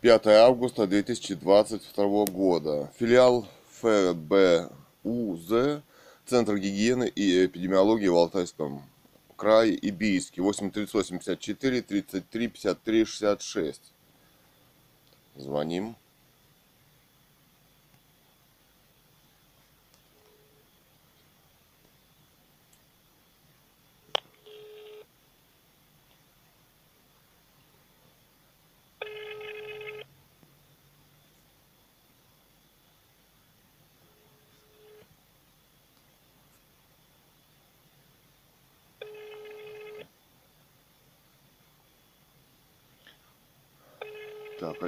5 0.00 0.26
августа 0.28 0.86
2022 0.86 2.24
года. 2.26 2.90
Филиал 2.98 3.46
ФБУЗ, 3.82 5.52
Центр 6.24 6.56
гигиены 6.56 7.06
и 7.14 7.44
эпидемиологии 7.44 8.08
в 8.08 8.16
Алтайском 8.16 8.82
крае 9.36 9.74
и 9.74 9.90
Бийске. 9.90 10.40
83854 10.40 11.82
33 11.82 12.48
53 12.48 13.04
66. 13.04 13.92
Звоним. 15.36 15.96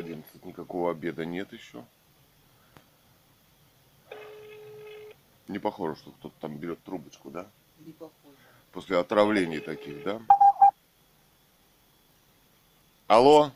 11. 0.03 0.45
Никакого 0.45 0.91
обеда 0.91 1.25
нет 1.25 1.53
еще. 1.53 1.85
Не 5.49 5.59
похоже, 5.59 5.97
что 5.97 6.11
кто-то 6.11 6.35
там 6.41 6.57
берет 6.57 6.83
трубочку, 6.83 7.31
да? 7.31 7.47
Не 7.81 7.93
похоже. 7.93 8.37
После 8.73 8.99
отравлений 8.99 9.61
таких, 9.61 10.03
да? 10.03 10.21
Алло? 13.07 13.51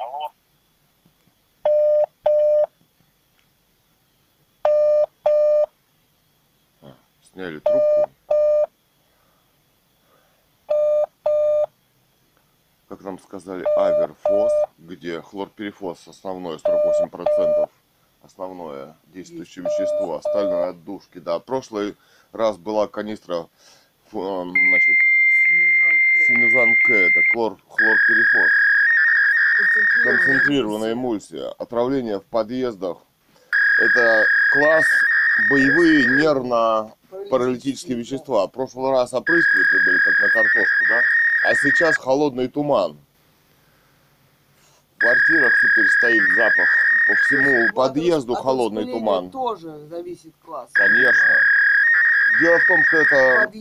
А, 6.83 6.95
сняли 7.33 7.59
трубку. 7.61 8.13
Как 12.89 13.01
нам 13.01 13.19
сказали, 13.19 13.65
аверфос, 13.77 14.53
где 14.79 15.16
хлорперифос 15.27 16.09
основное, 16.09 16.59
48%, 16.59 17.69
основное 18.23 18.97
действующее 19.07 19.65
вещество, 19.65 20.17
остальное 20.17 20.71
отдушки, 20.71 21.19
да. 21.19 21.39
Прошлый 21.39 21.97
раз 22.33 22.57
была 22.57 22.87
канистра, 22.87 23.49
э, 24.13 24.13
значит, 24.13 24.97
Синузан 26.27 26.75
К, 26.85 26.91
это 26.91 27.21
хлор, 27.33 27.59
хлорперифос. 27.69 28.51
Концентрированная 30.05 30.93
эмульсия. 30.93 31.49
Отравление 31.59 32.21
в 32.21 32.25
подъездах. 32.25 32.99
Это 33.79 34.25
класс 34.53 34.85
боевые 35.51 36.07
нервно-паралитические 36.19 37.97
вещества. 37.97 38.47
В 38.47 38.51
прошлый 38.51 38.91
раз 38.91 39.15
опрыскиватели 39.15 39.85
были, 39.85 39.99
как 39.99 40.21
на 40.21 40.29
картошку, 40.29 40.85
да? 40.89 41.03
А 41.45 41.55
сейчас 41.55 41.97
холодный 41.97 42.49
туман. 42.49 42.99
Квартирах 45.07 45.55
теперь 45.63 45.89
стоит 45.89 46.23
запах. 46.35 46.69
По 47.07 47.15
всему 47.15 47.73
подъезду 47.75 48.35
холодный 48.35 48.87
туман. 48.87 49.31
тоже 49.31 49.79
зависит 49.87 50.35
класс. 50.45 50.69
Конечно. 50.73 51.37
Дело 52.41 52.59
в 52.59 52.67
том, 52.67 52.85
что 52.89 52.97
это 52.97 53.53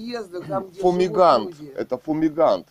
там, 0.48 0.72
фумигант. 0.72 1.56
Это 1.76 2.00
фумигант, 2.00 2.68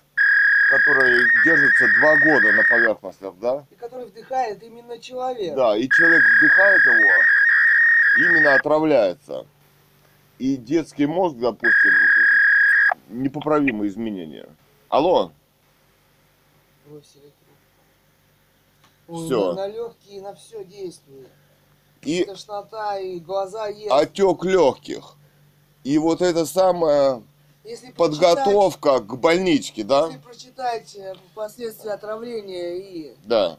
который 0.71 1.23
держится 1.45 1.87
два 2.01 2.17
года 2.17 2.51
на 2.51 2.65
поверхностях, 2.65 3.35
да? 3.41 3.65
и 3.71 3.77
который 3.77 4.07
вдыхает 4.07 4.61
именно 4.65 4.99
человек. 4.99 5.55
Да, 5.55 5.77
и 5.77 5.89
человек 5.89 6.23
вдыхает 6.39 6.83
его, 6.85 8.29
именно 8.29 8.55
отравляется. 8.55 9.47
И 10.39 10.57
детский 10.57 11.07
мозг, 11.07 11.37
допустим, 11.37 11.93
непоправимые 13.09 13.89
изменения. 13.89 14.49
Алло, 14.89 15.31
Бросили 16.87 17.33
Всё. 19.09 19.53
На, 19.55 19.67
легкие, 19.67 20.23
на 20.23 20.35
все 20.35 20.65
действует. 20.65 21.29
и 22.03 22.25
Тошнота, 22.25 22.99
и 22.99 23.19
глаза 23.19 23.69
есть. 23.69 23.91
отек 23.91 24.45
легких. 24.45 25.15
И 25.85 25.99
вот 25.99 26.23
это 26.23 26.47
самая 26.47 27.23
Если 27.65 27.91
подготовка 27.93 29.01
к 29.01 29.17
больничке, 29.19 29.85
да? 29.85 30.07
Если 30.07 30.19
прочитать 30.19 30.97
э, 30.97 31.15
последствия 31.35 31.93
отравления 31.93 32.77
и 32.79 33.17
Да. 33.25 33.59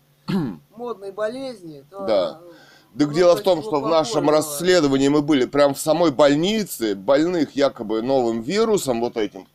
модной 0.76 1.12
болезни, 1.12 1.84
то... 1.90 2.06
Да. 2.06 2.42
э, 2.44 2.98
Так 2.98 3.08
ну, 3.10 3.14
дело 3.14 3.34
в 3.36 3.40
то 3.40 3.44
том, 3.44 3.62
что 3.62 3.82
в 3.82 3.88
нашем 3.88 4.30
расследовании 4.30 5.10
мы 5.10 5.22
были 5.22 5.46
прям 5.46 5.74
в 5.76 5.80
самой 5.80 6.12
больнице, 6.12 6.96
больных 6.96 7.56
якобы 7.56 8.02
новым 8.02 8.42
вирусом 8.42 9.02
вот 9.02 9.18
этим, 9.18 9.48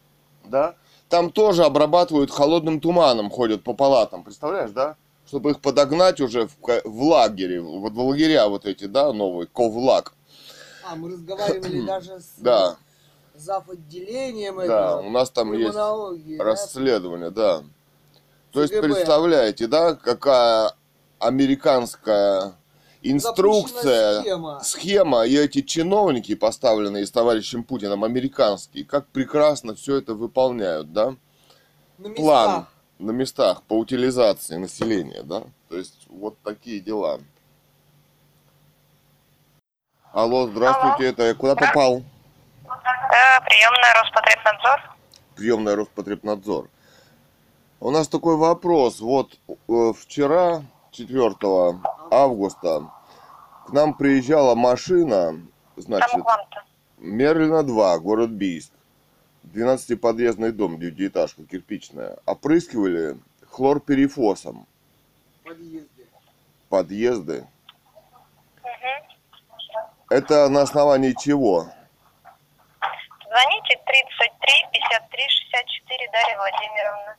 да? 0.44 0.74
Там 1.08 1.32
тоже 1.32 1.64
обрабатывают 1.64 2.30
холодным 2.30 2.80
туманом, 2.80 3.30
ходят 3.30 3.64
по 3.64 3.72
палатам, 3.72 4.22
представляешь, 4.22 4.70
да? 4.70 4.96
Чтобы 5.30 5.52
их 5.52 5.60
подогнать 5.60 6.20
уже 6.20 6.48
в, 6.48 6.56
в 6.84 7.02
лагере, 7.04 7.60
вот 7.60 7.92
в 7.92 8.00
лагеря 8.00 8.48
вот 8.48 8.66
эти, 8.66 8.86
да, 8.86 9.12
новые, 9.12 9.46
ковлаг. 9.46 10.12
А, 10.84 10.96
мы 10.96 11.12
разговаривали 11.12 11.80
даже 11.86 12.18
с 12.18 12.32
Да. 12.38 12.76
зав. 13.36 13.68
отделением 13.70 14.56
Да, 14.56 14.64
этого, 14.64 15.02
у 15.06 15.10
нас 15.10 15.30
там 15.30 15.52
есть 15.52 15.70
пульмонологии, 15.70 16.36
да. 16.36 16.42
расследование, 16.42 17.30
да. 17.30 17.62
То 18.50 18.60
есть, 18.62 18.74
ЦГБ. 18.74 18.88
представляете, 18.88 19.68
да, 19.68 19.94
какая 19.94 20.72
американская 21.20 22.54
инструкция, 23.02 24.22
схема. 24.22 24.60
схема 24.64 25.22
и 25.26 25.36
эти 25.36 25.62
чиновники, 25.62 26.34
поставленные 26.34 27.06
с 27.06 27.10
товарищем 27.12 27.62
Путиным, 27.62 28.02
американские, 28.02 28.84
как 28.84 29.06
прекрасно 29.06 29.76
все 29.76 29.98
это 29.98 30.14
выполняют, 30.14 30.92
да? 30.92 31.14
На 31.98 32.08
местах. 32.08 32.16
План 32.16 32.66
на 33.00 33.12
местах 33.12 33.62
по 33.62 33.78
утилизации 33.78 34.56
населения, 34.56 35.22
да? 35.22 35.44
То 35.68 35.76
есть 35.76 36.06
вот 36.08 36.38
такие 36.42 36.80
дела. 36.80 37.20
Алло, 40.12 40.46
здравствуйте, 40.48 41.06
это 41.06 41.22
я 41.24 41.34
куда 41.34 41.54
попал? 41.54 42.02
Э, 42.66 43.40
приемная 43.46 43.94
Роспотребнадзор. 44.02 44.96
приемная 45.36 45.76
Роспотребнадзор. 45.76 46.68
У 47.80 47.90
нас 47.90 48.08
такой 48.08 48.36
вопрос. 48.36 49.00
Вот 49.00 49.38
э, 49.48 49.92
вчера, 49.98 50.62
4 50.90 51.34
августа, 52.10 52.90
к 53.66 53.72
нам 53.72 53.94
приезжала 53.94 54.54
машина, 54.54 55.40
значит. 55.76 56.20
Мерлина 56.98 57.62
2, 57.62 57.98
город 58.00 58.30
Бийск. 58.30 58.72
12-подъездный 59.44 60.52
дом, 60.52 60.78
девятиэтажка, 60.78 61.44
кирпичная. 61.44 62.18
Опрыскивали 62.26 63.16
хлорперифосом 63.48 64.66
в 65.42 65.44
подъезде. 65.48 66.06
подъезды. 66.68 67.46
Мгм. 68.62 69.06
Это 70.10 70.48
на 70.48 70.62
основании 70.62 71.14
чего? 71.18 71.68
Звоните 73.26 73.80
33 73.86 74.70
53 74.72 75.28
64 75.28 76.10
Дарья 76.12 76.36
Владимировна. 76.36 77.16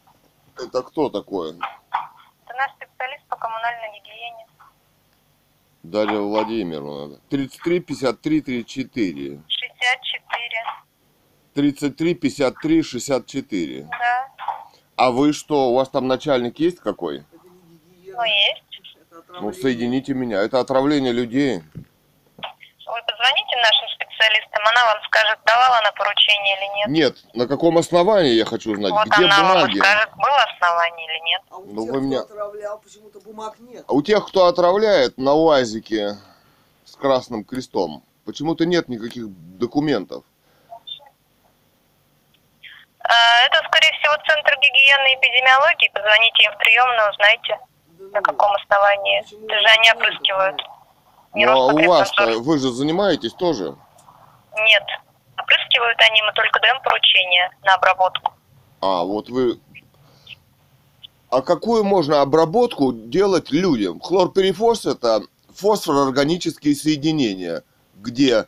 Это 0.58 0.84
кто 0.84 1.10
такой? 1.10 1.52
Это 1.52 2.54
наш 2.58 2.72
специалист 2.76 3.26
по 3.28 3.36
коммунальной 3.38 4.00
гигиене. 4.00 4.46
Дарья 5.84 6.20
Владимировна. 6.20 7.18
33 7.30 7.80
53 7.80 8.42
34. 8.42 9.40
64. 11.54 11.54
33 11.54 12.14
53 12.16 12.82
64. 12.84 13.82
Да. 13.90 14.28
А 14.96 15.12
вы 15.12 15.34
что, 15.34 15.70
у 15.70 15.76
вас 15.76 15.90
там 15.90 16.08
начальник 16.08 16.60
есть 16.60 16.80
какой? 16.80 17.24
Ну, 18.06 18.24
есть. 18.24 18.64
Ну, 19.42 19.54
соедините 19.54 20.14
меня. 20.14 20.42
Это 20.42 20.60
отравление 20.60 21.12
людей. 21.14 21.62
Вы 22.38 23.00
позвоните 23.08 23.56
нашим 23.64 23.88
специалистам, 23.96 24.62
она 24.70 24.86
вам 24.94 24.98
скажет, 25.06 25.40
давала 25.46 25.78
она 25.80 25.92
поручение 25.94 26.58
или 26.58 26.76
нет. 26.76 26.88
Нет, 26.90 27.36
на 27.36 27.48
каком 27.48 27.78
основании 27.78 28.34
я 28.34 28.44
хочу 28.46 28.74
узнать? 28.74 28.92
вот 28.92 29.08
Где 29.08 29.26
она 29.26 29.44
вам 29.44 29.54
бумаги? 29.62 29.76
и 29.78 29.80
скажет, 29.80 30.10
было 30.18 30.44
основание 30.54 31.06
или 31.08 31.26
нет. 31.30 31.42
А 31.50 31.58
у 31.58 31.66
Ну, 31.66 31.84
тех, 31.86 31.94
вы 31.94 32.00
кто 32.00 32.00
меня- 32.02 32.20
отравлял, 32.22 32.80
почему-то 32.80 33.20
бумаг 33.22 33.56
нет. 33.62 33.86
А 33.88 33.94
у 33.94 34.02
тех, 34.02 34.28
кто 34.28 34.46
отравляет 34.48 35.18
на 35.18 35.34
УАЗике 35.34 36.18
с 36.84 36.96
красным 36.98 37.46
крестом, 37.46 38.04
почему-то 38.26 38.66
нет 38.66 38.90
никаких 38.90 39.28
документов. 39.58 40.26
Э, 43.04 43.46
Это, 43.46 43.58
скорее 43.68 43.92
всего, 44.00 44.14
Центр 44.28 44.56
гигиены 44.58 45.14
и 45.14 45.16
эпидемиологии. 45.16 45.92
Позвоните 45.94 46.44
им 46.44 46.52
в 46.54 46.58
приемную, 46.58 47.10
узнайте, 47.10 47.60
на 48.14 48.22
каком 48.22 48.52
основании. 48.54 49.20
Это 49.22 49.60
же 49.60 49.68
они 49.78 49.92
опрыскивают. 49.92 50.62
Не 51.34 51.46
Ну, 51.46 51.52
а 51.54 51.74
у 51.74 51.88
вас-то, 51.88 52.40
вы 52.40 52.60
же 52.60 52.72
занимаетесь 52.72 53.34
тоже? 53.34 53.76
Нет. 54.56 54.84
Опрыскивают 55.38 55.98
они, 56.02 56.22
мы 56.24 56.34
только 56.34 56.60
даем 56.60 56.80
поручение 56.82 57.50
на 57.64 57.74
обработку. 57.76 58.34
А, 58.82 59.04
вот 59.04 59.30
вы 59.30 59.60
А 61.30 61.42
какую 61.42 61.84
можно 61.84 62.22
обработку 62.22 62.92
делать 62.92 63.52
людям? 63.52 64.02
Хлорперифос– 64.02 64.86
это 64.88 65.22
фосфорорганические 65.56 66.76
соединения, 66.76 67.64
где, 67.96 68.48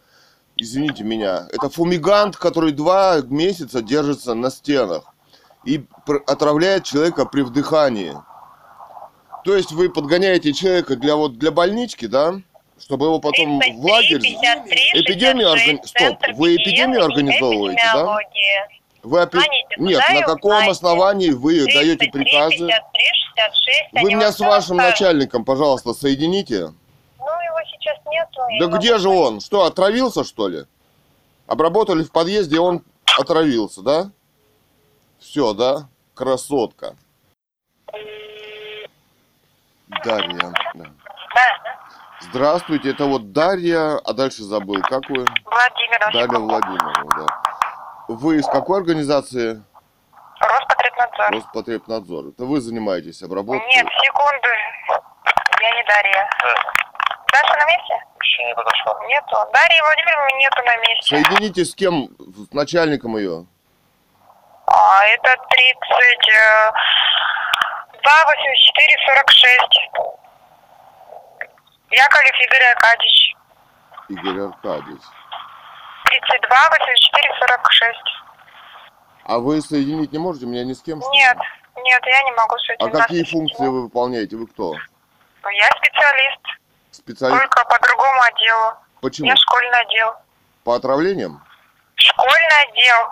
извините 0.63 1.04
меня, 1.04 1.48
это 1.51 1.69
фумигант, 1.69 2.38
который 2.38 2.71
два 2.71 3.21
месяца 3.21 3.81
держится 3.81 4.33
на 4.33 4.50
стенах 4.50 5.04
и 5.65 5.86
отравляет 6.27 6.83
человека 6.83 7.25
при 7.25 7.42
вдыхании. 7.42 8.13
То 9.45 9.56
есть 9.56 9.71
вы 9.71 9.89
подгоняете 9.89 10.54
человека 10.54 10.95
для, 10.95 11.15
вот, 11.15 11.38
для 11.38 11.51
больнички, 11.51 12.07
да? 12.07 12.36
Чтобы 12.80 13.06
его 13.06 13.19
потом 13.19 13.60
в 13.60 13.86
лагерь... 13.86 14.19
53, 14.21 14.92
Эпидемию 15.01 15.50
66, 15.50 15.68
органи- 15.77 15.88
стоп, 15.88 16.38
вы 16.38 16.56
эпидемию 16.56 17.06
организовываете, 17.06 17.81
да? 17.94 18.18
Вы 19.04 19.21
опи- 19.21 19.39
Нет, 19.77 20.01
на 20.13 20.21
каком 20.21 20.69
основании 20.69 21.31
вы 21.31 21.66
даете 21.66 21.98
33, 21.98 22.09
приказы? 22.12 22.56
53, 22.56 22.71
66, 23.36 24.04
Вы 24.04 24.13
меня 24.13 24.31
с 24.31 24.39
вашим 24.39 24.77
начальником, 24.77 25.44
пожалуйста, 25.45 25.94
соедините. 25.94 26.74
Сейчас 27.83 27.97
нету. 28.06 28.41
Да 28.59 28.68
могу 28.68 28.77
где 28.77 28.97
же 28.97 29.09
он? 29.09 29.41
Что, 29.41 29.63
отравился, 29.63 30.24
что 30.24 30.47
ли? 30.47 30.65
Обработали 31.47 32.03
в 32.03 32.12
подъезде, 32.12 32.59
он 32.59 32.81
отравился, 33.19 33.81
да? 33.81 34.09
Все, 35.19 35.53
да? 35.53 35.89
Красотка. 36.15 36.95
Дарья. 40.06 40.53
да. 40.74 40.85
Здравствуйте, 42.21 42.91
это 42.91 43.06
вот 43.06 43.33
Дарья, 43.33 43.97
а 43.97 44.13
дальше 44.13 44.44
забыл, 44.44 44.81
как 44.81 45.09
вы? 45.09 45.25
Владимир 45.45 46.13
Дарья 46.13 46.39
Владимировна, 46.39 47.15
да. 47.18 47.44
Вы 48.07 48.38
из 48.38 48.45
какой 48.45 48.80
организации? 48.80 49.62
Роспотребнадзор. 50.39 51.31
Роспотребнадзор. 51.31 52.27
Это 52.27 52.45
вы 52.45 52.62
занимаетесь 52.62 53.21
обработкой? 53.24 53.68
Нет, 53.75 53.88
секунду. 54.01 54.47
Я 55.62 55.75
не 55.75 55.83
Дарья. 55.85 56.30
Даша 57.33 57.57
на 57.57 57.65
месте? 57.65 57.95
Еще 58.21 58.44
не 58.45 58.56
подошла. 58.56 58.94
Нету. 59.07 59.35
Дарьи 59.51 59.81
Владимировны 59.81 60.31
нету 60.38 60.63
на 60.63 60.77
месте. 60.77 61.15
Соедините 61.15 61.65
с 61.65 61.74
кем? 61.75 62.09
С 62.19 62.53
начальником 62.53 63.18
ее? 63.18 63.45
А, 64.68 65.06
это 65.06 65.35
30... 65.50 66.30
э, 66.30 66.71
2, 68.01 68.12
84, 68.25 68.97
46. 69.06 69.80
Яковлев 71.89 72.41
Игорь 72.41 72.65
Аркадьевич. 72.75 73.35
Игорь 74.09 74.41
Аркадьевич. 74.47 75.03
32, 76.06 76.69
84, 76.69 77.33
46. 77.39 78.00
А 79.25 79.39
вы 79.39 79.62
соединить 79.62 80.12
не 80.12 80.19
можете 80.19 80.45
меня 80.45 80.63
ни 80.65 80.74
с 80.74 80.81
кем? 80.81 81.00
Нет, 81.00 81.38
нет, 81.77 82.01
я 82.06 82.24
не 82.24 82.31
могу 82.33 82.57
с 82.57 82.69
этим. 82.69 82.85
А 82.85 82.89
какие 82.89 83.24
функции 83.24 83.68
вы 83.68 83.83
выполняете? 83.83 84.35
Вы 84.35 84.47
кто? 84.47 84.74
Я 84.74 85.69
специалист, 85.77 86.39
Специалист? 87.05 87.41
только 87.41 87.65
по 87.65 87.79
другому 87.79 88.21
отделу. 88.21 88.73
Почему? 89.01 89.27
Я 89.27 89.35
школьный 89.35 89.79
отдел. 89.81 90.13
По 90.63 90.75
отравлениям? 90.75 91.44
Школьный 91.95 92.61
отдел. 92.69 93.09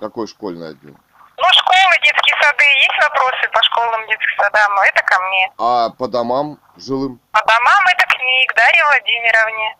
Какой 0.00 0.26
школьный 0.26 0.70
отдел? 0.70 0.94
Ну, 1.36 1.44
школы, 1.52 1.94
детские 2.02 2.36
сады. 2.42 2.64
Есть 2.64 2.98
вопросы 3.00 3.48
по 3.52 3.62
школам, 3.62 4.06
детским 4.08 4.42
садам? 4.42 4.72
Это 4.80 5.02
ко 5.04 5.18
мне. 5.22 5.52
А 5.58 5.90
по 5.90 6.08
домам 6.08 6.58
жилым? 6.76 7.20
По 7.30 7.40
домам 7.46 7.84
это 7.86 8.06
к 8.06 8.18
ней, 8.18 8.46
к 8.48 8.54
Дарье 8.56 8.84
Владимировне. 8.86 9.76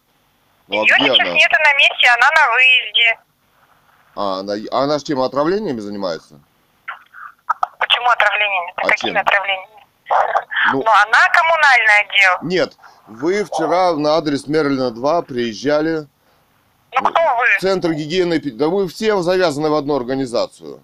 Ну, 0.69 0.75
а 0.81 0.83
Ее 0.83 0.95
сейчас 0.99 1.19
она? 1.19 1.31
нету 1.33 1.57
на 1.59 1.75
месте, 1.75 2.09
она 2.09 2.31
на 2.31 2.53
выезде. 2.55 3.19
А, 4.15 4.39
она, 4.41 4.53
а 4.71 4.85
она 4.85 4.99
с 5.01 5.03
чем, 5.03 5.21
отравлениями 5.21 5.81
занимается? 5.81 6.39
Почему 7.81 8.09
отравлениями? 8.11 8.73
А 8.77 8.89
Какими 8.89 9.11
чем? 9.11 9.19
отравлениями? 9.21 9.78
Ну, 10.73 10.73
Ну, 10.73 10.81
она 10.81 11.19
коммунальный 11.33 12.01
отдел. 12.01 12.39
нет. 12.43 12.77
Вы 13.07 13.45
вчера 13.45 13.93
на 13.95 14.17
адрес 14.17 14.47
Мерлина 14.47 14.91
2 14.91 15.23
приезжали 15.23 16.07
Ну, 16.93 17.03
кто 17.11 17.21
вы? 17.37 17.47
в 17.57 17.61
Центр 17.61 17.93
гигиены... 17.93 18.39
Да 18.53 18.69
вы 18.69 18.87
все 18.89 19.21
завязаны 19.23 19.71
в 19.71 19.75
одну 19.75 19.97
организацию. 19.97 20.83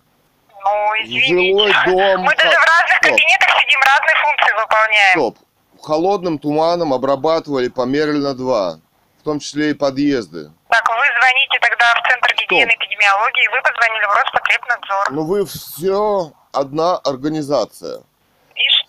Ну, 0.64 0.70
извините. 1.02 1.28
Жилой 1.52 1.72
дом... 1.86 2.20
Мы 2.22 2.34
даже 2.36 2.56
в 2.56 2.64
разных 2.66 2.96
Стоп, 2.96 3.10
кабинетах 3.12 3.48
сидим, 3.60 3.80
разные 3.80 4.16
функции 4.24 4.54
выполняем. 4.58 5.10
стоп. 5.10 5.38
Холодным 5.82 6.38
туманом 6.38 6.94
обрабатывали 6.94 7.68
по 7.68 7.82
Мерлина 7.82 8.34
2. 8.34 8.78
В 9.20 9.22
том 9.24 9.38
числе 9.40 9.70
и 9.70 9.74
подъезды. 9.74 10.50
Так, 10.70 10.88
вы 10.88 10.94
звоните 11.20 11.58
тогда 11.60 11.94
в 11.94 12.08
Центр 12.08 12.34
гигиены 12.36 12.70
и 12.70 12.74
эпидемиологии, 12.74 13.48
вы 13.48 13.60
позвонили 13.62 14.04
в 14.06 14.14
Роспотребнадзор. 14.14 15.10
Но 15.10 15.24
вы 15.24 15.44
все 15.44 16.32
одна 16.52 16.96
организация. 16.96 18.02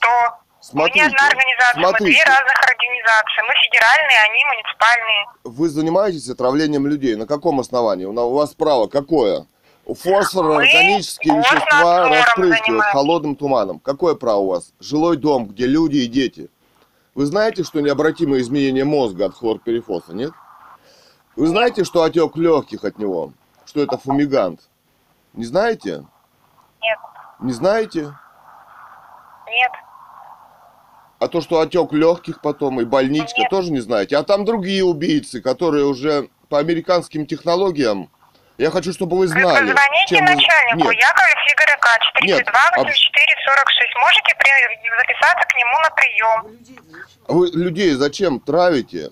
Что? 0.05 0.37
Мы 0.73 0.89
не 0.89 1.01
Смотрите, 1.01 1.05
одна 1.05 1.27
организация, 1.27 1.77
мы 1.81 1.87
смотрите. 1.89 2.23
две 2.23 2.23
разных 2.23 2.55
организации. 2.63 3.41
Мы 3.47 3.53
федеральные, 3.65 4.19
они 4.29 4.45
муниципальные. 4.49 5.25
Вы 5.43 5.69
занимаетесь 5.69 6.29
отравлением 6.29 6.87
людей. 6.87 7.15
На 7.15 7.27
каком 7.27 7.59
основании? 7.59 8.05
У 8.05 8.11
у 8.13 8.33
вас 8.33 8.53
право 8.55 8.87
какое? 8.87 9.45
Фосфор, 9.85 10.45
Мы 10.45 10.55
органические 10.63 11.37
вещества 11.37 12.09
распрыскивают 12.09 12.85
холодным 12.85 13.35
туманом. 13.35 13.79
Какое 13.79 14.15
право 14.15 14.39
у 14.39 14.47
вас? 14.47 14.73
Жилой 14.79 15.17
дом, 15.17 15.45
где 15.47 15.67
люди 15.67 15.97
и 15.97 16.07
дети. 16.07 16.49
Вы 17.13 17.25
знаете, 17.27 17.63
что 17.63 17.81
необратимое 17.81 18.39
изменение 18.41 18.83
мозга 18.83 19.25
от 19.27 19.35
хлорперифоса, 19.35 20.13
нет? 20.13 20.31
Вы 21.35 21.47
знаете, 21.47 21.83
что 21.83 22.01
отек 22.01 22.35
легких 22.35 22.83
от 22.83 22.97
него? 22.97 23.33
Что 23.65 23.81
это 23.81 23.97
фумигант? 23.99 24.61
Не 25.33 25.45
знаете? 25.45 26.05
Нет, 26.81 26.99
Не 27.39 27.53
знаете? 27.53 28.15
нет. 29.47 29.71
А 31.25 31.27
то, 31.27 31.42
что 31.42 31.60
отек 31.60 31.92
легких 31.92 32.39
потом 32.39 32.80
и 32.81 32.86
больничка, 32.86 33.39
Нет. 33.42 33.50
тоже 33.50 33.72
не 33.72 33.80
знаете. 33.80 34.16
А 34.16 34.22
там 34.22 34.45
другие 34.45 34.83
убийцы, 34.83 35.42
которые 35.42 35.86
уже 35.86 36.30
по 36.50 36.60
американским 36.60 37.25
технологиям. 37.25 38.12
Я 38.60 38.69
хочу, 38.69 38.94
чтобы 38.94 39.18
вы 39.18 39.22
Вы 39.25 39.27
знали. 39.30 39.72
позвоните 39.74 40.06
чем 40.18 40.24
вы- 40.24 40.36
начальнику 40.36 40.92
Нет, 40.92 41.01
Яковлев 41.01 41.36
Нет, 42.22 42.38
32 42.45 42.60
а- 42.62 42.77
84 42.77 43.36
46. 43.44 43.95
Можете 43.95 44.36
при- 44.38 45.00
записаться 45.00 45.48
к 45.48 45.56
нему 45.57 45.80
на 45.81 45.89
прием. 45.89 46.86
Вы 47.27 47.48
людей 47.63 47.94
зачем 47.95 48.39
травите? 48.39 49.10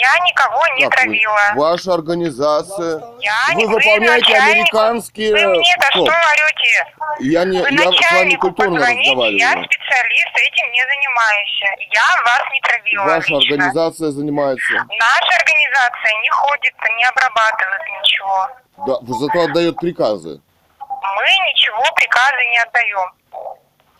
Я 0.00 0.14
никого 0.24 0.62
не 0.76 0.84
вы? 0.86 0.90
травила. 0.90 1.52
Ваша 1.56 1.94
организация. 1.94 3.02
Я 3.20 3.34
Вы 3.54 3.66
выполняете 3.66 4.32
начальник. 4.32 4.54
американские... 4.56 5.32
Вы 5.32 5.46
мне-то 5.58 5.86
что 5.90 6.02
орете? 6.02 6.86
Я, 7.20 7.44
не, 7.44 7.60
Вы 7.60 7.68
я 7.70 7.92
с 7.92 8.12
вами 8.12 8.34
культурно 8.36 8.80
позвоните, 8.80 9.02
я 9.10 9.12
разговариваю. 9.12 9.64
специалист, 9.64 10.32
этим 10.36 10.72
не 10.72 10.82
занимаюсь. 10.82 11.60
Я 11.92 12.22
вас 12.24 12.42
не 12.52 12.60
травила 12.60 13.04
Ваша 13.04 13.34
лично. 13.34 13.36
организация 13.54 14.10
занимается. 14.10 14.72
Наша 14.74 15.32
организация 15.38 16.12
не 16.22 16.30
ходит, 16.30 16.74
не 16.96 17.04
обрабатывает 17.04 17.82
ничего. 18.00 18.48
Да, 18.86 18.96
зато 19.18 19.40
отдает 19.44 19.76
приказы. 19.76 20.40
Мы 20.78 21.24
ничего 21.48 21.84
приказы 21.94 22.42
не 22.52 22.58
отдаем. 22.58 23.12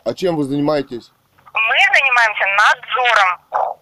А 0.04 0.14
чем 0.14 0.36
вы 0.36 0.44
занимаетесь? 0.44 1.12
Мы 1.52 1.78
занимаемся 1.92 2.46
надзором. 2.56 3.76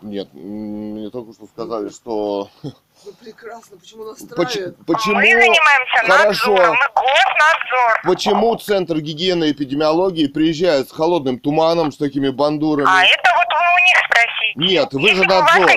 Нет, 0.00 0.28
мне 0.32 1.10
только 1.10 1.32
что 1.32 1.46
сказали, 1.46 1.88
что... 1.88 2.50
Ну 2.62 3.12
прекрасно, 3.20 3.76
почему 3.76 4.04
нас 4.04 4.20
Поч-? 4.22 4.74
Почему... 4.86 5.14
Мы 5.14 5.22
занимаемся 5.22 6.06
Хорошо. 6.06 6.50
надзором. 6.50 6.76
Мы 6.76 6.88
госнадзор. 6.94 8.00
Почему 8.04 8.56
Центр 8.56 9.00
гигиены 9.00 9.48
и 9.48 9.52
эпидемиологии 9.52 10.26
приезжает 10.26 10.88
с 10.88 10.92
холодным 10.92 11.38
туманом, 11.38 11.92
с 11.92 11.96
такими 11.96 12.28
бандурами? 12.28 12.88
А 12.88 13.04
это 13.04 13.30
вот 13.36 13.46
вы 13.54 13.66
у 13.74 13.80
них 13.86 13.96
спросите. 14.04 14.47
Нет, 14.58 14.88
вы 14.92 15.00
Если 15.02 15.22
же 15.22 15.28
надзор. 15.28 15.70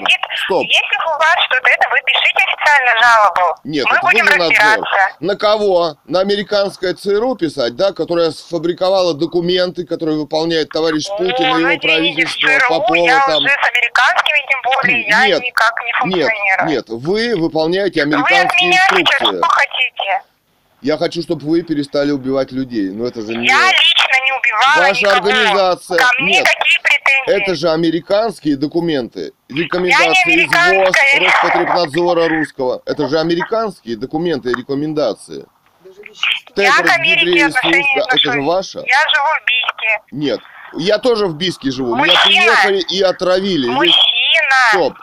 Стоп. 0.45 0.63
Если 0.63 0.97
у 1.05 1.11
вас 1.11 1.35
что-то, 1.45 1.69
это 1.69 1.87
вы 1.91 1.97
пишите 2.03 2.43
официально 2.49 2.99
жалобу. 2.99 3.55
Нет, 3.63 3.85
Мы 3.87 3.95
это 3.95 4.05
вы 4.05 4.11
будем 4.11 4.25
же 4.27 4.35
надзор. 4.37 4.87
На 5.19 5.35
кого? 5.35 5.95
На 6.05 6.19
американское 6.21 6.95
ЦРУ 6.95 7.35
писать, 7.35 7.75
да, 7.75 7.93
которая 7.93 8.31
сфабриковала 8.31 9.13
документы, 9.13 9.85
которые 9.85 10.17
выполняет 10.17 10.69
товарищ 10.69 11.07
Путин 11.15 11.31
О, 11.35 11.37
и 11.37 11.43
его 11.43 11.53
ну, 11.59 11.59
извините, 11.67 11.87
правительство, 11.87 12.47
ЦРУ 12.49 12.69
Попова 12.69 12.95
я 13.05 13.19
там. 13.27 13.37
уже 13.37 13.49
с 13.49 13.69
американскими, 13.69 14.39
тем 14.49 14.61
более, 14.63 15.07
я 15.07 15.27
Нет, 15.27 15.41
никак 15.43 15.73
не 15.81 15.85
Нет, 15.85 15.95
функционирую. 15.99 16.69
нет, 16.69 16.85
вы 16.89 17.35
выполняете 17.35 18.03
Вы 18.03 18.15
американские 18.15 18.73
сейчас 18.73 18.91
инструкции. 18.99 19.37
что 19.37 19.47
хотите? 19.47 20.21
Я 20.81 20.97
хочу, 20.97 21.21
чтобы 21.21 21.45
вы 21.47 21.61
перестали 21.61 22.09
убивать 22.09 22.51
людей. 22.51 22.89
Но 22.89 23.05
это 23.05 23.21
же 23.21 23.35
не... 23.35 23.45
Я 23.45 23.67
лично 23.67 24.25
не 24.25 24.31
убивала 24.31 24.87
Ваша 24.87 25.01
никого. 25.05 25.15
организация- 25.29 25.99
Ко 25.99 26.09
мне 26.17 26.31
нет. 26.39 26.47
какие? 26.47 26.77
Это 27.27 27.55
же 27.55 27.69
американские 27.69 28.57
документы. 28.57 29.33
Рекомендации 29.49 30.43
из. 30.43 30.51
ВОЗ, 30.51 30.95
Роспотребнадзора 31.19 32.27
русского. 32.29 32.81
Это 32.85 33.07
же 33.07 33.19
американские 33.19 33.97
документы 33.97 34.51
и 34.51 34.53
рекомендации. 34.53 35.45
Я 36.55 36.77
к 36.77 36.89
Америке 36.89 37.45
отношения 37.45 38.03
это 38.07 38.31
же 38.31 38.41
ваша? 38.41 38.79
Я 38.79 39.01
живу 39.13 39.27
в 39.27 39.45
Бийске. 39.45 40.01
Нет. 40.11 40.39
Я 40.73 40.97
тоже 40.99 41.27
в 41.27 41.35
Биске 41.35 41.69
живу. 41.69 41.95
Меня 41.95 42.13
Мужчина. 42.13 42.25
приехали 42.25 42.79
и 42.79 43.01
отравили. 43.01 43.67
Мужчина. 43.67 43.95
Стоп. 44.69 44.97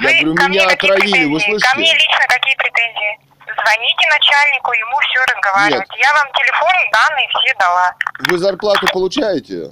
Вы 0.00 0.10
Я 0.10 0.22
говорю, 0.22 0.48
меня 0.48 0.66
отравили, 0.66 1.24
вы 1.26 1.38
претензии? 1.38 1.60
Ко 1.60 1.76
мне 1.76 1.86
слышите? 1.86 1.94
лично 1.94 2.26
какие 2.28 2.56
претензии? 2.56 3.20
Звоните 3.44 4.08
начальнику, 4.10 4.72
ему 4.72 4.98
все 5.00 5.20
разговаривать. 5.34 5.88
Я 5.98 6.12
вам 6.14 6.26
телефон, 6.32 6.72
данные 6.92 7.28
все 7.28 7.54
дала. 7.58 7.94
Вы 8.20 8.38
зарплату 8.38 8.86
получаете? 8.92 9.70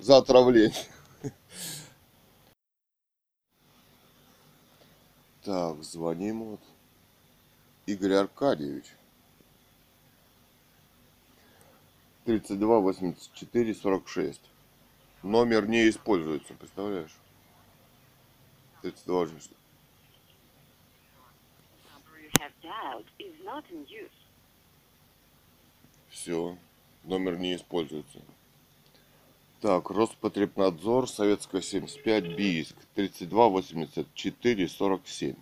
за 0.00 0.16
отравление. 0.16 0.72
Так, 5.42 5.82
звоним 5.82 6.44
вот. 6.44 6.60
Игорь 7.86 8.12
Аркадьевич. 8.12 8.84
32 12.26 12.78
84 12.80 13.74
46. 13.74 14.40
Номер 15.22 15.66
не 15.66 15.88
используется, 15.88 16.54
представляешь? 16.54 17.14
32 18.82 19.20
84. 19.20 19.56
number 21.92 22.20
you 22.20 22.30
have 22.40 22.52
dialed 22.62 23.06
is 23.18 23.34
not 23.44 23.64
in 23.70 23.86
use. 23.88 24.10
Все, 26.08 26.56
номер 27.04 27.38
не 27.38 27.54
используется. 27.54 28.20
Так, 29.60 29.90
Роспотребнадзор, 29.90 31.06
Советская 31.06 31.60
75, 31.60 32.34
Бийск, 32.34 32.76
32 32.94 33.48
84 33.48 34.68
47. 34.68 35.36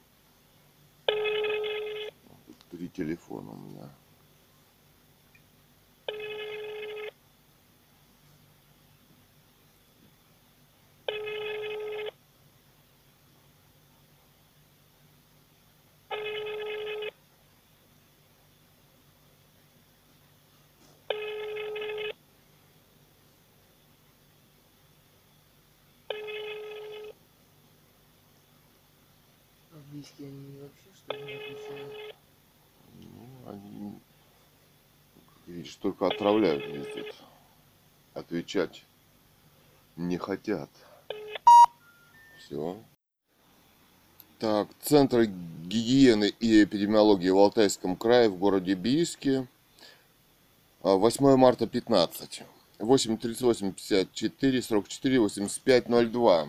Три 2.70 2.88
телефона 2.88 3.52
у 3.52 3.56
меня. 3.56 3.88
В 29.99 30.00
Бийске 30.00 30.26
они 30.26 30.59
вообще 30.61 30.88
что 30.95 31.17
ли 31.17 31.25
не 31.25 31.35
отвечают? 31.35 32.14
Ну, 33.00 33.50
они, 33.50 33.99
видишь, 35.49 35.75
только 35.75 36.07
отравляют 36.07 36.64
ездят. 36.64 37.17
Отвечать 38.14 38.85
не 39.97 40.17
хотят. 40.17 40.71
Все. 42.38 42.81
Так, 44.38 44.69
Центр 44.83 45.25
гигиены 45.25 46.33
и 46.38 46.62
эпидемиологии 46.62 47.31
в 47.31 47.38
Алтайском 47.38 47.97
крае 47.97 48.28
в 48.28 48.37
городе 48.37 48.75
Бийске. 48.75 49.49
А, 50.83 50.95
8 50.95 51.37
марта 51.37 51.67
15. 51.67 52.45
8 52.78 53.17
38 53.17 53.73
54 53.73 54.62
44 54.62 55.19
85 55.19 56.12
02. 56.12 56.49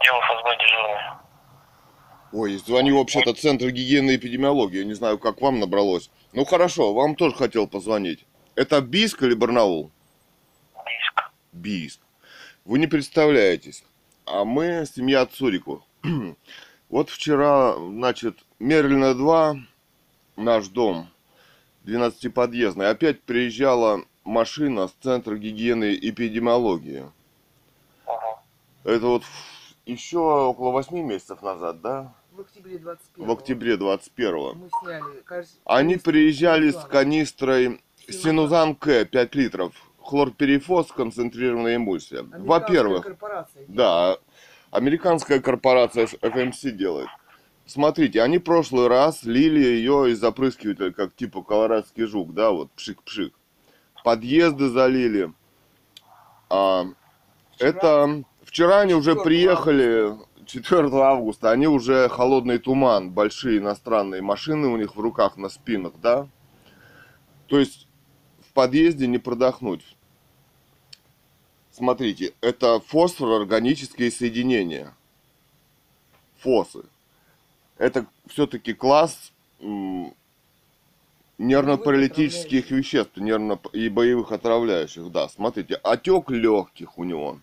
Разговора. 0.00 0.20
Отдел 0.20 0.20
ФСБ 0.20 0.56
дежурный. 0.58 1.20
Ой, 2.32 2.56
звоню 2.56 2.98
вообще-то 2.98 3.34
Центр 3.34 3.70
гигиены 3.70 4.12
и 4.12 4.16
эпидемиологии. 4.16 4.84
Не 4.84 4.94
знаю, 4.94 5.18
как 5.18 5.40
вам 5.40 5.58
набралось. 5.58 6.10
Ну 6.32 6.44
хорошо, 6.44 6.94
вам 6.94 7.16
тоже 7.16 7.34
хотел 7.34 7.66
позвонить. 7.66 8.24
Это 8.54 8.80
Бийск 8.80 9.22
или 9.22 9.34
Барнаул? 9.34 9.90
Бийск. 10.74 11.30
Бийск. 11.52 12.00
Вы 12.64 12.78
не 12.78 12.86
представляетесь. 12.86 13.84
А 14.26 14.44
мы 14.44 14.86
семья 14.86 15.26
Цурику. 15.26 15.84
Вот 16.88 17.08
вчера, 17.08 17.76
значит, 17.76 18.36
Мерлина 18.58 19.14
2, 19.14 19.58
наш 20.34 20.66
дом, 20.66 21.08
12-подъездный, 21.84 22.88
опять 22.88 23.22
приезжала 23.22 24.02
машина 24.24 24.88
с 24.88 24.92
Центра 25.00 25.36
гигиены 25.36 25.92
и 25.92 26.10
эпидемиологии. 26.10 27.04
Это 28.82 29.06
вот 29.06 29.22
еще 29.90 30.18
около 30.18 30.70
8 30.72 30.96
месяцев 31.00 31.42
назад, 31.42 31.80
да? 31.80 32.14
В 32.32 32.40
октябре 32.40 32.78
21 32.78 33.26
В 33.26 33.32
октябре 33.32 33.76
21 33.76 34.34
Мы 34.34 34.68
сняли. 34.80 35.04
кажется, 35.24 35.56
Они 35.64 35.96
приезжали 35.96 36.70
с 36.70 36.76
канистрой 36.84 37.80
Синузан 38.08 38.76
К 38.76 39.04
5 39.04 39.34
литров. 39.34 39.72
Хлорперифос, 40.02 40.92
концентрированная 40.92 41.76
эмульсия. 41.76 42.22
Во-первых, 42.22 43.06
да, 43.68 44.16
американская 44.70 45.40
корпорация 45.40 46.06
FMC 46.06 46.70
делает. 46.70 47.08
Смотрите, 47.66 48.22
они 48.22 48.38
в 48.38 48.42
прошлый 48.42 48.88
раз 48.88 49.22
лили 49.22 49.60
ее 49.60 50.10
из 50.10 50.24
опрыскивателя, 50.24 50.90
как 50.90 51.14
типа 51.14 51.42
колорадский 51.42 52.04
жук, 52.06 52.34
да, 52.34 52.50
вот 52.50 52.70
пшик-пшик. 52.76 53.32
Подъезды 54.02 54.68
залили. 54.70 55.32
А, 56.48 56.86
это 57.58 58.24
вчера 58.50 58.80
они 58.80 58.94
уже 58.94 59.12
4 59.12 59.24
приехали, 59.24 60.18
4 60.44 60.88
августа, 60.92 61.52
они 61.52 61.68
уже 61.68 62.08
холодный 62.08 62.58
туман, 62.58 63.12
большие 63.12 63.58
иностранные 63.58 64.22
машины 64.22 64.66
у 64.66 64.76
них 64.76 64.96
в 64.96 65.00
руках 65.00 65.36
на 65.36 65.48
спинах, 65.48 65.92
да? 66.02 66.26
То 67.46 67.60
есть 67.60 67.86
в 68.40 68.52
подъезде 68.52 69.06
не 69.06 69.18
продохнуть. 69.18 69.96
Смотрите, 71.70 72.32
это 72.40 72.80
фосфор-органические 72.80 74.10
соединения. 74.10 74.96
Фосы. 76.38 76.82
Это 77.78 78.06
все-таки 78.26 78.74
класс 78.74 79.32
нервно-паралитических 81.38 82.72
веществ, 82.72 83.16
нервно 83.16 83.60
и 83.72 83.88
боевых 83.88 84.32
отравляющих. 84.32 85.12
Да, 85.12 85.28
смотрите, 85.28 85.76
отек 85.76 86.30
легких 86.30 86.98
у 86.98 87.04
него 87.04 87.38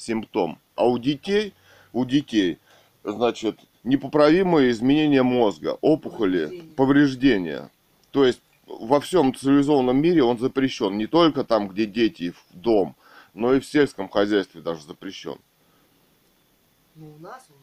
симптом. 0.00 0.58
А 0.74 0.86
у 0.88 0.98
детей, 0.98 1.54
у 1.92 2.04
детей, 2.04 2.58
значит, 3.04 3.58
непоправимые 3.84 4.70
изменения 4.70 5.22
мозга, 5.22 5.76
опухоли, 5.80 6.46
Повреждения. 6.46 6.74
повреждения. 6.74 7.70
То 8.10 8.24
есть 8.24 8.40
во 8.66 9.00
всем 9.00 9.34
цивилизованном 9.34 9.96
мире 10.00 10.22
он 10.22 10.38
запрещен. 10.38 10.96
Не 10.96 11.06
только 11.06 11.44
там, 11.44 11.68
где 11.68 11.86
дети 11.86 12.30
в 12.32 12.44
дом, 12.52 12.94
но 13.34 13.54
и 13.54 13.60
в 13.60 13.66
сельском 13.66 14.08
хозяйстве 14.08 14.60
даже 14.60 14.82
запрещен. 14.82 15.36
Ну, 16.96 17.14
у 17.16 17.22
нас 17.22 17.46
он 17.48 17.56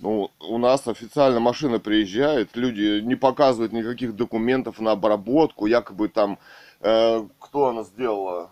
Ну, 0.00 0.30
у 0.40 0.58
нас 0.58 0.86
официально 0.88 1.40
машина 1.40 1.78
приезжает, 1.78 2.56
люди 2.56 3.00
не 3.00 3.14
показывают 3.14 3.72
никаких 3.72 4.14
документов 4.16 4.80
на 4.80 4.92
обработку, 4.92 5.66
якобы 5.66 6.08
там, 6.08 6.38
э, 6.80 7.26
кто 7.38 7.66
она 7.68 7.82
сделала, 7.84 8.50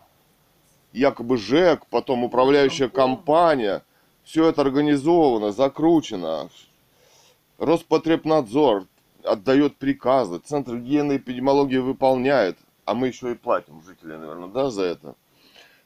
якобы 0.93 1.37
ЖЭК, 1.37 1.87
потом 1.87 2.25
управляющая 2.25 2.89
компания, 2.89 3.83
все 4.25 4.49
это 4.49 4.63
организовано, 4.63 5.53
закручено. 5.53 6.51
Роспотребнадзор 7.59 8.87
отдает 9.25 9.77
приказы, 9.77 10.39
Центр 10.39 10.77
гигиены 10.77 11.15
и 11.15 11.17
эпидемиологии 11.17 11.79
выполняет, 11.79 12.59
а 12.85 12.95
мы 12.95 13.09
еще 13.09 13.33
и 13.33 13.37
платим 13.37 13.83
жители, 13.83 14.17
наверное, 14.17 14.49
да, 14.49 14.71
за 14.71 14.83
это. 14.83 15.15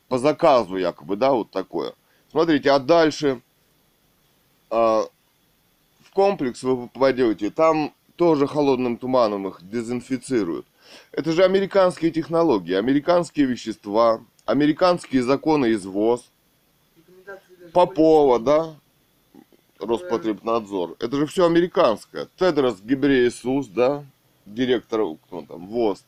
По 0.09 0.19
заказу 0.19 0.77
якобы, 0.77 1.17
да, 1.17 1.33
вот 1.33 1.51
такое. 1.51 1.93
Смотрите, 2.31 2.71
а 2.71 2.79
дальше 2.79 3.41
а, 4.71 5.05
в 6.03 6.11
комплекс 6.13 6.63
вы 6.63 6.89
попадете, 6.89 7.51
там 7.51 7.93
тоже 8.17 8.47
холодным 8.47 8.97
туманом 8.97 9.49
их 9.49 9.59
дезинфицируют. 9.63 10.67
Это 11.13 11.33
же 11.33 11.45
американские 11.45 12.11
технологии, 12.11 12.75
американские 12.75 13.47
вещества, 13.47 14.21
американские 14.47 15.23
законы 15.23 15.73
извоз. 15.73 16.31
Попова, 17.73 18.39
полиции. 18.39 18.47
да? 18.47 19.87
Роспотребнадзор. 19.87 20.97
Это 20.99 21.17
же 21.17 21.27
все 21.27 21.45
американское. 21.45 22.29
Тедрос 22.39 22.81
Гебреесус, 22.81 23.67
да? 23.67 24.05
Директор, 24.47 25.03
кто 25.27 25.43
там, 25.43 25.67
ВОЗ. 25.67 26.05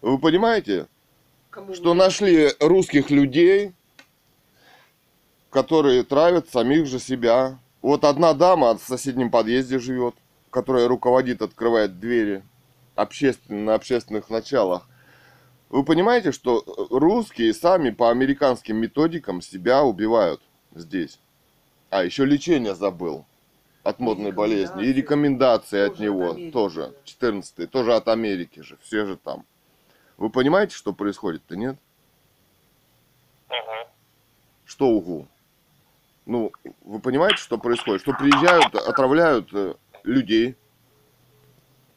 Вы 0.00 0.18
понимаете, 0.18 0.86
Кому 1.50 1.74
что 1.74 1.94
нашли 1.94 2.50
русских 2.60 3.10
людей, 3.10 3.72
которые 5.50 6.04
травят 6.04 6.48
самих 6.48 6.86
же 6.86 7.00
себя. 7.00 7.58
Вот 7.82 8.04
одна 8.04 8.34
дама 8.34 8.76
в 8.78 8.82
соседнем 8.82 9.30
подъезде 9.30 9.78
живет, 9.78 10.14
которая 10.50 10.86
руководит, 10.86 11.42
открывает 11.42 11.98
двери 11.98 12.44
общественно, 12.94 13.64
на 13.64 13.74
общественных 13.74 14.30
началах. 14.30 14.86
Вы 15.70 15.84
понимаете, 15.84 16.32
что 16.32 16.64
русские 16.90 17.54
сами 17.54 17.90
по 17.90 18.10
американским 18.10 18.76
методикам 18.76 19.40
себя 19.40 19.84
убивают 19.84 20.42
здесь. 20.74 21.20
А, 21.90 22.04
еще 22.04 22.24
лечение 22.24 22.74
забыл 22.74 23.24
от 23.84 24.00
модной 24.00 24.32
болезни. 24.32 24.84
И 24.84 24.92
рекомендации 24.92 25.86
от 25.86 25.92
от 25.92 26.00
него 26.00 26.32
Америки, 26.32 26.52
тоже. 26.52 26.86
да. 26.88 26.92
14 27.04 27.70
тоже 27.70 27.94
от 27.94 28.08
Америки 28.08 28.60
же. 28.60 28.78
Все 28.82 29.06
же 29.06 29.16
там. 29.16 29.44
Вы 30.16 30.28
понимаете, 30.28 30.74
что 30.74 30.92
происходит-то, 30.92 31.54
нет? 31.56 31.76
Угу. 33.48 33.90
Что 34.64 34.88
угу? 34.88 35.28
Ну, 36.26 36.52
вы 36.82 36.98
понимаете, 36.98 37.36
что 37.36 37.58
происходит? 37.58 38.02
Что 38.02 38.12
приезжают, 38.12 38.74
отравляют 38.74 39.48
э, 39.52 39.74
людей. 40.02 40.56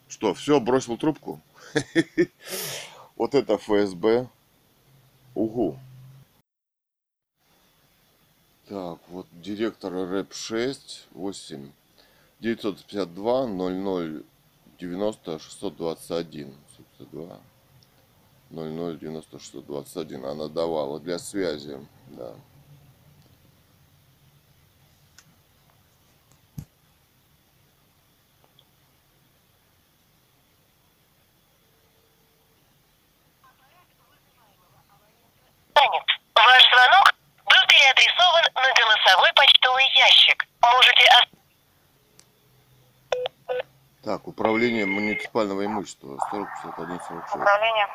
Что, 0.08 0.36
все, 0.36 0.60
бросил 0.60 0.96
трубку? 0.96 1.42
Вот 3.15 3.36
это 3.36 3.58
ФСБ. 3.58 4.27
Угу. 5.36 5.77
Так, 8.67 9.00
вот 9.10 9.27
директор 9.34 9.93
РЭП 9.93 10.34
6, 10.34 11.08
8, 11.12 11.72
952 12.39 13.48
00 13.48 14.24
90 14.79 15.39
621. 15.39 16.55
602 16.77 17.39
00 18.50 18.98
90 18.98 19.39
621. 19.39 20.25
Она 20.25 20.48
давала 20.48 21.00
для 21.00 21.20
связи, 21.20 21.77
да. 22.10 22.36
Занят. 35.75 36.08
Ваш 36.36 36.63
звонок 36.70 37.13
был 37.46 37.67
переадресован 37.67 38.43
на 38.55 38.74
голосовой 38.74 39.32
почтовый 39.36 39.86
ящик. 39.96 40.46
Можете 40.62 41.03
Так, 44.04 44.28
управление 44.28 44.86
муниципального 44.86 45.66
имущества. 45.66 46.18
4051 46.30 47.00
46. 47.00 47.36
Управление. 47.36 47.88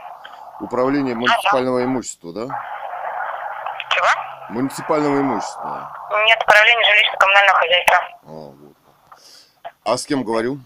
Управление 0.60 1.14
муниципального 1.14 1.84
имущества, 1.84 2.32
да? 2.32 2.46
Чего? 3.90 4.06
Муниципального 4.48 5.20
имущества. 5.20 5.92
Нет, 6.26 6.42
управление 6.42 6.86
жилищно-коммунального 6.86 7.58
хозяйства. 7.58 7.96
А, 8.22 8.26
вот. 8.26 8.76
а 9.84 9.96
с 9.98 10.06
кем 10.06 10.24
говорю? 10.24 10.58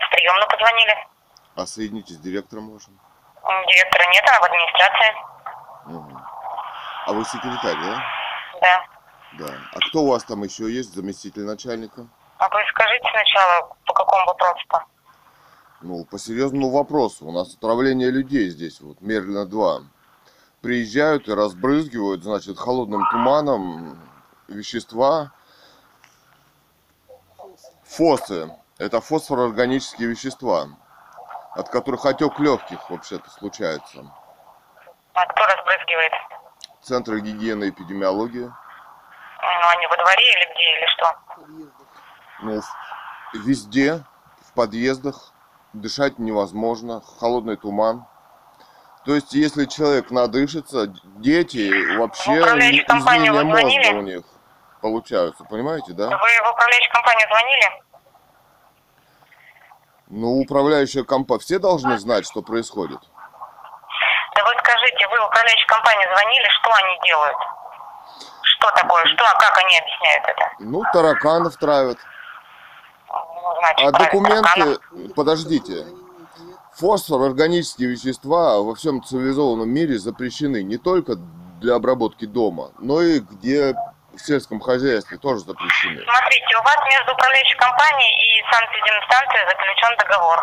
В 0.00 0.10
приемную 0.10 0.48
позвонили. 0.48 0.96
А 1.54 1.66
соедините 1.66 2.14
с 2.14 2.18
директором 2.18 2.72
вашим. 2.72 2.98
Директора 3.68 4.04
нет, 4.10 4.24
она 4.28 4.40
в 4.40 4.44
администрации. 4.44 5.14
Мгм. 5.86 6.26
А 7.06 7.12
вы 7.12 7.24
секретарь, 7.24 7.76
да? 7.76 8.02
Да. 8.60 8.84
Да. 9.34 9.54
А 9.74 9.78
кто 9.88 10.00
у 10.00 10.10
вас 10.10 10.24
там 10.24 10.42
еще 10.42 10.68
есть, 10.68 10.92
заместитель 10.92 11.42
начальника? 11.42 12.08
А 12.38 12.48
вы 12.48 12.60
скажите 12.70 13.08
сначала, 13.10 13.76
по 13.86 13.94
какому 13.94 14.26
вопросу-то? 14.26 14.84
Ну, 15.80 16.04
по 16.04 16.18
серьезному 16.18 16.70
вопросу. 16.70 17.26
У 17.26 17.32
нас 17.32 17.54
отравление 17.54 18.10
людей 18.10 18.48
здесь, 18.48 18.80
вот, 18.80 19.00
Мерлина 19.00 19.46
2. 19.46 19.82
Приезжают 20.62 21.28
и 21.28 21.34
разбрызгивают, 21.34 22.22
значит, 22.24 22.58
холодным 22.58 23.06
туманом 23.10 24.00
вещества. 24.48 25.32
Фосы. 27.84 28.50
Это 28.78 29.00
фосфороорганические 29.00 30.08
вещества, 30.08 30.66
от 31.54 31.68
которых 31.68 32.06
отек 32.06 32.40
легких 32.40 32.90
вообще-то 32.90 33.30
случается. 33.30 34.10
А 35.12 35.26
кто 35.26 35.44
разбрызгивает? 35.44 36.12
Центр 36.82 37.18
гигиены 37.18 37.64
и 37.64 37.70
эпидемиологии. 37.70 38.46
Ну, 38.46 39.68
они 39.76 39.86
во 39.86 39.96
дворе 39.96 40.32
или 40.32 40.54
где, 40.54 40.78
или 40.78 40.86
что? 40.86 41.83
Ну, 42.42 42.60
везде, 43.32 44.04
в 44.48 44.52
подъездах, 44.54 45.32
дышать 45.72 46.18
невозможно, 46.18 47.02
холодный 47.18 47.56
туман. 47.56 48.06
То 49.04 49.14
есть, 49.14 49.34
если 49.34 49.66
человек 49.66 50.10
надышится, 50.10 50.86
дети 51.18 51.96
вообще 51.96 52.40
управляющую 52.40 52.86
компанию 52.86 53.34
вы 53.34 53.40
изменения 53.40 53.92
мозга 53.92 53.98
у 53.98 54.02
них 54.02 54.22
получаются, 54.80 55.44
понимаете, 55.44 55.92
да? 55.92 56.08
Вы 56.08 56.16
в 56.16 56.50
управляющую 56.50 56.92
компанию 56.92 57.28
звонили? 57.28 57.82
Ну, 60.08 60.40
управляющая 60.40 61.04
компания, 61.04 61.40
все 61.40 61.58
должны 61.58 61.98
знать, 61.98 62.26
что 62.26 62.42
происходит. 62.42 63.00
Да 64.34 64.44
вы 64.44 64.52
скажите, 64.58 65.08
вы 65.08 65.20
в 65.20 65.26
управляющую 65.26 65.68
компанию 65.68 66.08
звонили, 66.10 66.48
что 66.48 66.70
они 66.72 66.98
делают? 67.04 67.36
Что 68.42 68.70
такое? 68.70 69.04
Что, 69.06 69.24
как 69.38 69.58
они 69.58 69.78
объясняют 69.78 70.24
это? 70.28 70.50
Ну, 70.60 70.82
тараканов 70.92 71.56
травят. 71.56 71.98
А 73.76 73.90
документы, 73.92 74.78
подождите, 75.14 75.86
фосфор, 76.74 77.22
органические 77.22 77.88
вещества 77.90 78.60
во 78.60 78.74
всем 78.74 79.02
цивилизованном 79.02 79.68
мире 79.68 79.98
запрещены 79.98 80.62
не 80.62 80.76
только 80.76 81.16
для 81.60 81.74
обработки 81.76 82.24
дома, 82.24 82.70
но 82.78 83.00
и 83.02 83.20
где 83.20 83.74
в 84.16 84.20
сельском 84.20 84.60
хозяйстве 84.60 85.18
тоже 85.18 85.40
запрещены. 85.40 86.02
Смотрите, 86.02 86.56
у 86.56 86.62
вас 86.62 86.78
между 86.86 87.12
управляющей 87.12 87.56
компанией 87.58 88.14
и 88.38 88.44
санэпидемстанцией 88.50 89.48
заключен 89.48 89.96
договор. 89.98 90.38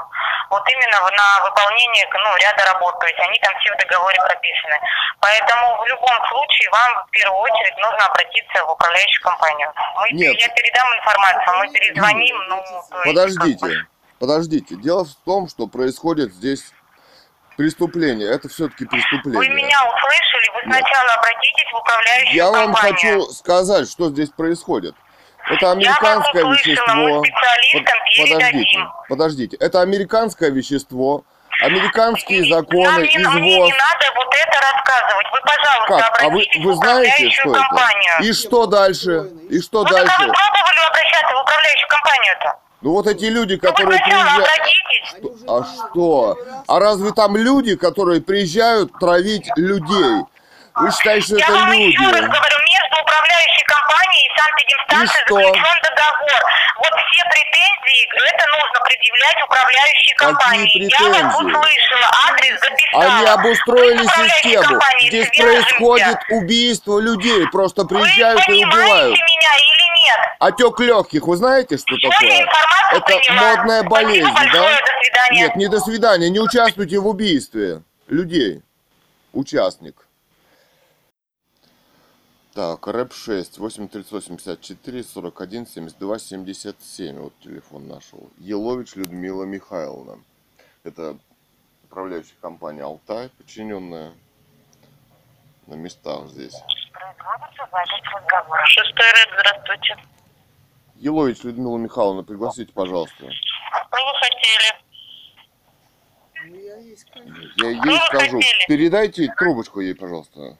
Вот 0.49 0.63
именно 0.67 0.99
на 0.99 1.27
выполнение 1.47 2.05
ну, 2.11 2.35
ряда 2.37 2.65
работ, 2.73 2.99
то 2.99 3.07
есть 3.07 3.19
они 3.19 3.39
там 3.39 3.53
все 3.59 3.73
в 3.73 3.77
договоре 3.77 4.17
прописаны. 4.27 4.77
Поэтому 5.19 5.77
в 5.81 5.87
любом 5.87 6.15
случае 6.27 6.69
вам 6.71 7.05
в 7.07 7.09
первую 7.11 7.39
очередь 7.39 7.77
нужно 7.77 8.05
обратиться 8.05 8.65
в 8.65 8.71
управляющую 8.71 9.23
компанию. 9.23 9.71
Мы, 9.95 10.09
Нет. 10.11 10.35
Я 10.41 10.49
передам 10.49 10.87
информацию, 10.97 11.57
мы 11.57 11.71
перезвоним, 11.71 12.37
ну, 12.49 12.57
есть, 12.57 13.05
Подождите, 13.05 13.87
подождите. 14.19 14.75
Дело 14.75 15.05
в 15.05 15.15
том, 15.23 15.47
что 15.47 15.67
происходит 15.67 16.33
здесь 16.33 16.73
преступление. 17.57 18.29
Это 18.29 18.49
все-таки 18.49 18.85
преступление. 18.85 19.39
Вы 19.39 19.47
меня 19.49 19.79
услышали, 19.85 20.49
вы 20.55 20.61
Нет. 20.71 20.77
сначала 20.79 21.13
обратитесь 21.15 21.71
в 21.71 21.77
управляющую 21.77 22.35
Я 22.35 22.51
вам 22.51 22.73
компанию. 22.73 22.93
хочу 22.93 23.21
сказать, 23.33 23.89
что 23.89 24.09
здесь 24.09 24.29
происходит. 24.29 24.95
Это 25.49 25.65
Я 25.65 25.71
американское 25.71 26.43
услышала, 26.45 26.53
вещество. 26.53 26.93
мы 26.95 27.21
Под- 27.21 27.31
Подождите, 28.17 28.79
подождите. 29.09 29.57
Это 29.57 29.81
американское 29.81 30.49
вещество. 30.51 31.23
Американские 31.61 32.43
законы, 32.49 32.89
нам 33.19 33.37
извоз. 33.37 33.43
не 33.43 33.73
надо 33.73 34.05
вот 34.15 34.33
это 34.33 34.59
рассказывать. 34.61 35.27
Вы, 35.31 35.39
пожалуйста, 35.41 35.97
Как? 36.09 36.21
А 36.21 36.23
вы, 36.23 36.27
обратитесь 36.31 36.65
вы 36.65 36.71
в 36.71 36.75
знаете, 36.75 37.09
управляющую 37.11 37.31
что 37.31 37.51
это? 37.51 37.59
компанию. 37.59 38.13
И 38.21 38.33
что 38.33 38.65
дальше? 38.65 39.29
И 39.49 39.61
что 39.61 39.83
Ну, 39.83 39.89
дальше? 39.89 40.15
вы 40.19 40.25
пробовали 40.33 40.87
обращаться 40.89 41.35
в 41.35 41.41
управляющую 41.41 41.87
компанию-то? 41.89 42.59
Ну 42.81 42.91
вот 42.93 43.07
эти 43.07 43.25
люди, 43.25 43.59
Ну, 43.61 43.69
которые 43.69 43.97
сначала 43.99 44.23
приезжают... 44.23 45.35
уже 45.35 45.45
А 45.47 45.63
что? 45.63 46.37
А 46.67 46.79
разве 46.79 47.11
там 47.11 47.37
люди, 47.37 47.75
которые 47.75 48.21
приезжают 48.21 48.91
травить 48.99 49.47
людей? 49.55 50.23
Вы 50.75 50.91
считаете, 50.91 51.25
что 51.27 51.37
Я 51.37 51.43
это 51.45 51.51
вам 51.53 51.71
еще 51.73 51.99
раз 51.99 52.21
люди? 52.21 52.31
говорю, 52.31 52.57
между 52.71 52.95
управляющей 53.01 53.63
компанией 53.65 54.23
и 54.25 54.31
санэпидемстанцией 54.39 55.25
заключен 55.27 55.77
договор. 55.83 56.41
Вот 56.77 56.93
все 57.11 57.23
претензии, 57.27 58.01
это 58.31 58.45
нужно 58.47 58.79
предъявлять 58.85 59.37
управляющей 59.43 60.13
Какие 60.15 60.27
компании. 60.31 60.89
Я 60.89 61.23
вас 61.23 61.35
претензии? 61.35 61.47
услышала, 61.47 62.07
адрес 62.29 62.59
записала. 62.61 63.03
Они 63.03 63.25
обустроили 63.27 64.05
систему. 64.07 64.63
компанией 64.63 65.09
Здесь 65.09 65.27
свяжемся. 65.29 65.61
происходит 65.75 66.17
убийство 66.29 66.99
людей. 66.99 67.47
Просто 67.51 67.85
приезжают 67.85 68.41
Вы 68.47 68.57
и 68.59 68.65
убивают. 68.65 69.11
меня 69.19 69.51
или 69.55 69.87
нет? 70.07 70.19
Отек 70.39 70.79
легких, 70.79 71.23
вы 71.27 71.35
знаете, 71.37 71.77
что 71.77 71.95
я 71.95 72.09
такое? 72.09 72.47
Это 72.91 73.01
поняла. 73.01 73.41
модная 73.55 73.81
Спасибо 73.81 73.89
болезнь, 73.89 74.33
большое, 74.33 74.51
да? 74.53 74.79
До 74.79 75.03
свидания. 75.03 75.41
Нет, 75.41 75.55
не 75.57 75.67
до 75.67 75.79
свидания. 75.79 76.29
Не 76.29 76.39
участвуйте 76.39 76.97
в 76.99 77.07
убийстве 77.07 77.81
людей. 78.07 78.61
Участник. 79.33 79.95
Так, 82.53 82.85
рэп 82.87 83.13
6, 83.13 83.59
83854 83.59 85.03
41 85.03 85.67
72 85.67 86.19
77. 86.19 87.17
Вот 87.17 87.33
телефон 87.39 87.87
нашел. 87.87 88.29
Елович 88.39 88.95
Людмила 88.97 89.45
Михайловна. 89.45 90.19
Это 90.83 91.17
управляющая 91.85 92.35
компания 92.41 92.83
Алтай, 92.83 93.29
подчиненная 93.37 94.11
на 95.67 95.75
местах 95.75 96.27
здесь. 96.27 96.55
Шестой 98.65 99.11
рэп, 99.11 99.29
здравствуйте. 99.39 99.95
Елович 100.95 101.43
Людмила 101.45 101.77
Михайловна, 101.77 102.23
пригласите, 102.23 102.73
пожалуйста. 102.73 103.15
Что 103.15 103.97
вы 103.97 104.13
хотели? 104.19 104.81
Ну, 106.47 106.55
я 106.59 106.75
есть, 106.79 107.09
конечно. 107.09 107.63
Я 107.63 107.69
ей 107.69 107.99
скажу. 108.07 108.41
Передайте 108.67 109.33
трубочку 109.37 109.79
ей, 109.79 109.95
пожалуйста. 109.95 110.57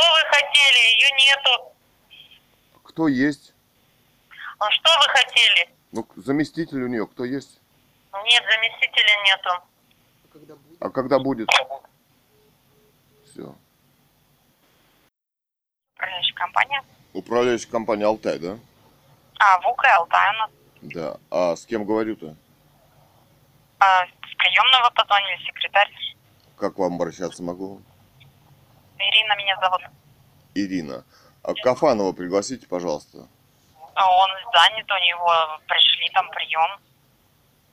Что 0.00 0.12
вы 0.12 0.28
хотели? 0.30 0.94
Ее 0.94 1.10
нету. 1.28 1.72
Кто 2.84 3.06
есть? 3.06 3.52
А 4.58 4.70
Что 4.70 4.90
вы 4.98 5.12
хотели? 5.12 5.68
Ну, 5.92 6.06
заместитель 6.16 6.82
у 6.82 6.88
нее 6.88 7.06
кто 7.06 7.24
есть? 7.26 7.60
Нет, 8.24 8.42
заместителя 8.50 9.22
нету. 9.24 9.50
А 9.50 10.28
когда 10.32 10.54
будет? 10.56 10.82
А 10.82 10.90
когда 10.90 11.18
будет? 11.18 11.48
Все. 13.26 13.54
Управляющая 15.96 16.34
компания. 16.34 16.84
Управляющая 17.12 17.70
компания 17.70 18.06
Алтай, 18.06 18.38
да? 18.38 18.58
А, 19.38 19.60
ВУК 19.60 19.84
и 19.84 19.88
Алтай 19.88 20.30
у 20.30 20.38
нас. 20.38 20.50
Да. 20.80 21.16
А 21.30 21.56
с 21.56 21.66
кем 21.66 21.84
говорю-то? 21.84 22.34
А, 23.80 24.06
с 24.06 24.34
приемного 24.38 24.90
позвонили, 24.94 25.44
секретарь. 25.44 25.90
Как 26.56 26.78
вам 26.78 26.94
обращаться 26.94 27.42
могу? 27.42 27.82
Ирина 29.00 29.36
меня 29.36 29.56
зовут. 29.60 29.82
Ирина. 30.54 31.04
А 31.42 31.54
Кафанова 31.54 32.12
пригласите, 32.12 32.66
пожалуйста. 32.66 33.26
А 33.94 34.08
Он 34.08 34.30
занят, 34.52 34.90
у 34.90 34.98
него 35.08 35.60
пришли 35.66 36.08
там 36.12 36.28
прием. 36.30 36.80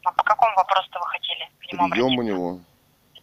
А 0.04 0.12
по 0.12 0.24
какому 0.24 0.56
вопросу 0.56 0.90
вы 0.94 1.08
хотели 1.08 1.50
Прием 1.68 2.18
у 2.18 2.22
него. 2.22 2.60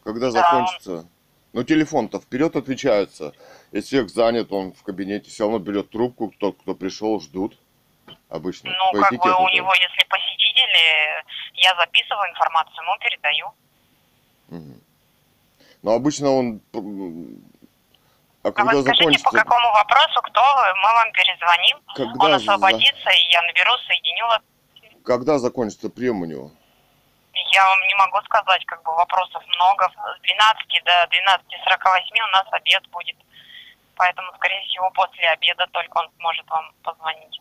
Когда 0.03 0.31
Да, 0.31 0.43
закончится? 0.43 1.09
Ну, 1.53 1.62
телефон-то 1.62 2.21
вперед 2.21 2.57
отвечается. 2.57 3.33
Если 3.73 3.90
человек 3.90 4.11
занят, 4.11 4.53
он 4.53 4.73
в 4.73 4.83
кабинете 4.83 5.31
все 5.31 5.45
равно 5.45 5.59
берет 5.61 5.90
трубку, 5.90 6.33
тот, 6.38 6.59
кто 6.61 6.75
пришел, 6.75 7.21
ждут. 7.21 7.57
Обычно. 8.29 8.71
Ну, 8.71 9.01
по 9.01 9.07
как 9.07 9.12
бы 9.12 9.31
у 9.31 9.49
него, 9.49 9.73
если 9.75 10.09
посетители, 10.09 11.25
я 11.55 11.75
записываю 11.77 12.31
информацию, 12.31 12.77
ему 12.83 12.99
передаю. 12.99 13.53
Мгм. 14.49 14.81
Но 15.83 15.93
обычно 15.93 16.31
он... 16.31 16.61
А 18.44 18.48
А 18.48 18.52
когда 18.52 18.74
вы 18.76 18.83
скажите, 18.83 19.04
закончится... 19.04 19.30
по 19.30 19.37
какому 19.38 19.72
вопросу, 19.72 20.20
кто 20.22 20.40
вы, 20.42 20.74
мы 20.83 20.92
вам 20.92 21.12
перезвоним, 21.12 21.80
Когда, 21.96 22.24
он 22.24 22.30
за- 22.30 22.37
освободится, 22.37 23.11
и 23.11 23.33
я 23.33 23.40
наберу, 23.42 23.72
соединю 23.87 24.26
вас. 24.26 24.40
когда 25.04 25.38
закончится 25.38 25.88
прием 25.88 26.20
у 26.20 26.26
него? 26.26 26.50
Я 27.52 27.64
вам 27.66 27.80
не 27.88 27.94
могу 27.94 28.20
сказать, 28.26 28.64
как 28.66 28.83
бы 28.83 28.92
вопросов 28.94 29.42
много. 29.57 29.88
С 29.88 30.20
12 30.20 30.85
до 30.85 30.92
12.48 31.09 32.20
у 32.20 32.30
нас 32.37 32.46
обед 32.52 32.87
будет. 32.90 33.16
Поэтому, 33.96 34.30
скорее 34.37 34.61
всего, 34.66 34.90
после 34.90 35.28
обеда 35.30 35.66
только 35.72 35.98
он 35.98 36.11
сможет 36.18 36.46
вам 36.50 36.70
позвонить. 36.83 37.40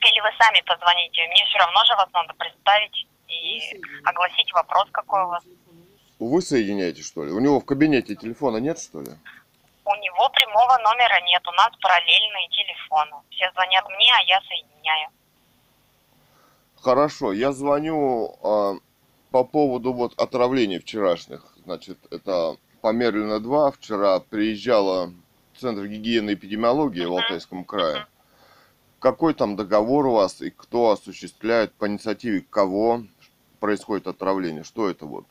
Или 0.00 0.20
вы 0.20 0.30
сами 0.38 0.60
позвоните. 0.62 1.26
Мне 1.28 1.44
все 1.46 1.58
равно 1.58 1.84
же 1.84 1.94
вас 1.96 2.08
надо 2.12 2.34
представить 2.34 3.06
и 3.28 3.80
огласить 4.04 4.52
вопрос, 4.52 4.86
какой 4.92 5.22
у 5.24 5.28
вас. 5.28 5.44
Вы 6.18 6.42
соединяете, 6.42 7.02
что 7.02 7.24
ли? 7.24 7.32
У 7.32 7.40
него 7.40 7.60
в 7.60 7.64
кабинете 7.64 8.14
телефона 8.14 8.58
нет, 8.58 8.78
что 8.78 9.00
ли? 9.00 9.10
У 9.84 9.94
него 9.96 10.28
прямого 10.30 10.78
номера 10.78 11.20
нет, 11.26 11.46
у 11.46 11.52
нас 11.52 11.70
параллельные 11.80 12.48
телефоны. 12.50 13.12
Все 13.30 13.50
звонят 13.52 13.84
мне, 13.88 14.12
а 14.18 14.22
я 14.22 14.40
соединяю. 14.42 15.08
Хорошо, 16.80 17.32
я 17.32 17.52
звоню 17.52 18.36
а, 18.42 18.74
по 19.30 19.44
поводу 19.44 19.92
вот 19.92 20.14
отравлений 20.18 20.78
вчерашних. 20.78 21.42
Значит, 21.64 21.98
это 22.10 22.56
по 22.80 22.92
Мерлина 22.92 23.40
2. 23.40 23.72
Вчера 23.72 24.20
приезжала 24.20 25.12
в 25.54 25.58
Центр 25.58 25.86
гигиены 25.86 26.30
и 26.30 26.34
эпидемиологии 26.34 27.04
в 27.04 27.12
Алтайском 27.12 27.64
крае. 27.64 28.06
Какой 28.98 29.34
там 29.34 29.56
договор 29.56 30.06
у 30.06 30.12
вас 30.12 30.40
и 30.40 30.50
кто 30.50 30.90
осуществляет, 30.90 31.74
по 31.74 31.88
инициативе 31.88 32.42
кого 32.48 33.02
происходит 33.60 34.06
отравление? 34.06 34.64
Что 34.64 34.88
это 34.88 35.06
вот? 35.06 35.26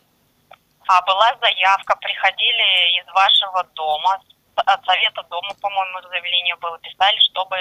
А 0.88 1.02
была 1.04 1.32
заявка, 1.41 1.96
приходили 1.98 3.00
из 3.00 3.08
вашего 3.13 3.63
дома, 3.76 4.19
от 4.56 4.86
совета 4.86 5.24
дома, 5.30 5.54
по-моему, 5.62 6.02
заявление 6.10 6.56
было, 6.58 6.78
писали, 6.80 7.17
чтобы 7.32 7.56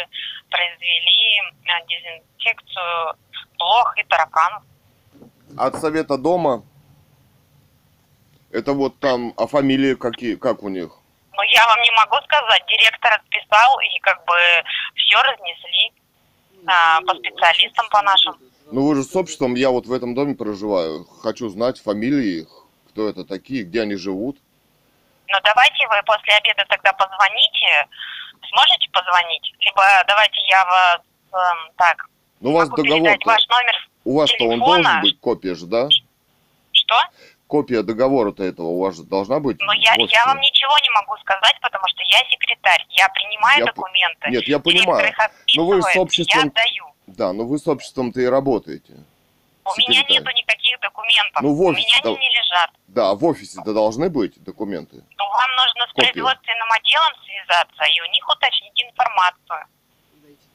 произвели 0.51 1.41
э, 1.65 1.87
дезинфекцию 1.89 3.17
блох 3.59 3.97
и 3.97 4.05
тараканов. 4.05 4.63
От 5.57 5.77
совета 5.77 6.19
дома? 6.19 6.63
Это 8.51 8.73
вот 8.73 8.99
там, 8.99 9.33
а 9.37 9.47
фамилии 9.47 9.95
какие, 9.95 10.35
как 10.35 10.63
у 10.63 10.69
них? 10.69 10.91
Но 11.33 11.43
я 11.43 11.67
вам 11.67 11.81
не 11.81 11.91
могу 11.93 12.17
сказать, 12.25 12.63
директор 12.69 13.15
отписал, 13.15 13.81
и 13.81 13.99
как 14.01 14.23
бы 14.27 14.35
все 14.95 15.17
разнесли 15.23 15.93
а, 16.67 17.01
по 17.01 17.15
специалистам 17.15 17.89
по 17.91 18.03
нашим. 18.03 18.37
Ну 18.71 18.87
вы 18.87 18.97
же 18.97 19.03
с 19.03 19.17
обществом, 19.17 19.55
я 19.55 19.71
вот 19.71 19.87
в 19.87 19.93
этом 19.93 20.15
доме 20.15 20.35
проживаю. 20.35 21.05
Хочу 21.23 21.49
знать 21.49 21.81
фамилии 21.81 22.43
их, 22.43 22.62
кто 22.93 23.09
это 23.09 23.25
такие, 23.25 23.65
где 23.65 23.83
они 23.83 23.95
живут. 23.97 24.37
Но 25.29 25.39
давайте 25.43 25.87
вы 25.89 25.97
после 26.05 26.35
обеда 26.35 26.65
тогда 26.69 26.93
позвоните. 26.93 27.89
Сможете 28.51 28.89
позвонить? 28.93 29.53
Либо 29.61 29.83
давайте 30.07 30.41
я 30.49 30.65
вас 30.67 31.01
эм, 31.33 31.73
так 31.77 32.07
Ну 32.41 32.51
у 32.51 32.53
вас 32.53 32.69
договор 32.69 33.17
ваш 33.25 33.49
номер. 33.49 33.89
У 34.05 34.17
вас-то 34.19 34.45
он 34.45 34.51
телефона. 34.57 34.83
должен 34.83 35.01
быть, 35.01 35.21
копия 35.21 35.55
же, 35.55 35.67
да? 35.67 35.89
Что? 36.73 36.97
Копия 37.47 37.83
договора-то 37.83 38.43
этого 38.45 38.67
у 38.67 38.81
вас 38.83 38.97
же 38.97 39.05
должна 39.05 39.39
быть? 39.41 39.59
Но 39.61 39.73
я, 39.73 39.95
в 39.95 39.99
офисе? 40.01 40.17
я 40.17 40.27
вам 40.27 40.41
ничего 40.41 40.73
не 40.83 40.91
могу 41.01 41.17
сказать, 41.21 41.57
потому 41.63 41.85
что 41.87 42.03
я 42.03 42.19
секретарь. 42.31 42.85
Я 42.91 43.09
принимаю 43.11 43.61
Я 43.61 43.67
по- 43.67 43.73
документы. 43.75 44.29
Нет, 44.31 44.49
я 44.49 44.59
понимаю. 44.59 45.15
Но 45.57 45.67
вы 45.67 45.83
с 45.83 45.97
обществом- 45.97 46.41
Я 46.41 46.47
отдаю. 46.47 46.85
Да, 47.07 47.33
но 47.33 47.45
вы 47.45 47.59
с 47.59 47.67
обществом-то 47.69 48.21
и 48.21 48.27
работаете. 48.27 48.95
У 49.65 49.71
меня 49.79 50.03
нету 50.09 50.31
никаких 50.33 50.81
документов. 50.81 51.43
Ну, 51.43 51.55
в 51.55 51.61
У 51.61 51.69
офисе 51.69 51.87
меня 51.87 52.01
дол- 52.03 52.17
они 52.17 52.29
не 52.29 52.35
лежат. 52.37 52.71
Да, 52.89 53.15
в 53.15 53.25
офисе-то 53.25 53.73
должны 53.73 54.11
быть 54.11 54.43
документы. 54.43 54.97
Ну, 55.17 55.25
вам 55.31 55.51
нужно 55.57 55.87
с 55.89 55.93
производственным 55.93 56.73
отделом 56.73 57.15
связаться 57.25 57.85
и 57.85 58.01
у 58.01 58.07
них 58.11 58.29
уточнить 58.29 58.83
информацию. 58.83 59.67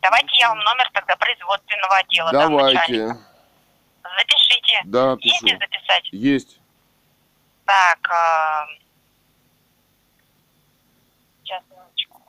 Давайте 0.01 0.29
я 0.39 0.49
вам 0.49 0.59
номер 0.59 0.89
тогда 0.93 1.15
производственного 1.15 1.97
отдела 1.97 2.31
дам. 2.31 2.51
Давайте. 2.57 3.15
Запишите. 4.03 4.81
Да, 4.85 5.17
Есть 5.19 5.39
пишу. 5.41 5.45
где 5.45 5.57
записать? 5.57 6.09
Есть. 6.11 6.59
Так, 7.65 7.99
э, 8.09 8.77
сейчас, 11.43 11.63
минуточку. 11.69 12.21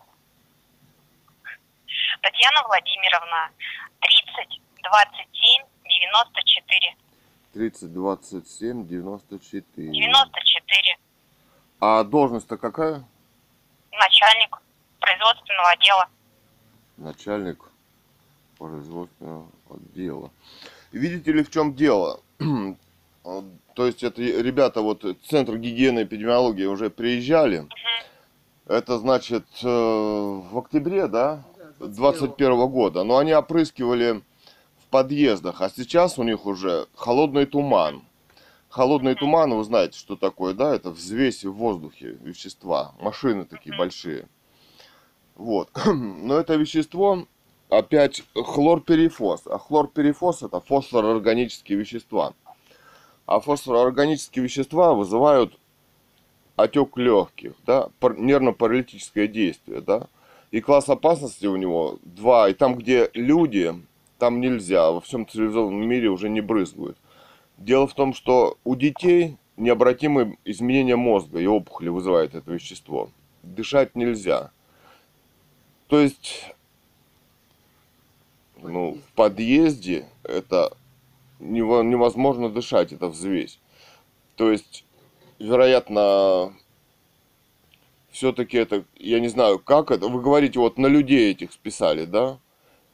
Татьяна 2.22 2.62
Владимировна, 2.66 3.50
30 4.00 4.60
27 4.82 5.64
94. 6.00 6.96
30, 7.54 7.92
27, 7.92 8.86
94. 8.86 9.64
94. 9.90 10.98
А 11.80 12.04
должность-то 12.04 12.56
какая? 12.56 13.04
Начальник 13.92 14.56
производственного 15.00 15.70
отдела. 15.70 16.08
Начальник 16.96 17.70
производственного 18.58 19.46
отдела. 19.70 20.30
Видите 20.92 21.32
ли, 21.32 21.42
в 21.42 21.50
чем 21.50 21.74
дело? 21.74 22.20
То 23.74 23.86
есть 23.86 24.02
это 24.02 24.20
ребята, 24.20 24.80
вот 24.82 25.04
Центр 25.28 25.56
гигиены 25.56 26.00
и 26.00 26.04
эпидемиологии 26.04 26.64
уже 26.64 26.90
приезжали. 26.90 27.68
Это 28.66 28.98
значит 28.98 29.46
э, 29.62 29.66
в 29.66 30.58
октябре, 30.58 31.06
да? 31.06 31.44
21 31.78 32.68
года. 32.68 33.04
Но 33.04 33.18
они 33.18 33.32
опрыскивали 33.32 34.22
подъездах, 34.90 35.60
а 35.60 35.70
сейчас 35.70 36.18
у 36.18 36.22
них 36.22 36.46
уже 36.46 36.86
холодный 36.94 37.46
туман. 37.46 38.02
Холодный 38.68 39.14
туман, 39.14 39.54
вы 39.54 39.64
знаете, 39.64 39.98
что 39.98 40.16
такое, 40.16 40.54
да? 40.54 40.74
Это 40.74 40.90
взвесь 40.90 41.44
в 41.44 41.52
воздухе 41.52 42.18
вещества. 42.20 42.94
Машины 43.00 43.44
такие 43.44 43.76
большие. 43.76 44.28
Вот. 45.36 45.70
Но 45.86 46.34
это 46.34 46.54
вещество 46.56 47.26
опять 47.70 48.22
хлорперифос. 48.34 49.46
А 49.46 49.58
хлорперифос 49.58 50.42
это 50.42 50.60
фосфороорганические 50.60 51.78
вещества. 51.78 52.34
А 53.26 53.40
фосфороорганические 53.40 54.44
вещества 54.44 54.94
вызывают 54.94 55.58
отек 56.56 56.96
легких, 56.96 57.52
да, 57.64 57.88
пар- 58.00 58.18
нервно-паралитическое 58.18 59.28
действие, 59.28 59.80
да. 59.80 60.08
И 60.50 60.60
класс 60.60 60.88
опасности 60.88 61.46
у 61.46 61.56
него 61.56 61.98
два. 62.02 62.48
И 62.48 62.54
там, 62.54 62.74
где 62.74 63.10
люди, 63.14 63.74
там 64.18 64.40
нельзя. 64.40 64.90
Во 64.90 65.00
всем 65.00 65.26
цивилизованном 65.26 65.86
мире 65.88 66.08
уже 66.08 66.28
не 66.28 66.40
брызгают. 66.40 66.98
Дело 67.56 67.86
в 67.86 67.94
том, 67.94 68.14
что 68.14 68.58
у 68.64 68.76
детей 68.76 69.36
необратимые 69.56 70.38
изменения 70.44 70.96
мозга 70.96 71.40
и 71.40 71.46
опухоли 71.46 71.88
вызывает 71.88 72.34
это 72.34 72.52
вещество. 72.52 73.10
Дышать 73.42 73.96
нельзя. 73.96 74.50
То 75.88 75.98
есть, 75.98 76.52
ну, 78.62 78.98
в 79.08 79.12
подъезде 79.14 80.06
это 80.22 80.76
нево- 81.40 81.82
невозможно 81.82 82.50
дышать, 82.50 82.92
это 82.92 83.08
взвесь. 83.08 83.58
То 84.36 84.52
есть, 84.52 84.84
вероятно, 85.38 86.54
все-таки 88.10 88.56
это, 88.56 88.84
я 88.96 89.18
не 89.20 89.28
знаю, 89.28 89.58
как 89.58 89.90
это, 89.90 90.08
вы 90.08 90.20
говорите, 90.20 90.58
вот 90.58 90.78
на 90.78 90.86
людей 90.86 91.30
этих 91.30 91.52
списали, 91.52 92.04
да? 92.04 92.38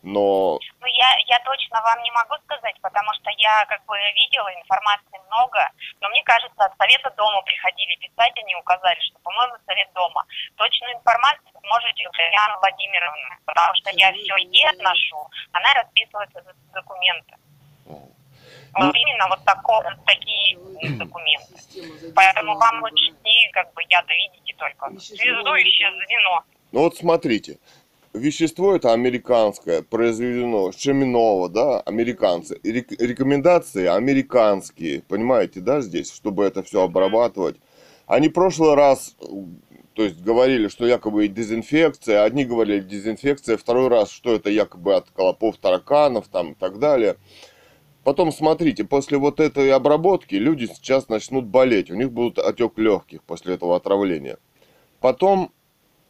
Но, 0.05 0.59
Ну, 0.81 0.87
я, 0.87 1.11
я 1.27 1.39
точно 1.41 1.81
вам 1.81 2.03
не 2.03 2.11
могу 2.13 2.35
сказать, 2.45 2.77
потому 2.83 3.11
что 3.15 3.31
я 3.39 3.65
как 3.67 3.83
бы 3.87 3.97
видела 4.13 4.53
информации 4.53 5.19
много, 5.29 5.67
но 6.01 6.09
мне 6.11 6.23
кажется, 6.25 6.61
от 6.65 6.77
Совета 6.77 7.11
дома 7.17 7.41
приходили 7.43 7.97
писать, 7.97 8.33
они 8.37 8.55
указали, 8.57 9.01
что, 9.01 9.19
по-моему, 9.21 9.55
Совет 9.67 9.89
дома. 9.95 10.23
Точную 10.57 10.95
информацию 10.95 11.49
сможете 11.59 12.07
у 12.09 12.13
Татьяны 12.13 12.55
Владимировны, 12.61 13.31
потому 13.47 13.75
что 13.77 13.91
я 13.97 14.13
все 14.13 14.37
ей 14.37 14.69
отношу, 14.69 15.17
она 15.53 15.73
расписывает 15.75 16.29
д- 16.35 16.53
документы. 16.75 17.35
Ну- 17.87 18.87
Вот 18.87 18.95
именно 18.95 19.29
вот 19.29 19.43
тако- 19.45 19.83
такие 20.05 20.59
документы. 20.99 22.13
Поэтому 22.15 22.59
вам 22.59 22.83
лучше 22.83 23.13
с 23.13 23.25
ней, 23.25 23.51
как 23.53 23.73
бы, 23.73 23.83
я 23.89 24.03
видите 24.03 24.53
только 24.59 24.91
связующее 25.01 25.91
звено. 25.93 26.45
ну 26.73 26.81
вот 26.83 26.97
смотрите, 26.97 27.59
вещество 28.15 28.75
это 28.75 28.93
американское, 28.93 29.83
произведено 29.83 30.73
Шеминова, 30.73 31.49
да, 31.49 31.81
американцы. 31.81 32.59
Рек- 32.63 32.99
рекомендации 32.99 33.87
американские, 33.87 35.03
понимаете, 35.03 35.61
да, 35.61 35.81
здесь, 35.81 36.13
чтобы 36.13 36.45
это 36.45 36.63
все 36.63 36.83
обрабатывать. 36.83 37.57
Они 38.07 38.29
в 38.29 38.33
прошлый 38.33 38.75
раз, 38.75 39.17
то 39.95 40.03
есть 40.03 40.23
говорили, 40.23 40.69
что 40.69 40.87
якобы 40.87 41.29
дезинфекция, 41.29 42.23
одни 42.23 42.45
говорили 42.45 42.81
дезинфекция, 42.81 43.57
второй 43.57 43.89
раз, 43.89 44.11
что 44.11 44.35
это 44.35 44.51
якобы 44.51 44.95
от 44.95 45.11
колопов 45.11 45.57
тараканов 45.59 46.29
там 46.29 46.53
и 46.53 46.55
так 46.55 46.79
далее. 46.79 47.17
Потом 48.05 48.33
смотрите, 48.33 48.85
после 48.85 49.17
вот 49.17 49.41
этой 49.41 49.73
обработки 49.73 50.35
люди 50.35 50.67
сейчас 50.67 51.09
начнут 51.09 51.47
болеть, 51.47 51.91
у 51.91 51.95
них 51.95 52.13
будет 52.13 52.39
отек 52.39 52.77
легких 52.77 53.23
после 53.23 53.55
этого 53.55 53.77
отравления. 53.77 54.37
Потом 55.01 55.54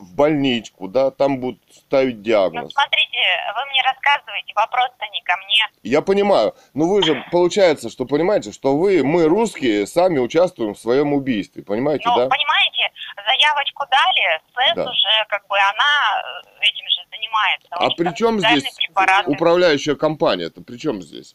в 0.05 0.15
больничку, 0.15 0.89
да, 0.89 1.11
там 1.11 1.39
будут 1.41 1.61
ставить 1.73 2.17
Ну, 2.19 2.23
диагноз. 2.23 2.73
смотрите, 2.73 3.19
вы 3.57 3.65
мне 3.71 3.83
рассказываете, 3.83 4.53
вопрос-то 4.55 5.07
не 5.13 5.23
ко 5.23 5.37
мне. 5.39 5.67
Я 5.83 6.03
понимаю, 6.03 6.55
но 6.75 6.87
вы 6.87 7.03
же, 7.03 7.25
получается, 7.33 7.91
что 7.91 8.05
понимаете, 8.07 8.53
что 8.53 8.77
вы, 8.77 9.03
мы, 9.03 9.25
русские, 9.27 9.87
сами 9.87 10.19
участвуем 10.19 10.75
в 10.75 10.79
своем 10.79 11.13
убийстве, 11.13 11.63
понимаете, 11.63 12.05
Ну, 12.09 12.17
да? 12.17 12.29
понимаете, 12.29 12.93
заявочку 13.27 13.87
дали, 13.91 14.41
СЭС 14.55 14.75
Да. 14.77 14.91
уже, 14.91 15.25
как 15.29 15.47
бы, 15.49 15.57
она 15.59 16.23
э, 16.61 16.65
этим 16.65 16.87
же 16.89 17.01
занимается. 17.11 17.69
А 17.71 17.91
при 17.91 18.15
чем 18.15 18.39
здесь 18.41 18.75
препараты. 18.77 19.31
управляющая 19.31 19.95
компания? 19.95 20.45
Это 20.47 20.61
при 20.63 20.77
чем 20.79 21.03
здесь? 21.03 21.35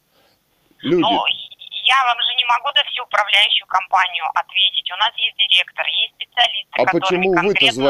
Люди. 0.79 1.01
Ну, 1.01 1.09
я 1.09 2.05
вам 2.05 2.17
же 2.21 2.35
не 2.35 2.45
могу 2.45 2.69
за 2.75 2.83
всю 2.85 3.03
управляющую 3.03 3.67
компанию 3.67 4.23
ответить. 4.35 4.89
У 4.91 4.97
нас 4.97 5.11
есть 5.17 5.37
директор, 5.37 5.85
есть 5.87 6.13
специалисты, 6.15 6.69
А 6.73 6.85
которыми 6.85 6.99
почему 7.01 7.29
вы-то 7.31 7.41
конкретно 7.41 7.83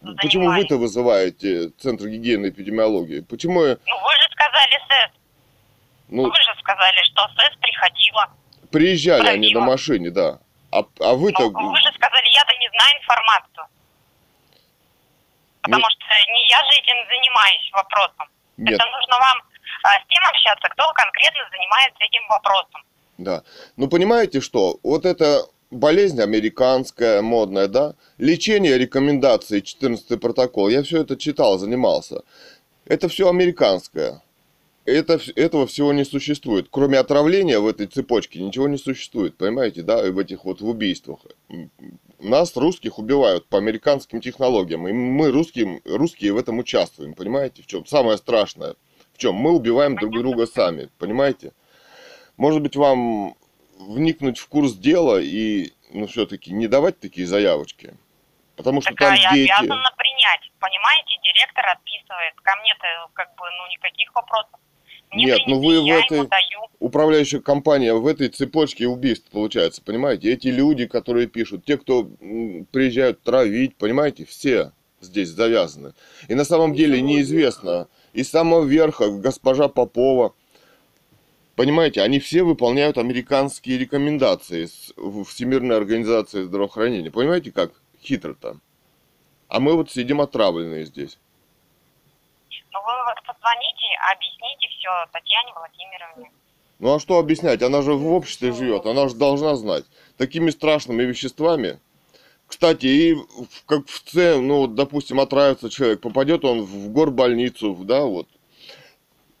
звоните? 0.00 0.22
Почему 0.22 0.42
занимались. 0.44 0.62
вы-то 0.64 0.76
вызываете 0.78 1.68
Центр 1.78 2.06
гигиены 2.08 2.46
и 2.46 2.50
эпидемиологии? 2.50 3.20
Почему, 3.20 3.60
Ну, 3.60 3.66
вы 3.66 4.12
же 4.14 4.28
сказали 4.32 4.74
СЭС. 4.88 5.10
ну, 6.08 6.22
Вы 6.24 6.34
же 6.34 6.54
сказали, 6.60 7.02
что 7.04 7.22
СЭС 7.36 7.56
приходила. 7.60 8.28
приезжали 8.70 9.28
они 9.28 9.52
на 9.54 9.60
машине, 9.60 10.10
да. 10.10 10.38
А, 10.70 10.78
а 11.00 11.14
вы-то... 11.14 11.50
Ну, 11.50 11.70
вы 11.70 11.76
же 11.78 11.90
сказали, 11.94 12.26
я-то 12.34 12.54
не 12.58 12.68
знаю 12.68 13.00
информацию. 13.00 13.64
Потому 15.62 15.82
Ну- 15.82 15.90
что 15.90 16.32
не 16.32 16.48
я 16.48 16.58
же 16.64 16.78
этим 16.80 16.96
занимаюсь 17.08 17.70
вопросом. 17.72 18.26
Нет, 18.58 18.74
Это 18.74 18.84
нужно 18.90 19.18
вам 19.18 19.38
а, 19.84 19.88
с 20.00 20.06
тем 20.08 20.24
общаться, 20.28 20.68
кто 20.68 20.92
конкретно 20.92 21.40
занимается 21.50 21.98
этим 22.04 22.26
вопросом. 22.28 22.82
да. 23.18 23.42
Ну, 23.76 23.88
понимаете 23.88 24.40
что? 24.40 24.78
Вот 24.82 25.04
эта 25.06 25.42
болезнь 25.70 26.20
американская, 26.20 27.22
модная, 27.22 27.68
да? 27.68 27.94
Лечение, 28.18 28.78
рекомендации, 28.78 29.60
14 29.60 30.20
протокол. 30.20 30.68
Я 30.68 30.82
все 30.82 31.02
это 31.02 31.16
читал, 31.16 31.58
занимался. 31.58 32.22
Это 32.86 33.08
все 33.08 33.28
американское. 33.28 34.22
Это, 34.84 35.20
этого 35.36 35.66
всего 35.66 35.92
не 35.92 36.04
существует. 36.04 36.68
Кроме 36.70 36.98
отравления 36.98 37.58
в 37.58 37.66
этой 37.66 37.86
цепочке 37.86 38.40
ничего 38.40 38.68
не 38.68 38.78
существует, 38.78 39.36
понимаете, 39.36 39.82
да, 39.82 40.06
и 40.06 40.10
в 40.10 40.18
этих 40.18 40.46
вот 40.46 40.62
в 40.62 40.68
убийствах. 40.68 41.18
Нас, 42.18 42.56
русских, 42.56 42.98
убивают 42.98 43.46
по 43.48 43.58
американским 43.58 44.22
технологиям, 44.22 44.88
и 44.88 44.92
мы, 44.92 45.30
русские, 45.30 45.82
русские, 45.84 46.32
в 46.32 46.38
этом 46.38 46.58
участвуем, 46.58 47.12
понимаете, 47.12 47.62
в 47.62 47.66
чем? 47.66 47.84
Самое 47.84 48.16
страшное, 48.16 48.76
в 49.12 49.18
чем? 49.18 49.34
Мы 49.34 49.52
убиваем 49.52 49.94
друг 49.94 50.14
друга 50.14 50.46
сами, 50.46 50.88
понимаете? 50.98 51.52
Может 52.38 52.62
быть, 52.62 52.74
вам 52.74 53.36
вникнуть 53.78 54.38
в 54.38 54.48
курс 54.48 54.74
дела 54.74 55.20
и, 55.20 55.72
ну, 55.92 56.06
все-таки 56.06 56.52
не 56.52 56.66
давать 56.68 57.00
такие 57.00 57.26
заявочки? 57.26 57.94
Потому 58.56 58.80
что 58.80 58.90
Так 58.90 58.98
там 58.98 59.14
я 59.14 59.32
дети... 59.32 59.50
обязана 59.50 59.90
принять. 59.96 60.50
Понимаете, 60.58 61.14
директор 61.22 61.64
отписывает. 61.66 62.34
Ко 62.42 62.56
мне-то 62.60 62.84
как 63.14 63.28
бы 63.36 63.44
ну 63.44 63.70
никаких 63.72 64.12
вопросов. 64.14 64.58
Мне 65.12 65.24
Нет, 65.26 65.40
ну 65.46 65.60
вы 65.60 65.80
в 65.80 65.86
этой- 65.86 66.28
управляющая 66.80 67.40
компания 67.40 67.94
в 67.94 68.06
этой 68.06 68.28
цепочке 68.28 68.86
убийств 68.88 69.30
получается, 69.30 69.80
понимаете? 69.82 70.32
Эти 70.32 70.48
люди, 70.48 70.86
которые 70.86 71.28
пишут, 71.28 71.64
те, 71.64 71.78
кто 71.78 72.04
приезжают 72.72 73.22
травить, 73.22 73.76
понимаете, 73.76 74.24
все 74.26 74.72
здесь 75.00 75.28
завязаны. 75.28 75.94
И 76.26 76.34
на 76.34 76.44
самом 76.44 76.74
деле 76.74 77.00
неизвестно, 77.00 77.86
из 78.12 78.28
самого 78.30 78.64
верха 78.64 79.08
госпожа 79.08 79.68
Попова, 79.68 80.34
понимаете, 81.58 82.00
они 82.02 82.20
все 82.20 82.42
выполняют 82.42 82.96
американские 82.96 83.76
рекомендации 83.78 84.64
с 84.66 84.94
Всемирной 85.28 85.76
организации 85.76 86.44
здравоохранения. 86.44 87.10
Понимаете, 87.10 87.52
как 87.52 87.72
хитро-то? 88.02 88.56
А 89.48 89.60
мы 89.60 89.74
вот 89.74 89.90
сидим 89.90 90.20
отравленные 90.20 90.86
здесь. 90.86 91.18
Ну 92.72 92.78
вы 92.80 92.92
вот 93.04 93.16
позвоните, 93.26 93.86
объясните 94.12 94.68
все 94.78 94.88
Татьяне 95.12 95.52
Владимировне. 95.54 96.30
Ну 96.78 96.94
а 96.94 97.00
что 97.00 97.18
объяснять? 97.18 97.62
Она 97.62 97.82
же 97.82 97.92
в 97.94 98.06
обществе 98.12 98.52
живет, 98.52 98.86
она 98.86 99.08
же 99.08 99.16
должна 99.16 99.56
знать. 99.56 99.84
Такими 100.16 100.50
страшными 100.50 101.02
веществами. 101.02 101.80
Кстати, 102.46 102.86
и 102.86 103.14
в- 103.14 103.64
как 103.66 103.88
в 103.88 104.10
С, 104.10 104.14
ну 104.38 104.58
вот, 104.58 104.74
допустим, 104.74 105.20
отравится 105.20 105.68
человек, 105.68 106.00
попадет 106.00 106.44
он 106.44 106.62
в 106.62 106.92
горбольницу, 106.92 107.74
да, 107.74 108.04
вот. 108.04 108.28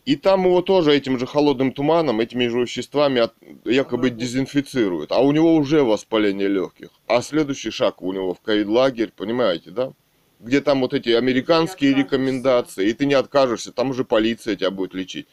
И 0.08 0.16
там 0.16 0.46
его 0.46 0.62
тоже 0.62 0.96
этим 0.96 1.18
же 1.18 1.26
холодным 1.26 1.70
туманом, 1.70 2.20
этими 2.20 2.46
же 2.48 2.62
веществами 2.62 3.20
от- 3.20 3.34
якобы 3.66 4.08
дезинфицируют. 4.08 5.12
А 5.12 5.20
у 5.20 5.32
него 5.32 5.54
уже 5.54 5.82
воспаление 5.82 6.48
легких. 6.48 6.88
А 7.06 7.20
следующий 7.20 7.70
шаг 7.70 8.00
у 8.00 8.10
него 8.14 8.32
в 8.32 8.40
ковид-лагерь, 8.40 9.12
понимаете, 9.14 9.70
да? 9.70 9.92
Где 10.40 10.62
там 10.62 10.80
вот 10.80 10.94
эти 10.94 11.10
американские 11.10 11.92
рекомендации, 11.92 12.88
и 12.88 12.94
ты 12.94 13.04
не 13.04 13.12
откажешься, 13.12 13.70
там 13.70 13.90
уже 13.90 14.06
полиция 14.06 14.56
тебя 14.56 14.70
будет 14.70 14.94
лечить. 14.94 15.26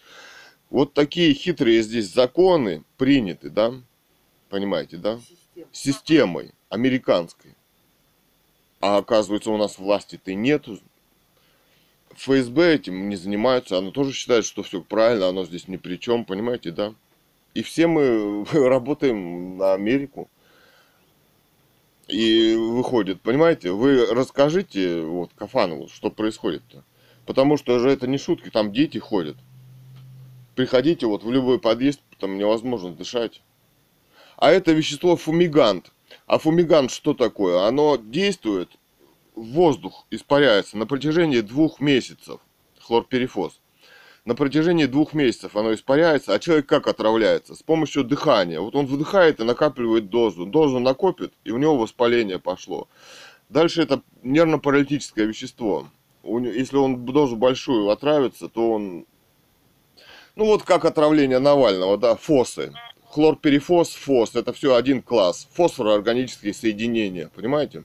Вот 0.69 0.93
такие 0.93 1.33
хитрые 1.33 1.81
здесь 1.81 2.13
законы 2.13 2.83
приняты, 2.97 3.49
да? 3.49 3.73
Понимаете, 4.49 4.97
да? 4.97 5.21
Системой 5.71 6.51
американской. 6.67 7.51
А 8.81 8.97
оказывается, 8.97 9.51
у 9.51 9.57
нас 9.57 9.79
власти-то 9.79 10.33
нету. 10.33 10.79
ФСБ 12.17 12.75
этим 12.75 13.09
не 13.09 13.15
занимаются, 13.15 13.77
оно 13.77 13.91
тоже 13.91 14.13
считает, 14.13 14.45
что 14.45 14.63
все 14.63 14.81
правильно, 14.81 15.27
оно 15.27 15.45
здесь 15.45 15.67
ни 15.67 15.77
при 15.77 15.97
чем, 15.97 16.25
понимаете, 16.25 16.71
да? 16.71 16.93
И 17.53 17.63
все 17.63 17.87
мы 17.87 18.45
работаем 18.53 19.57
на 19.57 19.73
Америку. 19.73 20.29
И 22.07 22.55
выходит, 22.55 23.21
понимаете, 23.21 23.71
вы 23.71 24.05
расскажите 24.05 25.01
вот 25.01 25.31
Кафанову, 25.35 25.87
что 25.87 26.11
происходит-то. 26.11 26.83
Потому 27.25 27.57
что 27.57 27.79
же 27.79 27.89
это 27.89 28.05
не 28.05 28.19
шутки, 28.19 28.49
там 28.49 28.71
дети 28.71 28.99
ходят. 28.99 29.37
Приходите 30.55 31.07
вот 31.07 31.23
в 31.23 31.31
любой 31.31 31.59
подъезд, 31.59 32.01
там 32.19 32.37
невозможно 32.37 32.91
дышать. 32.91 33.41
А 34.37 34.51
это 34.51 34.71
вещество 34.71 35.15
фумигант. 35.15 35.91
А 36.27 36.37
фумигант 36.37 36.91
что 36.91 37.13
такое? 37.13 37.67
Оно 37.67 37.97
действует, 37.97 38.69
воздух 39.35 40.05
испаряется 40.11 40.77
на 40.77 40.85
протяжении 40.85 41.41
двух 41.41 41.79
месяцев. 41.79 42.39
Хлорперифоз. 42.79 43.59
На 44.25 44.33
протяжении 44.33 44.85
двух 44.85 45.13
месяцев 45.13 45.55
оно 45.55 45.73
испаряется, 45.73 46.33
а 46.33 46.39
человек 46.39 46.65
как 46.65 46.87
отравляется? 46.87 47.53
С 47.53 47.61
помощью 47.61 48.03
дыхания. 48.03 48.59
Вот 48.59 48.75
он 48.75 48.87
вдыхает 48.87 49.39
и 49.39 49.43
накапливает 49.43 50.09
дозу. 50.09 50.45
Дозу 50.45 50.79
накопит, 50.79 51.33
и 51.43 51.51
у 51.51 51.57
него 51.57 51.77
воспаление 51.77 52.39
пошло. 52.39 52.87
Дальше 53.49 53.83
это 53.83 54.01
нервно-паралитическое 54.23 55.25
вещество. 55.25 55.87
Если 56.23 56.75
он 56.75 57.05
дозу 57.05 57.35
большую 57.35 57.89
отравится, 57.89 58.49
то 58.49 58.71
он... 58.71 59.05
Ну 60.35 60.45
вот 60.45 60.63
как 60.63 60.85
отравление 60.85 61.37
Навального, 61.37 61.97
да, 61.97 62.15
фосы. 62.15 62.73
Хлорперифос, 63.11 63.91
фос, 63.91 64.35
это 64.35 64.51
все 64.53 64.73
один 64.73 65.03
класс. 65.03 65.47
Фосфороорганические 65.53 66.53
соединения, 66.53 67.29
понимаете? 67.35 67.83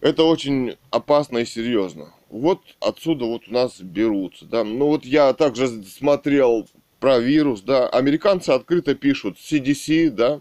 Это 0.00 0.24
очень 0.24 0.76
опасно 0.90 1.38
и 1.38 1.44
серьезно. 1.44 2.14
Вот 2.30 2.60
отсюда 2.80 3.26
вот 3.26 3.48
у 3.48 3.52
нас 3.52 3.80
берутся, 3.80 4.46
да. 4.46 4.64
Ну 4.64 4.86
вот 4.86 5.04
я 5.04 5.32
также 5.34 5.82
смотрел 5.82 6.66
про 7.00 7.18
вирус, 7.18 7.60
да. 7.60 7.88
Американцы 7.88 8.50
открыто 8.50 8.94
пишут 8.94 9.36
CDC, 9.36 10.10
да, 10.10 10.40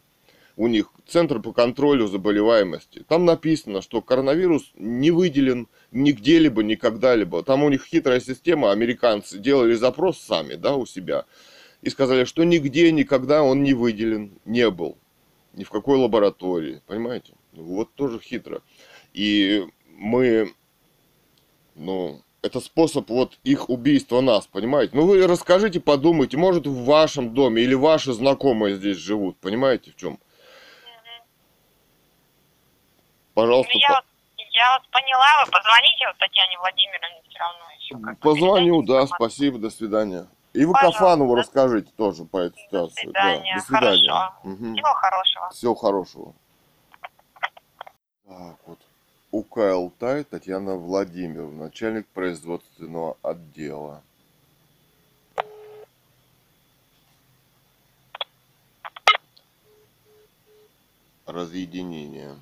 у 0.55 0.67
них 0.67 0.91
Центр 1.07 1.41
по 1.41 1.51
контролю 1.51 2.07
заболеваемости. 2.07 3.03
Там 3.07 3.25
написано, 3.25 3.81
что 3.81 4.01
коронавирус 4.01 4.71
не 4.75 5.09
выделен 5.09 5.67
нигде 5.91 6.37
либо, 6.37 6.63
никогда-либо. 6.63 7.43
Там 7.43 7.63
у 7.63 7.69
них 7.69 7.83
хитрая 7.83 8.19
система, 8.19 8.71
американцы 8.71 9.39
делали 9.39 9.73
запрос 9.73 10.19
сами, 10.19 10.53
да, 10.53 10.75
у 10.75 10.85
себя. 10.85 11.25
И 11.81 11.89
сказали, 11.89 12.25
что 12.25 12.43
нигде 12.43 12.91
никогда 12.91 13.41
он 13.41 13.63
не 13.63 13.73
выделен, 13.73 14.39
не 14.45 14.69
был. 14.69 14.97
Ни 15.53 15.63
в 15.63 15.69
какой 15.69 15.97
лаборатории, 15.97 16.81
понимаете? 16.85 17.33
Вот 17.53 17.93
тоже 17.95 18.19
хитро. 18.19 18.61
И 19.13 19.67
мы, 19.97 20.53
ну, 21.75 22.21
это 22.41 22.59
способ 22.59 23.09
вот 23.09 23.37
их 23.43 23.69
убийства 23.69 24.21
нас, 24.21 24.47
понимаете? 24.47 24.95
Ну 24.95 25.05
вы 25.05 25.25
расскажите, 25.27 25.79
подумайте, 25.79 26.37
может 26.37 26.67
в 26.67 26.85
вашем 26.85 27.33
доме 27.33 27.63
или 27.63 27.73
ваши 27.73 28.13
знакомые 28.13 28.75
здесь 28.75 28.97
живут, 28.97 29.39
понимаете 29.39 29.91
в 29.91 29.95
чем? 29.95 30.19
Пожалуйста, 33.33 33.71
Ну, 33.73 33.79
я, 33.79 33.89
вот, 33.89 34.03
я 34.37 34.77
вот 34.77 34.89
поняла, 34.91 35.45
вы 35.45 35.51
позвоните 35.51 36.07
вот 36.07 36.17
Татьяне 36.17 36.57
Владимировне 36.59 37.21
все 37.29 37.39
равно 37.39 37.65
еще. 37.79 37.95
по- 37.95 38.29
позвоню, 38.29 38.81
да, 38.81 39.01
информацию. 39.03 39.15
спасибо, 39.15 39.59
до 39.59 39.69
свидания. 39.69 40.27
И 40.53 40.65
вы 40.65 40.73
Пожалуйста. 40.73 40.99
Кафанову 40.99 41.35
расскажите 41.35 41.91
тоже 41.95 42.25
по 42.25 42.37
этой 42.37 42.55
До 42.55 42.61
ситуации. 42.89 43.01
свидания. 43.03 43.53
Да, 43.53 43.59
до 43.59 43.65
свидания. 43.65 44.09
Хорошо. 44.09 44.35
Мгм. 44.43 44.75
Всего 44.75 44.93
хорошего. 44.93 45.49
Всего 45.51 45.75
хорошего. 45.75 46.35
Так 48.27 48.57
вот. 48.65 48.79
Укалтай 49.31 50.23
Татьяна 50.23 50.75
Владимировна, 50.75 51.65
начальник 51.65 52.07
производственного 52.07 53.15
отдела. 53.21 54.03
Разъединение. 61.27 62.35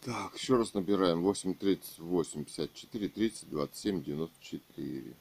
Так, 0.00 0.34
еще 0.36 0.56
раз 0.56 0.72
набираем 0.72 1.22
8 1.22 1.52
30 1.54 1.98
84 1.98 3.08
30 3.10 3.50
27 3.50 4.02
94. 4.02 5.14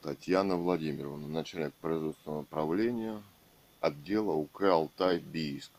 Татьяна 0.00 0.56
Владимировна, 0.56 1.28
начальник 1.28 1.74
производственного 1.74 2.40
управления 2.40 3.22
отдела 3.80 4.32
УК 4.32 4.62
Алтай 4.70 5.18
Бийск. 5.18 5.70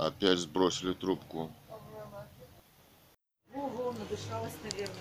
Опять 0.00 0.38
сбросили 0.38 0.94
трубку. 0.94 1.50
Ого, 3.54 3.92
надышалась, 3.98 4.54
наверное. 4.62 4.96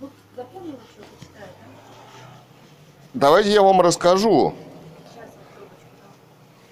Ну, 0.00 0.10
запомнила, 0.34 0.78
что 0.92 1.04
почитаю, 1.04 1.46
да? 1.46 2.30
Давайте 3.14 3.52
я 3.52 3.62
вам 3.62 3.80
расскажу. 3.80 4.30
Вот. 4.30 4.54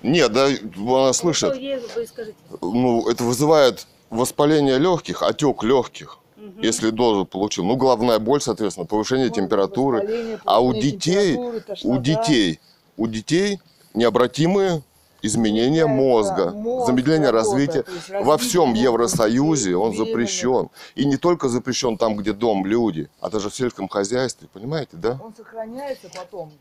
Нет, 0.02 0.32
да, 0.32 0.48
она 0.76 1.12
слышит. 1.12 1.54
Что 1.54 1.60
ей 1.60 1.78
вы 1.78 2.04
скажите? 2.04 2.36
Ну, 2.60 3.08
это 3.08 3.22
вызывает 3.22 3.86
воспаление 4.10 4.78
легких, 4.78 5.22
отек 5.22 5.62
легких, 5.62 6.18
Мгм. 6.34 6.62
если 6.62 6.90
дозу 6.90 7.26
получил. 7.26 7.64
Ну, 7.64 7.76
головная 7.76 8.18
боль, 8.18 8.40
соответственно, 8.40 8.86
повышение 8.86 9.30
температуры. 9.30 9.98
Воспаление, 9.98 10.40
А 10.44 10.60
у 10.60 10.72
повышение 10.72 10.90
детей, 10.98 11.36
у 11.84 11.98
детей, 11.98 12.60
у 12.96 13.06
детей 13.06 13.60
необратимые 13.94 14.82
изменения 15.26 15.86
Меняется 15.86 15.88
мозга, 15.88 16.50
мозг, 16.50 16.86
замедление 16.86 17.30
развития. 17.30 17.84
Во 18.20 18.38
всем 18.38 18.74
Евросоюзе 18.74 19.76
он 19.76 19.94
запрещен. 19.96 20.70
И 20.94 21.04
не 21.04 21.16
только 21.16 21.48
запрещен 21.48 21.98
там, 21.98 22.16
где 22.16 22.32
дом, 22.32 22.64
люди, 22.66 23.08
а 23.20 23.30
даже 23.30 23.50
в 23.50 23.54
сельском 23.54 23.88
хозяйстве, 23.88 24.48
понимаете, 24.52 24.96
да? 24.96 25.18
Он 25.22 25.34
сохраняется 25.34 26.08
потом. 26.14 26.52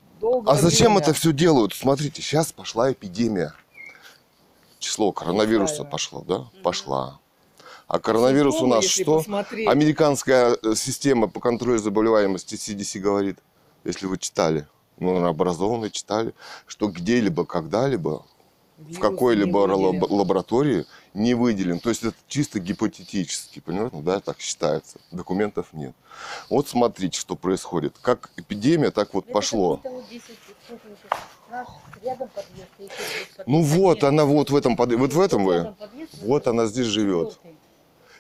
А 0.45 0.55
зачем 0.55 0.97
это 0.97 1.13
все 1.13 1.31
делают? 1.31 1.73
Смотрите, 1.73 2.21
сейчас 2.21 2.51
пошла 2.51 2.91
эпидемия. 2.91 3.53
Число 4.79 5.11
коронавируса 5.11 5.75
Правильно. 5.75 5.91
пошло, 5.91 6.23
да? 6.27 6.45
Пошла. 6.61 7.19
А 7.87 7.99
коронавирус 7.99 8.61
у 8.61 8.67
нас 8.67 8.85
что? 8.85 9.17
Посмотреть. 9.17 9.67
Американская 9.67 10.57
э, 10.61 10.75
система 10.75 11.27
по 11.27 11.39
контролю 11.39 11.77
заболеваемости 11.77 12.55
CDC 12.55 12.99
говорит, 12.99 13.37
если 13.83 14.07
вы 14.07 14.17
читали, 14.17 14.67
ну, 14.97 15.23
образованные 15.25 15.91
читали, 15.91 16.33
что 16.65 16.87
где-либо, 16.87 17.45
когда-либо 17.45 18.25
в 18.77 18.99
какой-либо 18.99 19.57
лаборатории 19.57 20.85
не 21.13 21.33
выделен. 21.33 21.79
То 21.79 21.89
есть 21.89 22.03
это 22.03 22.15
чисто 22.27 22.59
гипотетически, 22.59 23.59
понимаете, 23.59 23.97
да, 24.01 24.19
так 24.19 24.39
считается. 24.39 24.99
Документов 25.11 25.67
нет. 25.71 25.93
Вот 26.49 26.67
смотрите, 26.67 27.19
что 27.19 27.35
происходит. 27.35 27.95
Как 28.01 28.31
эпидемия, 28.37 28.91
так 28.91 29.13
вот 29.13 29.25
Это 29.25 29.33
пошло. 29.33 29.79
вот 29.83 29.83
подъезд. 32.33 33.43
Ну 33.45 33.61
вот, 33.61 34.03
она 34.03 34.25
вот 34.25 34.49
в 34.49 34.55
этом, 34.55 34.75
под- 34.75 34.93
вот 34.93 35.13
в 35.13 35.19
этом 35.19 35.45
вы. 35.45 35.73
Вот 36.21 36.47
она 36.47 36.65
здесь 36.65 36.87
живет. 36.87 37.39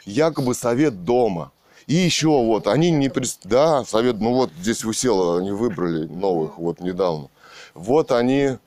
Якобы 0.05 0.53
совет 0.53 1.03
дома. 1.03 1.51
И 1.87 1.93
еще 1.95 2.27
вот, 2.27 2.67
они 2.67 2.89
не... 2.91 3.09
прис- 3.09 3.39
Да, 3.43 3.83
совет, 3.85 4.19
ну 4.19 4.33
вот 4.33 4.51
здесь 4.59 4.83
высело, 4.83 5.37
они 5.39 5.51
выбрали 5.51 6.07
новых 6.07 6.57
вот 6.57 6.79
недавно. 6.79 7.29
Вот 7.73 8.11
они... 8.11 8.57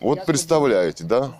Вот 0.00 0.24
представляете, 0.24 1.04
да? 1.04 1.32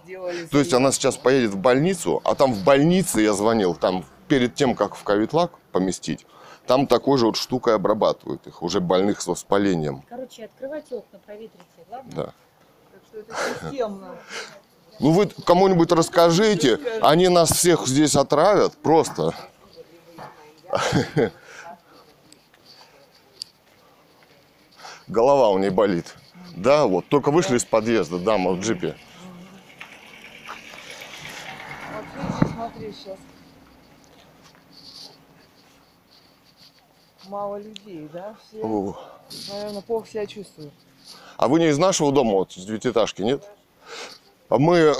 То 0.51 0.59
есть 0.59 0.73
она 0.75 0.92
сейчас 0.92 1.16
поедет 1.16 1.53
в 1.53 1.57
больницу, 1.57 2.20
а 2.25 2.35
там 2.35 2.53
в 2.53 2.62
больнице 2.62 3.23
я 3.23 3.33
звонил, 3.33 3.75
там 3.75 4.05
перед 4.29 4.55
тем, 4.55 4.75
как 4.75 4.94
в 4.94 5.03
ковидлак 5.03 5.53
поместить, 5.73 6.27
там 6.66 6.87
такой 6.87 7.18
же 7.18 7.27
вот 7.27 7.37
штукой 7.37 7.75
обрабатывают 7.75 8.46
их, 8.46 8.62
уже 8.62 8.81
больных 8.81 9.23
с 9.23 9.27
воспалением. 9.27 10.05
Короче, 10.09 10.44
открывайте 10.44 10.96
окна, 10.96 11.18
проветрите, 11.25 11.64
ладно? 11.90 12.12
Да. 12.14 12.33
Так 12.92 13.03
что 13.09 13.18
это 13.18 13.35
системно. 13.64 14.16
Ну 15.01 15.12
вы 15.12 15.27
кому-нибудь 15.27 15.90
расскажите, 15.92 16.79
они 17.01 17.29
нас 17.29 17.51
всех 17.51 17.87
здесь 17.87 18.14
отравят 18.14 18.75
просто. 18.75 19.35
Голова 25.09 25.49
у 25.49 25.59
нее 25.59 25.70
болит. 25.70 26.14
Да, 26.56 26.86
вот, 26.86 27.06
только 27.08 27.30
вышли 27.30 27.56
из 27.56 27.64
подъезда, 27.64 28.18
дама 28.18 28.52
в 28.52 28.60
джипе. 28.60 28.96
Вот 31.94 32.04
видите, 32.16 32.54
смотри, 32.54 32.92
сейчас 32.92 33.18
мало 37.28 37.56
людей, 37.56 38.08
да? 38.12 38.34
Все, 38.48 38.62
О. 38.62 38.98
наверное, 39.50 39.82
плохо 39.82 40.08
себя 40.08 40.26
чувствуют. 40.26 40.72
А 41.36 41.48
вы 41.48 41.60
не 41.60 41.68
из 41.68 41.78
нашего 41.78 42.12
дома, 42.12 42.32
вот, 42.32 42.56
из 42.56 42.64
девятиэтажки, 42.64 43.22
нет? 43.22 43.42
А 44.48 44.58
мы, 44.58 44.76
э, 44.78 44.94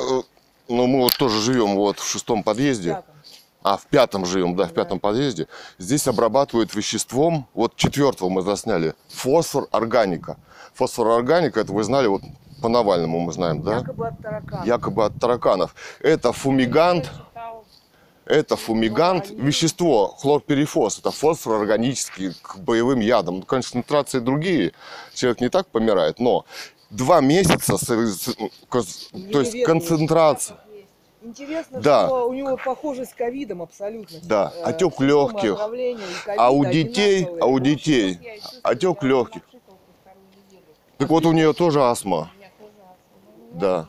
ну 0.68 0.86
мы 0.86 1.00
вот 1.00 1.16
тоже 1.18 1.40
живем 1.40 1.74
вот 1.74 1.98
в 1.98 2.08
шестом 2.08 2.42
подъезде. 2.42 2.90
Пятом. 2.90 3.14
А, 3.62 3.76
в 3.76 3.86
пятом 3.86 4.24
живем, 4.24 4.56
да, 4.56 4.64
в 4.64 4.68
Да. 4.68 4.74
пятом 4.74 5.00
подъезде. 5.00 5.46
Здесь 5.76 6.08
обрабатывают 6.08 6.74
веществом, 6.74 7.46
вот 7.52 7.76
четвертого 7.76 8.30
мы 8.30 8.40
засняли, 8.40 8.94
фосфор 9.08 9.68
органика. 9.70 10.38
Фосфор 10.80 11.08
органика, 11.08 11.60
это 11.60 11.72
вы 11.74 11.84
знали, 11.84 12.06
вот 12.06 12.22
по 12.62 12.68
Навальному 12.70 13.20
мы 13.20 13.32
знаем, 13.34 13.60
да? 13.62 13.80
Якобы 13.80 14.08
от 14.08 14.18
тараканов. 14.22 14.66
Якобы 14.66 15.04
от 15.04 15.20
тараканов. 15.20 15.74
Это 16.00 16.32
фумигант, 16.32 17.10
это 18.24 18.56
фумигант, 18.56 19.28
вещество, 19.28 20.06
хлорперифос, 20.18 20.98
это 21.00 21.10
фосфор 21.10 21.60
органический 21.60 22.32
к 22.40 22.56
боевым 22.56 23.00
ядам. 23.00 23.36
Ну, 23.40 23.42
Концентрации 23.42 24.20
другие, 24.20 24.72
человек 25.12 25.42
не 25.42 25.50
так 25.50 25.66
помирает, 25.66 26.18
но 26.18 26.46
два 26.88 27.20
месяца, 27.20 27.74
кос- 28.70 29.10
то 29.32 29.40
есть 29.40 29.62
концентрация. 29.64 30.56
Интересно, 31.22 31.82
Да. 31.82 32.06
что 32.06 32.26
у 32.26 32.32
него 32.32 32.56
похоже 32.56 33.04
с 33.04 33.12
ковидом 33.12 33.60
абсолютно. 33.60 34.18
Да, 34.22 34.50
Э, 34.56 34.62
отек 34.70 34.98
легких. 35.00 35.58
А 36.38 36.50
у 36.50 36.64
детей, 36.64 37.28
а 37.38 37.44
у 37.44 37.58
детей 37.58 38.18
отек 38.62 39.02
легких. 39.02 39.42
Так 41.00 41.08
вот 41.08 41.24
у 41.24 41.32
нее 41.32 41.54
тоже 41.54 41.82
астма. 41.82 42.30
Да. 43.54 43.88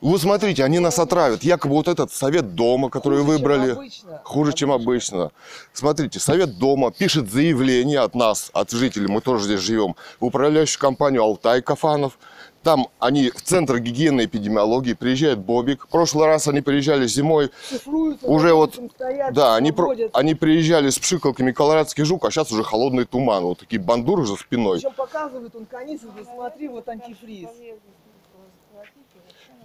Вы 0.00 0.16
смотрите, 0.20 0.62
они 0.62 0.78
нас 0.78 0.96
отравят. 1.00 1.42
Якобы 1.42 1.74
вот 1.74 1.88
этот 1.88 2.12
совет 2.12 2.54
дома, 2.54 2.88
который 2.88 3.18
Хуже, 3.18 3.26
чем 3.26 3.36
выбрали, 3.36 3.70
обычно. 3.72 4.20
хуже, 4.22 4.52
чем 4.52 4.70
обычно. 4.70 5.32
Смотрите, 5.72 6.20
совет 6.20 6.56
дома 6.56 6.92
пишет 6.92 7.28
заявление 7.28 7.98
от 7.98 8.14
нас, 8.14 8.50
от 8.52 8.70
жителей, 8.70 9.08
мы 9.08 9.20
тоже 9.20 9.46
здесь 9.46 9.58
живем, 9.60 9.96
в 10.20 10.26
управляющую 10.26 10.78
компанию 10.80 11.24
«Алтай» 11.24 11.62
Кафанов. 11.62 12.16
Там 12.62 12.88
они 12.98 13.30
в 13.30 13.40
Центр 13.42 13.78
гигиены 13.78 14.22
и 14.22 14.24
эпидемиологии, 14.26 14.92
приезжает 14.92 15.38
Бобик. 15.38 15.84
В 15.84 15.88
прошлый 15.88 16.26
раз 16.26 16.48
они 16.48 16.60
приезжали 16.60 17.06
зимой, 17.06 17.50
Цифруются, 17.68 18.26
уже 18.26 18.52
вот, 18.52 18.74
стоят, 18.94 19.32
да, 19.32 19.54
они, 19.56 19.72
про- 19.72 19.94
они 20.12 20.34
приезжали 20.34 20.90
с 20.90 20.98
пшикалками 20.98 21.52
Колорадский 21.52 22.04
жук, 22.04 22.24
а 22.24 22.30
сейчас 22.30 22.50
уже 22.50 22.64
холодный 22.64 23.04
туман, 23.04 23.44
вот 23.44 23.60
такие 23.60 23.80
бандуры 23.80 24.26
за 24.26 24.36
спиной. 24.36 24.78
Причем 24.78 24.92
показывает 24.92 25.54
он 25.54 25.66
канистру, 25.66 26.08
говорит, 26.10 26.28
смотри, 26.34 26.68
вот 26.68 26.88
антифриз. 26.88 27.48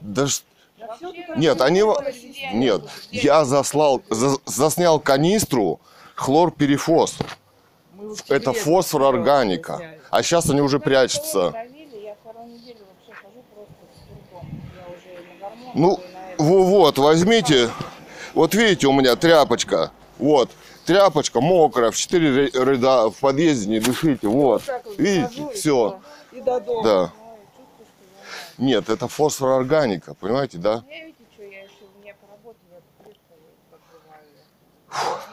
Да 0.02 0.26
тут 1.00 1.16
Нет, 1.36 1.62
они... 1.62 1.84
Нет, 2.54 2.82
я 3.12 3.46
заслал, 3.46 4.02
за- 4.10 4.38
заснял 4.46 5.00
канистру 5.00 5.80
хлорперифос. 6.16 7.18
Это 8.28 8.54
фосфор 8.54 9.04
органика. 9.04 9.82
А 10.12 10.22
сейчас 10.22 10.50
они 10.50 10.62
уже 10.62 10.80
прячутся. 10.80 11.54
Я 11.56 12.16
вторую 12.16 12.48
неделю 12.54 12.80
вообще 12.86 13.14
хожу 13.14 13.44
просто 13.56 13.74
с 13.94 13.98
трудом. 14.06 14.50
Я 14.76 14.94
уже 14.94 15.10
и 15.14 15.34
на 15.34 15.39
гормонах, 15.39 15.62
Ну, 15.74 15.99
вот, 16.38 16.97
возьмите. 16.97 17.69
Вот 18.34 18.53
видите, 18.55 18.88
у 18.88 18.93
меня 18.93 19.15
тряпочка. 19.15 19.91
Вот. 20.17 20.49
Тряпочка 20.86 21.39
мокрая, 21.41 21.91
в 21.91 21.95
четыре 21.97 22.47
ря- 22.47 22.65
ряда 22.71 23.09
в 23.09 23.15
подъезде, 23.17 23.69
не 23.69 23.80
дышите. 23.80 24.28
Вот. 24.28 24.63
Видите, 24.97 25.47
все. 25.53 25.99
Да. 26.84 27.11
Нет, 28.57 28.89
это 28.89 29.07
фосфор 29.07 29.49
органика, 29.59 30.13
понимаете, 30.13 30.57
да? 30.57 30.84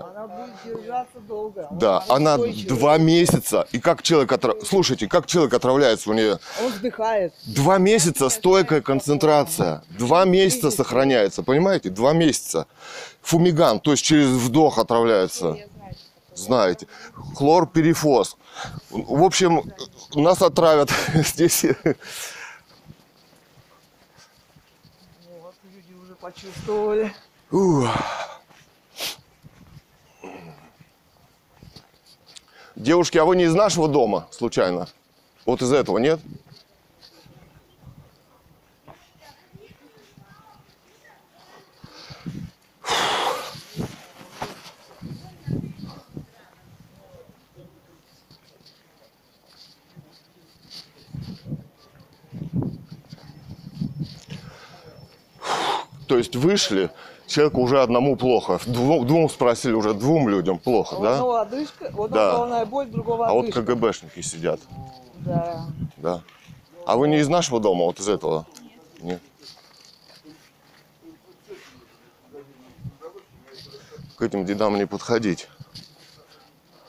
неделю. 0.00 0.06
Она 0.16 0.26
будет 0.26 0.54
держаться 0.64 1.20
долго. 1.28 1.68
Да, 1.72 2.04
она 2.08 2.38
два 2.68 2.98
месяца. 2.98 3.66
И 3.72 3.80
как 3.80 4.02
человек 4.02 4.32
отра- 4.32 4.64
Слушайте, 4.64 5.06
как 5.08 5.26
человек 5.26 5.54
отравляется 5.54 6.10
у 6.10 6.12
нее? 6.12 6.38
Он 6.60 6.70
вздыхает. 6.72 7.32
Два 7.46 7.78
месяца 7.78 8.28
стойкая 8.28 8.80
концентрация. 8.80 9.82
Два 9.90 10.24
месяца 10.24 10.70
сохраняется, 10.70 11.42
понимаете? 11.42 11.90
Два 11.90 12.12
месяца. 12.12 12.66
Фумиган, 13.22 13.80
то 13.80 13.90
есть 13.92 14.04
через 14.04 14.26
вдох 14.28 14.78
отравляется. 14.78 15.56
Знаете. 16.34 16.86
Хлорперифос. 17.36 18.36
В 18.90 19.22
общем, 19.22 19.70
нас 20.14 20.40
отравят 20.42 20.90
здесь. 21.14 21.64
Вот, 25.40 25.54
люди 25.64 25.94
уже 26.02 26.14
почувствовали. 26.14 27.12
Ух. 27.50 27.88
Девушки, 32.82 33.16
а 33.16 33.24
вы 33.24 33.36
не 33.36 33.44
из 33.44 33.54
нашего 33.54 33.86
дома, 33.86 34.26
случайно? 34.32 34.88
Вот 35.46 35.62
из 35.62 35.72
этого, 35.72 35.98
нет? 35.98 36.18
То 56.08 56.18
есть 56.18 56.34
вышли, 56.34 56.90
человеку 57.32 57.60
уже 57.60 57.82
одному 57.82 58.16
плохо. 58.16 58.60
Двум, 58.66 59.06
двум 59.06 59.28
спросили 59.28 59.72
уже, 59.72 59.94
двум 59.94 60.28
людям 60.28 60.58
плохо, 60.58 60.94
У 60.94 61.02
да? 61.02 61.12
одного 61.12 61.36
одышка, 61.36 61.84
у 61.96 62.04
одного 62.04 62.08
Да. 62.08 62.32
головная 62.32 62.66
боль, 62.66 62.86
другого 62.86 63.26
А 63.28 63.32
вот 63.32 63.44
одышка. 63.48 63.62
КГБшники 63.62 64.20
сидят, 64.20 64.60
Да. 65.20 65.64
да. 65.96 66.22
А 66.86 66.96
вы 66.96 67.08
не 67.08 67.18
из 67.18 67.28
нашего 67.28 67.58
дома, 67.60 67.86
вот 67.86 67.98
из 68.00 68.08
этого? 68.08 68.46
Нет. 69.00 69.20
К 74.16 74.22
этим 74.22 74.44
дедам 74.44 74.76
не 74.76 74.86
подходить. 74.86 75.48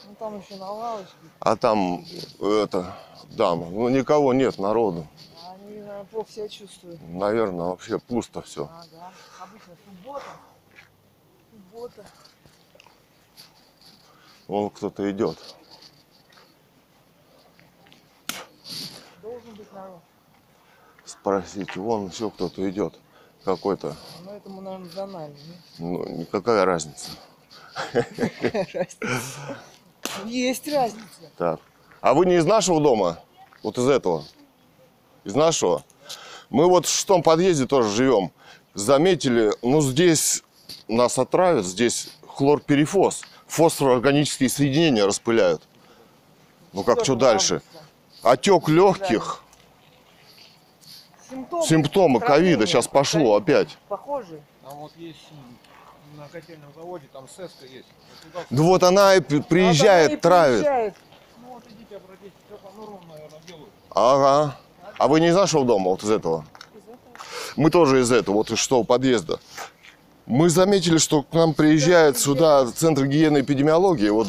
Ну 0.07 0.15
там 0.19 0.39
еще 0.39 0.55
на 0.59 0.71
лавочке. 0.71 1.13
А 1.39 1.55
там, 1.55 2.05
это, 2.39 2.93
дама, 3.31 3.67
ну 3.69 3.89
никого 3.89 4.33
нет, 4.33 4.59
народу. 4.59 5.07
Наверное, 5.93 6.09
плохо 6.11 6.31
себя 6.31 6.49
чувствуют. 6.49 6.99
Наверное, 7.03 7.65
вообще 7.67 7.99
пусто 7.99 8.41
все. 8.41 8.63
Ага. 8.63 9.13
Обычно 9.39 9.75
суббота. 9.85 10.25
Суббота. 11.51 12.05
Вон 14.47 14.69
кто-то 14.71 15.11
идет. 15.11 15.37
Должен 19.21 19.53
быть 19.53 19.71
народ. 19.71 19.99
Спросите, 21.05 21.79
вон 21.79 22.07
еще 22.07 22.31
кто-то 22.31 22.67
идет. 22.67 22.99
Какой-то. 23.43 23.95
Но 24.25 24.33
этому, 24.33 24.61
наверное, 24.61 24.89
зональный. 24.89 25.37
Ну, 25.77 26.09
никакая. 26.09 26.65
Разница. 26.65 27.11
Есть 30.25 30.67
разница. 30.67 31.31
Так. 31.37 31.59
А 32.01 32.15
вы 32.15 32.25
не 32.25 32.37
из 32.37 32.45
нашего 32.45 32.81
дома? 32.81 33.19
Вот 33.61 33.77
из 33.77 33.87
этого? 33.87 34.23
Из 35.23 35.35
нашего? 35.35 35.83
Мы 36.49 36.67
вот 36.67 36.85
в 36.85 36.89
шестом 36.89 37.23
подъезде 37.23 37.65
тоже 37.65 37.89
живем. 37.89 38.31
Заметили, 38.73 39.51
ну 39.61 39.81
здесь 39.81 40.43
нас 40.87 41.17
отравят, 41.17 41.65
здесь 41.65 42.09
хлорперифос. 42.27 43.23
Фосфороорганические 43.47 44.49
соединения 44.49 45.05
распыляют. 45.05 45.61
Ну 46.73 46.83
как, 46.83 47.03
что 47.03 47.15
дальше? 47.15 47.61
Отек 48.23 48.67
легких, 48.67 49.43
Симптомы, 51.29 51.65
симптомы 51.65 52.19
ковида 52.19 52.67
сейчас 52.67 52.87
пошло 52.87 53.35
опять. 53.35 53.77
Похожи. 53.87 54.41
Там 54.63 54.77
вот 54.77 54.91
есть 54.97 55.19
на 56.17 56.27
котельном 56.27 56.71
заводе, 56.75 57.07
там 57.11 57.27
СЭСКО 57.27 57.65
есть. 57.65 57.87
Да 58.49 58.63
вот 58.63 58.83
она 58.83 59.15
и 59.15 59.19
приезжает, 59.19 60.21
травит. 60.21 60.61
приезжает. 60.61 60.95
Ну 61.41 61.53
вот 61.53 61.63
идите, 61.69 61.97
обратитесь, 61.97 62.33
все 62.47 62.57
по 62.57 62.71
нормам, 62.75 63.01
наверное, 63.09 63.39
делают. 63.47 63.69
Ага. 63.89 64.57
А 64.97 65.07
вы 65.07 65.19
не 65.19 65.27
из 65.27 65.35
нашего 65.35 65.65
дома, 65.65 65.91
вот 65.91 66.03
из 66.03 66.09
этого? 66.11 66.45
Мы 67.55 67.69
тоже 67.69 68.01
из 68.01 68.11
этого, 68.11 68.35
вот 68.35 68.51
из 68.51 68.57
что 68.57 68.83
подъезда. 68.83 69.39
Мы 70.25 70.49
заметили, 70.49 70.97
что 70.97 71.23
к 71.23 71.33
нам 71.33 71.53
приезжает 71.53 72.17
сюда 72.17 72.65
Центр 72.67 73.05
гигиены 73.05 73.39
и 73.39 73.41
эпидемиологии, 73.41 74.09
вот 74.09 74.27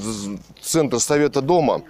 Центр 0.61 0.99
Совета 0.99 1.41
дома, 1.41 1.83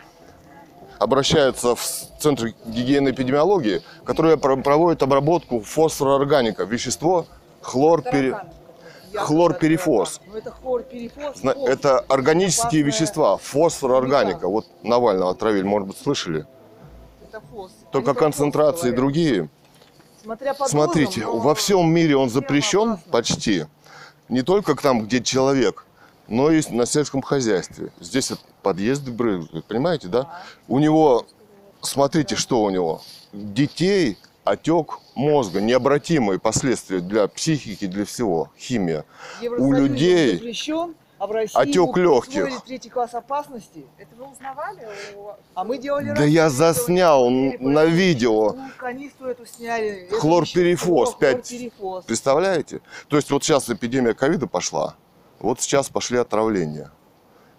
обращаются 0.98 1.74
в 1.74 1.80
Центр 2.20 2.54
гигиены 2.66 3.08
и 3.08 3.12
эпидемиологии, 3.12 3.82
который 4.04 4.36
про- 4.36 4.56
проводит 4.56 5.02
обработку 5.02 5.60
фосфороорганика, 5.60 6.64
вещество. 6.64 7.26
Тараканы, 7.62 8.02
которые 8.04 8.44
хлорперифос. 9.14 10.20
Ну 10.26 10.36
это 10.36 10.50
хлорперифос. 10.50 11.40
Это 11.66 11.98
органические 12.00 12.82
вещества, 12.82 13.36
фосфороорганика. 13.38 14.32
химика. 14.32 14.48
Вот 14.48 14.66
Навального 14.82 15.30
отравили, 15.30 15.62
может 15.62 15.88
быть, 15.88 15.96
слышали? 15.98 16.46
Это 17.26 17.40
фос. 17.52 17.72
Только 17.94 18.12
концентрации 18.14 18.90
другие. 18.90 19.48
Смотрите, 20.66 21.24
во 21.24 21.54
всем 21.54 21.94
мире 21.94 22.16
он 22.16 22.28
запрещен 22.28 22.98
почти. 23.12 23.66
Не 24.28 24.42
только 24.42 24.74
там, 24.74 25.04
где 25.04 25.22
человек, 25.22 25.86
но 26.26 26.50
и 26.50 26.60
на 26.70 26.86
сельском 26.86 27.22
хозяйстве. 27.22 27.92
Здесь 28.00 28.32
подъезды 28.62 29.12
брызгают, 29.12 29.64
понимаете, 29.66 30.08
да? 30.08 30.42
У 30.66 30.80
него, 30.80 31.24
смотрите, 31.82 32.34
что 32.34 32.64
у 32.64 32.70
него. 32.70 33.00
Детей 33.32 34.18
отек 34.42 34.98
мозга, 35.14 35.60
необратимые 35.60 36.40
последствия 36.40 36.98
для 36.98 37.28
психики, 37.28 37.86
для 37.86 38.04
всего, 38.04 38.50
химия. 38.58 39.04
У 39.40 39.72
людей 39.72 40.32
запрещен, 40.32 40.96
а 41.24 41.26
в 41.26 41.30
России 41.32 41.58
отек 41.58 41.96
легких. 41.96 42.62
третий 42.64 42.90
класс 42.90 43.14
опасности. 43.14 43.86
Это 43.96 44.14
вы 44.16 44.30
узнавали? 44.30 44.86
А 45.54 45.64
мы 45.64 45.78
делали 45.78 46.12
Да 46.14 46.24
я 46.24 46.50
заснял 46.50 47.30
на 47.30 47.84
видео. 47.86 48.54
Канистру 48.76 49.28
эту 49.28 49.46
сняли. 49.46 50.06
Пять- 50.10 50.20
хлорперифос. 50.20 51.16
Представляете? 52.06 52.80
То 53.08 53.16
есть 53.16 53.30
вот 53.30 53.42
сейчас 53.42 53.70
эпидемия 53.70 54.12
ковида 54.14 54.46
пошла, 54.46 54.96
вот 55.40 55.60
сейчас 55.60 55.88
пошли 55.88 56.18
отравления. 56.18 56.90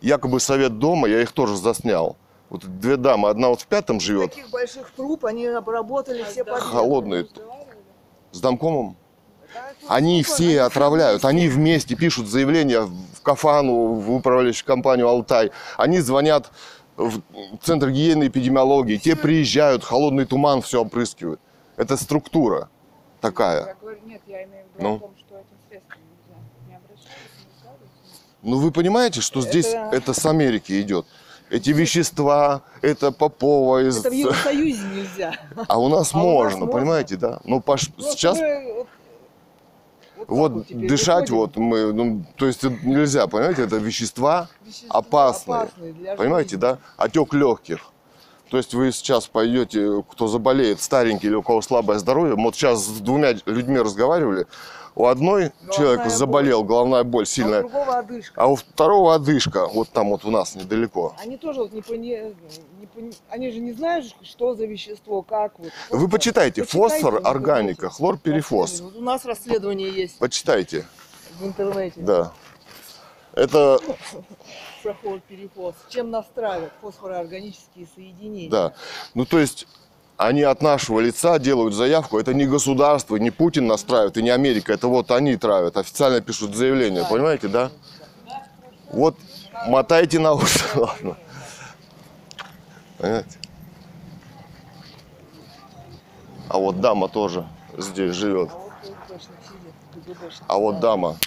Якобы 0.01 0.39
совет 0.39 0.77
дома, 0.77 1.07
я 1.07 1.21
их 1.21 1.31
тоже 1.31 1.57
заснял. 1.57 2.17
Вот 2.49 2.63
две 2.79 2.95
дамы, 2.97 3.29
одна 3.29 3.49
вот 3.49 3.61
в 3.61 3.65
пятом 3.65 3.99
живет, 3.99 4.29
Таких 4.29 4.51
больших 4.51 4.91
труб 4.91 5.25
они 5.25 5.47
обработали 5.47 6.23
все 6.23 6.43
подъезды. 6.43 6.69
холодные, 6.71 7.27
с 8.31 8.39
домкомом. 8.39 8.97
Они 9.87 10.23
все 10.23 10.61
отравляют, 10.61 11.25
они 11.25 11.47
вместе 11.47 11.95
пишут 11.95 12.27
заявление 12.27 12.81
в 12.81 13.21
Кафану, 13.21 13.93
в 13.93 14.11
управляющую 14.13 14.65
компанию 14.65 15.07
«Алтай». 15.07 15.51
Они 15.77 15.99
звонят 15.99 16.51
в 16.97 17.21
Центр 17.61 17.89
гигиены 17.89 18.25
и 18.25 18.27
эпидемиологии, 18.27 18.97
те 18.97 19.15
приезжают, 19.15 19.83
холодный 19.83 20.25
туман 20.25 20.61
все 20.61 20.81
опрыскивают. 20.81 21.39
Это 21.77 21.97
структура 21.97 22.69
такая. 23.21 23.65
Я 23.65 23.75
говорю, 23.81 23.99
нет, 24.05 24.21
я 24.27 24.43
имею 24.45 24.63
в 24.75 24.79
виду 24.79 24.87
Ну. 24.89 24.95
о 24.95 24.99
том, 24.99 25.13
что 25.19 25.35
этим 25.35 25.57
средством 25.69 25.99
нельзя. 26.09 26.39
Не 26.69 26.75
обращайтесь, 26.75 27.45
не 27.45 27.63
жалуйтесь. 27.63 28.21
Ну 28.43 28.57
вы 28.59 28.71
понимаете, 28.71 29.21
что 29.21 29.41
здесь 29.41 29.67
Это- 29.67 29.89
это, 29.95 30.13
с 30.13 30.25
Америки 30.25 30.81
идет? 30.81 31.05
Эти 31.51 31.69
вещества, 31.71 32.61
это 32.81 33.11
Попова 33.11 33.87
из... 33.87 33.99
Это 33.99 34.09
в 34.09 34.13
Евросоюзе 34.13 34.81
нельзя. 34.95 35.33
А 35.67 35.79
у 35.79 35.89
нас 35.89 36.11
А 36.13 36.17
у 36.17 36.21
нас 36.21 36.23
можно, 36.23 36.59
можно. 36.65 36.65
понимаете, 36.79 37.17
да? 37.17 37.39
Ну 37.43 37.59
пош- 37.59 37.91
сейчас 37.99 38.39
мы 38.39 38.85
вот, 40.27 40.67
дышать 40.67 41.29
выходим. 41.29 41.35
вот 41.35 41.55
мы, 41.57 41.93
ну, 41.93 42.23
то 42.35 42.45
есть 42.45 42.63
нельзя, 42.63 43.27
понимаете, 43.27 43.63
это 43.63 43.77
вещества 43.77 44.49
Вещества 44.65 44.89
опасные, 44.99 45.61
опасные 45.61 46.15
понимаете, 46.17 46.49
жизни. 46.51 46.61
да? 46.61 46.77
Отек 46.97 47.33
легких. 47.33 47.79
То 48.49 48.57
есть 48.57 48.73
вы 48.73 48.91
сейчас 48.91 49.27
пойдете, 49.27 50.03
кто 50.09 50.27
заболеет, 50.27 50.79
старенький 50.79 51.27
или 51.27 51.35
у 51.35 51.41
кого 51.41 51.61
слабое 51.61 51.97
здоровье, 51.97 52.35
вот 52.35 52.55
сейчас 52.55 52.85
с 52.85 52.99
двумя 52.99 53.33
людьми 53.45 53.79
разговаривали, 53.79 54.45
у 54.95 55.07
одной 55.07 55.51
человека 55.73 56.03
боль. 56.03 56.11
заболел, 56.11 56.63
головная 56.63 57.03
боль 57.03 57.23
А 57.23 57.23
у 57.23 57.25
сильная, 57.25 57.61
другого 57.61 57.97
одышка. 57.97 58.41
а 58.41 58.47
у 58.47 58.55
второго 58.55 59.15
одышка, 59.15 59.67
вот 59.67 59.89
там 59.89 60.09
вот 60.11 60.23
у 60.25 60.31
нас 60.31 60.55
недалеко. 60.55 61.15
Они 61.21 61.37
тоже 61.37 61.61
вот 61.61 61.73
не, 61.73 62.33
они 63.29 63.51
же 63.51 63.59
не 63.59 63.73
знают, 63.73 64.13
что 64.23 64.55
за 64.55 64.65
вещество, 64.65 65.21
как 65.21 65.57
вот. 65.59 65.67
Вы 65.89 65.97
Просто 65.99 66.07
почитайте, 66.09 66.61
почитайте 66.63 66.95
фосфор, 67.01 67.21
органика, 67.23 67.71
интернете. 67.71 67.87
хлорперифос. 67.89 68.81
Вот 68.81 68.95
у 68.95 69.01
нас 69.01 69.25
расследование 69.25 69.89
есть 69.91 70.17
Почитайте, 70.19 70.85
в 71.39 71.45
интернете. 71.45 71.99
да. 72.01 72.31
Это, 73.33 73.79
Про 74.81 74.93
хлорперифос. 74.93 75.75
Чем 75.89 76.09
нас 76.11 76.25
травят? 76.33 76.71
Фосфороорганические 76.81 77.87
соединения. 77.93 78.49
да. 78.49 78.73
Ну, 79.13 79.25
то 79.25 79.39
есть, 79.39 79.67
они 80.17 80.43
от 80.43 80.61
нашего 80.61 81.01
лица 81.01 81.37
делают 81.39 81.73
заявку. 81.73 82.17
Это 82.17 82.33
не 82.33 82.45
государство, 82.45 83.17
не 83.17 83.31
Путин 83.31 83.67
нас 83.67 83.83
травит, 83.83 84.15
и 84.15 84.23
не 84.23 84.29
Америка. 84.29 84.71
Это 84.71 84.87
вот 84.87 85.11
они 85.11 85.35
травят. 85.35 85.75
Официально 85.75 86.21
пишут 86.21 86.55
заявление, 86.55 87.01
Да. 87.03 87.09
понимаете, 87.09 87.49
да? 87.49 87.71
Вот, 88.93 89.17
мотайте 89.67 90.19
на 90.19 90.31
уши, 90.33 90.63
ладно. 90.75 91.17
Понимаете? 92.97 93.39
А 96.49 96.57
вот 96.57 96.79
дама 96.79 97.09
тоже 97.09 97.47
здесь 97.77 98.15
живет. 98.15 98.49
А 100.47 100.57
вот 100.57 100.79
дама, 100.79 101.17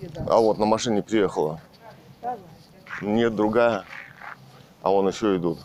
дама? 0.00 0.32
а 0.32 0.38
вот 0.40 0.58
на 0.58 0.66
машине 0.66 1.02
приехала. 1.02 1.60
Нет, 3.02 3.34
другая. 3.36 3.84
А 4.82 4.90
вон 4.90 5.08
еще 5.08 5.36
идут. 5.36 5.58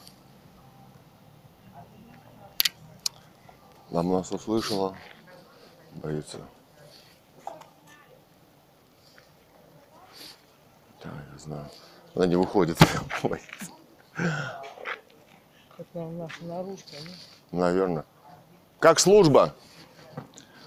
Нам 3.90 4.12
нас 4.12 4.32
услышала. 4.32 4.96
Боится. 5.96 6.38
Да, 11.04 11.10
я 11.32 11.38
знаю. 11.38 11.70
Она 12.16 12.28
не 12.28 12.36
выходит. 12.36 12.78
Ой, 13.24 13.42
Нам 15.94 16.18
наша 16.18 16.44
наружка, 16.44 16.90
ну? 17.52 17.60
Наверное. 17.60 18.06
Как 18.80 19.00
служба? 19.00 19.54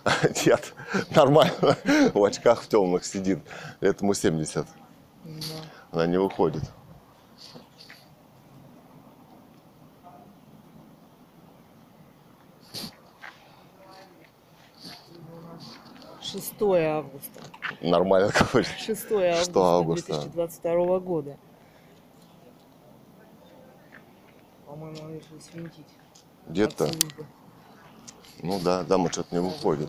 Нет, 0.46 0.74
нормально. 1.14 1.76
В 2.12 2.22
очках 2.24 2.62
в 2.62 2.68
темных 2.68 3.04
сидит. 3.04 3.38
Этому 3.80 4.14
70. 4.14 4.66
Да. 5.24 5.30
Она 5.92 6.06
не 6.06 6.18
выходит. 6.18 6.62
Шестое 16.20 16.88
августа. 16.88 17.40
Нормально 17.80 18.32
говорит. 18.52 18.68
6 18.78 19.12
августа, 19.12 19.42
Что 19.44 19.64
августа? 19.64 20.12
2022 20.12 20.98
года. 21.00 21.36
По-моему, 24.74 25.04
он 25.04 25.14
решил 25.14 25.40
свинтить. 25.40 25.86
Где-то. 26.48 26.90
Ну 28.42 28.58
да, 28.58 28.82
дама 28.82 29.08
что-то 29.08 29.32
не 29.32 29.40
выходит. 29.40 29.88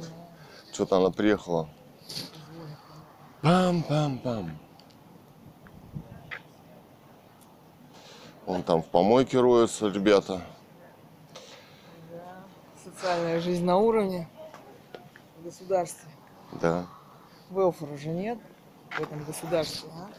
Что-то 0.72 0.98
она 0.98 1.10
приехала. 1.10 1.68
Пам-пам-пам. 3.42 4.52
Вон 8.46 8.62
там 8.62 8.84
в 8.84 8.86
помойке 8.86 9.40
роются 9.40 9.88
ребята. 9.88 10.46
Да. 12.12 12.44
Социальная 12.84 13.40
жизнь 13.40 13.66
на 13.66 13.78
уровне 13.78 14.30
в 15.40 15.46
государстве. 15.46 16.12
Да. 16.62 16.86
Велфора 17.50 17.98
же 17.98 18.10
нет 18.10 18.38
в 18.92 19.00
этом 19.00 19.24
государстве, 19.24 19.90
а? 19.96 20.10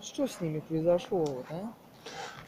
Что 0.00 0.26
с 0.26 0.40
ними 0.40 0.58
произошло, 0.58 1.24
вот, 1.24 1.46
а? 1.50 1.72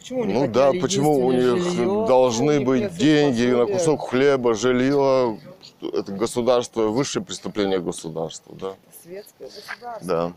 Почему 0.04 0.24
они 0.24 0.34
Ну 0.34 0.46
да, 0.48 0.70
почему 0.72 1.14
у 1.14 1.32
них 1.32 1.62
жилье, 1.62 2.06
должны 2.06 2.56
у 2.56 2.58
них 2.58 2.66
быть 2.66 2.94
деньги 2.94 3.46
на 3.46 3.64
кусок 3.64 4.10
хлеба, 4.10 4.52
жилье. 4.52 5.40
Это 5.80 6.12
государство, 6.12 6.88
высшее 6.88 7.24
преступление 7.24 7.78
государства, 7.78 8.54
да. 8.54 8.74
Светское 9.02 9.48
государство. 9.48 10.06
Да. 10.06 10.32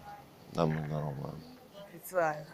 Да, 0.53 0.65
мы 0.67 0.75
нормально. 0.87 1.33
Специально. 1.89 2.45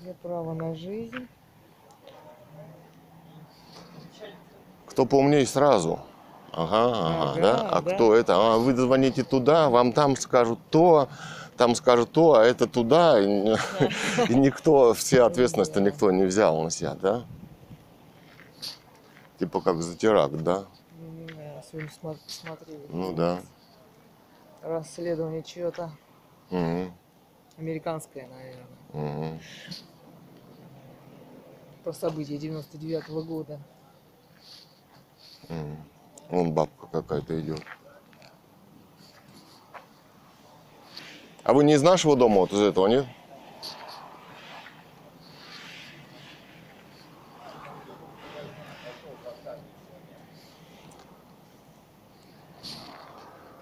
Где 0.00 0.14
право 0.22 0.54
на 0.54 0.76
жизнь? 0.76 1.26
Кто 4.86 5.06
поумнее 5.06 5.44
сразу. 5.44 5.98
Ага, 6.52 6.84
ага, 6.84 7.30
Ага, 7.32 7.40
да? 7.40 7.68
А 7.68 7.82
да. 7.82 7.94
кто 7.94 8.14
это? 8.14 8.34
А 8.36 8.58
вы 8.58 8.76
звоните 8.76 9.24
туда, 9.24 9.68
вам 9.70 9.92
там 9.92 10.14
скажут 10.14 10.60
то, 10.70 11.08
там 11.56 11.74
скажут 11.74 12.12
то, 12.12 12.34
а 12.34 12.44
это 12.44 12.66
туда. 12.66 13.20
И, 13.20 13.26
и 14.28 14.34
никто, 14.34 14.94
все 14.94 15.22
ответственности 15.22 15.78
никто 15.78 16.10
не 16.10 16.24
взял 16.24 16.62
на 16.62 16.70
себя, 16.70 16.94
да? 16.94 17.24
Типа 19.38 19.60
как 19.60 19.82
за 19.82 19.96
теракт, 19.96 20.36
да? 20.36 20.66
Сегодня 21.70 21.90
смо- 22.00 22.18
смотрели. 22.26 22.86
Ну 22.88 23.12
да. 23.12 23.40
Расследование 24.62 25.42
чье-то 25.42 25.90
Мгм, 26.50 26.92
американское, 27.56 28.28
наверное, 28.28 28.66
мгм. 28.92 29.40
про 31.82 31.92
события 31.92 32.38
99 32.38 33.08
года. 33.26 33.58
Мгм. 35.48 35.76
Вон 36.28 36.52
бабка 36.52 36.86
какая-то 36.86 37.40
идет. 37.40 37.62
А 41.46 41.52
вы 41.52 41.62
не 41.62 41.74
из 41.74 41.82
нашего 41.82 42.16
дома, 42.16 42.40
вот 42.40 42.52
из 42.52 42.60
этого, 42.60 42.88
нет? 42.88 43.06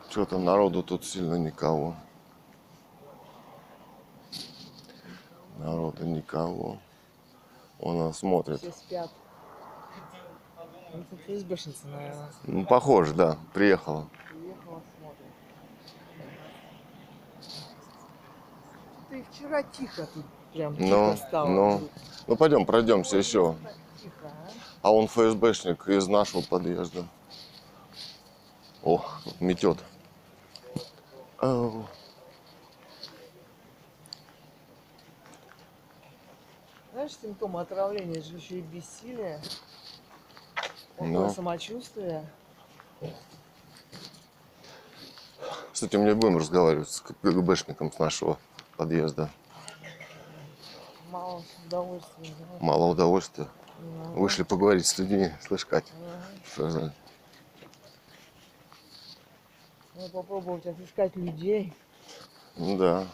Что-то 0.08 0.38
народу 0.38 0.82
тут 0.82 1.04
сильно 1.04 1.34
никого. 1.34 1.94
Народа 5.58 6.06
никого. 6.06 6.78
Он 7.80 7.98
нас 7.98 8.20
смотрит. 8.20 8.60
Все 8.60 8.72
спят. 8.72 9.10
Ну, 10.94 11.04
тут 11.10 11.20
ФСБшница, 11.26 11.86
наверное, 11.88 12.30
Ну, 12.44 12.64
похоже, 12.64 13.12
да. 13.12 13.36
Приехала. 13.52 14.08
приехала, 14.30 14.80
Ты 19.14 19.24
вчера 19.30 19.62
тихо 19.62 20.08
тут, 20.12 20.24
прям 20.52 20.74
тихо 20.76 20.88
Ну, 20.88 21.16
стало. 21.16 21.48
ну. 21.48 21.78
тут. 21.78 21.90
Ну, 22.26 22.36
пойдем, 22.36 22.66
пройдемся 22.66 23.16
еще. 23.16 23.54
Тихо, 24.02 24.12
а? 24.24 24.50
А 24.82 24.92
он 24.92 25.06
ФСБшник 25.06 25.86
из 25.88 26.08
нашего 26.08 26.42
подъезда. 26.42 27.04
О, 28.82 29.04
метет. 29.38 29.78
Знаешь, 36.92 37.12
симптомы 37.20 37.60
отравления 37.60 38.20
же 38.22 38.36
еще 38.36 38.58
и 38.58 38.60
бессилие, 38.62 39.40
плохое 40.96 41.18
Ну. 41.18 41.30
самочувствие. 41.30 42.24
С 45.72 45.82
этим 45.82 46.04
не 46.04 46.14
будем 46.14 46.36
разговаривать, 46.38 46.88
с 46.88 47.00
КГБшником 47.00 47.92
с 47.92 47.98
нашего 47.98 48.38
подъезда. 48.76 49.30
Мало 51.10 51.42
удовольствия. 51.66 52.34
да. 52.38 52.64
Мало 52.64 52.86
удовольствия. 52.86 53.48
Ну, 53.80 54.14
Вышли 54.14 54.42
поговорить 54.42 54.86
с 54.86 54.98
людьми, 54.98 55.30
слышь, 55.40 55.64
Кать. 55.66 55.92
ага. 55.92 56.22
Что 56.46 56.70
за- 56.70 56.94
Надо 59.94 60.08
попробовать 60.10 60.66
отыскать 60.66 61.14
людей 61.16 61.72
Ну 62.56 62.76
да. 62.78 63.06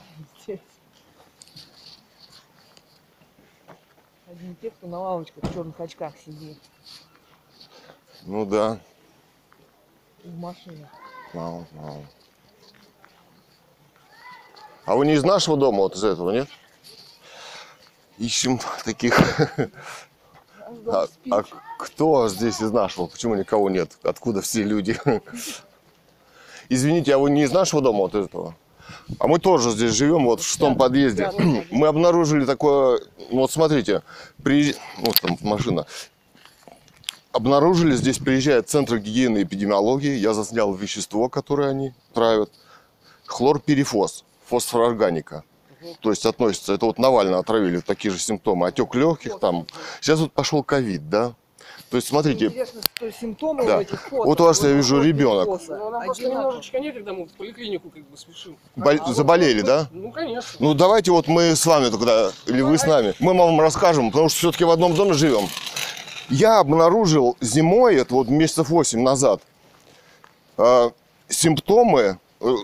Одни 4.31 4.55
те, 4.63 4.71
кто 4.71 4.87
на 4.87 4.99
лавочках 4.99 5.45
в 5.45 5.53
черных 5.53 5.79
очках 5.81 6.15
сидит 6.25 6.59
Ну 8.23 8.47
да. 8.47 8.79
и 10.23 10.29
в 10.29 10.39
машине. 10.39 10.89
Мало, 11.35 11.67
мало. 11.73 12.05
А 14.91 14.97
вы 14.97 15.07
не 15.07 15.13
из 15.13 15.23
нашего 15.23 15.57
дома, 15.57 15.83
вот 15.83 15.95
из 15.95 16.03
этого, 16.03 16.33
нет? 16.33 16.49
Ищем 18.19 18.59
таких. 18.85 19.17
А, 20.85 21.07
а 21.31 21.45
кто 21.79 22.29
здесь 22.29 22.61
из 22.61 22.73
нашего? 22.73 23.07
Почему 23.07 23.37
никого 23.37 23.71
нет? 23.71 23.97
Откуда 24.03 24.41
все 24.41 24.65
люди? 24.65 24.99
Извините, 26.69 27.15
а 27.15 27.19
вы 27.19 27.31
не 27.31 27.45
из 27.45 27.53
нашего 27.53 27.81
дома 27.81 27.99
вот 27.99 28.17
этого? 28.17 28.57
А 29.21 29.29
мы 29.29 29.39
тоже 29.39 29.71
здесь 29.71 29.93
живем, 29.93 30.25
вот 30.25 30.41
в 30.41 30.45
шестом 30.49 30.77
подъезде. 30.77 31.31
Мы 31.71 31.87
обнаружили 31.87 32.45
такое, 32.45 33.01
ну 33.31 33.43
вот 33.43 33.53
смотрите, 33.53 34.03
приезж- 34.43 34.77
вот 34.99 35.21
там 35.21 35.39
машина. 35.43 35.87
Обнаружили, 37.31 37.95
здесь 37.95 38.19
приезжает 38.19 38.69
Центр 38.69 38.99
гигиены 38.99 39.39
и 39.39 39.43
эпидемиологии. 39.45 40.17
Я 40.17 40.35
заснял 40.35 40.75
вещество, 40.75 41.29
которое 41.29 41.71
они 41.71 41.95
травят. 42.13 42.51
Хлорпирифос, 43.27 44.25
фосфорорганика. 44.51 45.45
То 46.01 46.11
есть 46.11 46.27
относится, 46.27 46.75
это 46.75 46.85
вот 46.87 46.99
Навального 46.99 47.39
отравили, 47.39 47.81
такие 47.81 48.11
же 48.11 48.19
симптомы. 48.19 48.67
Отек 48.67 48.95
легких 48.95 49.39
там. 49.39 49.67
Сейчас 50.01 50.19
вот 50.21 50.33
пошел 50.33 50.63
ковид, 50.63 51.09
да? 51.09 51.33
То 51.89 51.97
есть 51.97 52.09
смотрите, 52.09 52.47
Интересно, 52.47 52.83
что 52.95 53.11
симптомы 53.11 53.67
Да. 53.67 53.79
у 53.79 53.81
этих 53.81 54.01
фото. 54.03 54.23
Вот 54.25 54.41
у 54.41 54.45
вас 54.45 54.63
я 54.63 54.71
вижу 54.73 55.03
ребенок. 55.03 55.47
Ну, 55.47 55.53
нам 55.53 55.59
просто 55.59 55.75
одинаковые. 55.75 56.29
немножечко 56.37 56.79
некогда, 56.81 57.13
мы 57.15 57.27
в 57.27 57.33
поликлинику 57.33 57.91
как 57.91 58.03
бы 58.05 58.17
спешим. 58.17 58.57
боль- 58.77 59.01
заболели, 59.09 59.63
да? 59.63 59.89
Ну, 59.91 60.13
конечно. 60.13 60.51
Ну 60.59 60.75
давайте 60.75 61.11
вот 61.11 61.27
мы 61.27 61.57
с 61.57 61.65
вами 61.67 61.89
тогда, 61.91 62.31
или 62.47 62.61
вы 62.61 62.77
с 62.79 62.85
нами, 62.87 63.15
мы 63.19 63.37
вам 63.37 63.59
расскажем, 63.61 64.11
потому 64.11 64.29
что 64.29 64.39
все-таки 64.39 64.65
в 64.65 64.71
одном 64.71 64.95
доме 64.95 65.15
живем. 65.15 65.49
Я 66.29 66.61
обнаружил 66.61 67.37
зимой, 67.41 67.97
это 67.97 68.15
вот 68.15 68.29
месяцев 68.29 68.69
8 68.69 69.01
назад, 69.03 69.41
э, 70.59 70.91
симптомы, 71.29 72.19
э, 72.41 72.55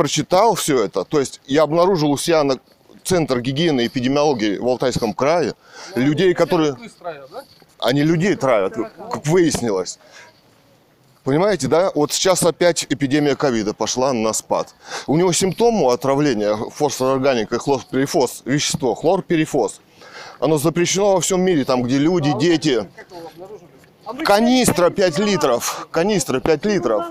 прочитал 0.00 0.54
все 0.54 0.84
это. 0.84 1.04
То 1.04 1.20
есть 1.20 1.42
я 1.46 1.62
обнаружил 1.62 2.10
у 2.10 2.16
себя 2.16 2.42
на 2.42 2.58
Центр 3.04 3.40
гигиены 3.42 3.82
и 3.82 3.86
эпидемиологии 3.86 4.56
в 4.56 4.66
Алтайском 4.66 5.12
крае 5.12 5.52
людей, 5.94 6.32
которые... 6.32 6.74
Строил, 6.88 7.28
да? 7.30 7.44
Они 7.78 8.02
людей 8.02 8.34
травят, 8.34 8.76
как 8.96 9.26
выяснилось. 9.26 9.98
Понимаете, 11.22 11.68
да? 11.68 11.92
Вот 11.94 12.12
сейчас 12.12 12.42
опять 12.42 12.86
эпидемия 12.88 13.36
ковида 13.36 13.74
пошла 13.74 14.14
на 14.14 14.32
спад. 14.32 14.74
У 15.06 15.18
него 15.18 15.34
симптомы 15.34 15.92
отравления 15.92 16.56
фосфорорганикой 16.56 17.58
хлорперифос, 17.58 18.40
вещество, 18.46 18.94
хлорперифос. 18.94 19.82
Оно 20.38 20.56
запрещено 20.56 21.12
во 21.12 21.20
всем 21.20 21.42
мире, 21.42 21.66
там, 21.66 21.82
где 21.82 21.98
люди, 21.98 22.32
дети. 22.40 22.88
А 24.06 24.14
вы 24.14 24.24
Канистра 24.24 24.88
знаете, 24.88 25.18
5 25.18 25.18
литров. 25.26 25.88
Канистра 25.90 26.40
5 26.40 26.64
литров. 26.64 27.04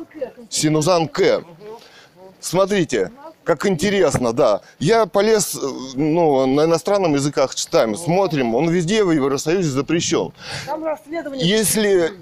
Синузан 0.49 1.07
К. 1.07 1.43
Смотрите, 2.39 3.11
как 3.43 3.65
интересно, 3.65 4.31
да. 4.33 4.61
Я 4.79 5.05
полез, 5.05 5.55
э, 5.55 5.59
ну, 5.95 6.45
на 6.45 6.65
иностранном 6.65 7.15
языках 7.15 7.55
читаем, 7.55 7.95
смотрим, 7.95 8.53
он 8.55 8.69
везде 8.69 9.03
в 9.03 9.11
Евросоюзе 9.11 9.69
запрещен. 9.69 10.31
Там 10.67 10.83
расследование. 10.83 11.47
Если 11.47 12.13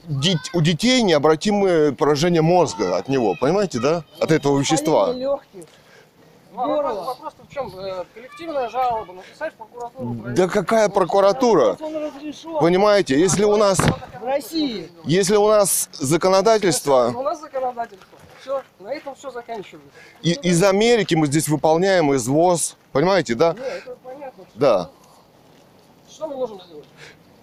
у 0.54 0.62
детей 0.62 1.02
необратимое 1.02 1.92
поражение 1.92 2.42
мозга 2.42 2.98
от 2.98 3.10
него, 3.10 3.36
понимаете, 3.40 3.80
да? 3.80 4.04
От 4.20 4.32
этого 4.32 4.58
вещества. 4.60 5.12
легких. 5.14 5.66
Ну, 6.54 6.62
вопрос, 6.68 6.80
Здорово. 6.92 7.06
вопрос 7.06 7.34
в 7.48 7.54
чем? 7.54 7.72
Э, 7.78 8.04
Коллективная 8.16 8.70
жалоба, 8.70 9.14
написать 9.14 9.54
в 9.54 9.58
прокуратуру. 9.58 10.16
Да 10.36 10.48
какая 10.48 10.90
прокуратура? 10.90 11.78
Понимаете, 12.60 13.20
если 13.20 13.44
у 13.44 13.58
нас, 13.58 13.78
в 13.78 14.24
России. 14.26 14.90
если 15.04 15.36
у 15.36 15.48
нас 15.48 15.88
законодательство 16.00 17.14
У 17.16 17.22
нас 17.22 17.40
законодательство. 17.42 18.17
Все, 18.48 18.62
на 18.80 18.94
этом 18.94 19.14
все 19.16 19.30
заканчивается. 19.30 19.90
и- 20.22 20.32
из 20.42 20.64
Америки 20.64 21.16
мы 21.16 21.28
здесь 21.28 21.50
выполняем 21.50 22.16
извоз, 22.16 22.78
понимаете, 22.94 23.36
да? 23.36 23.54
Не, 23.54 23.60
это 23.60 23.98
понятно. 24.02 24.46
Да. 24.56 24.90
Что 26.10 26.28
мы 26.28 26.36
можем 26.38 26.62
сделать? 26.62 26.86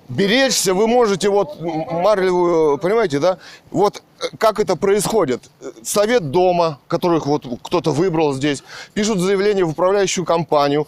беречься 0.09 0.73
вы 0.75 0.87
можете 0.87 1.29
вот 1.31 1.59
марлевую, 1.61 2.79
понимаете, 2.79 3.19
да? 3.19 3.39
Вот 3.71 4.03
э, 4.21 4.37
как 4.39 4.61
это 4.61 4.77
происходит. 4.77 5.51
Совет 5.83 6.31
дома, 6.31 6.79
которых 6.89 7.27
вот 7.27 7.45
кто-то 7.63 7.91
выбрал 7.91 8.33
здесь, 8.35 8.63
пишут 8.95 9.19
заявление 9.19 9.65
в 9.67 9.71
управляющую 9.71 10.25
компанию, 10.25 10.87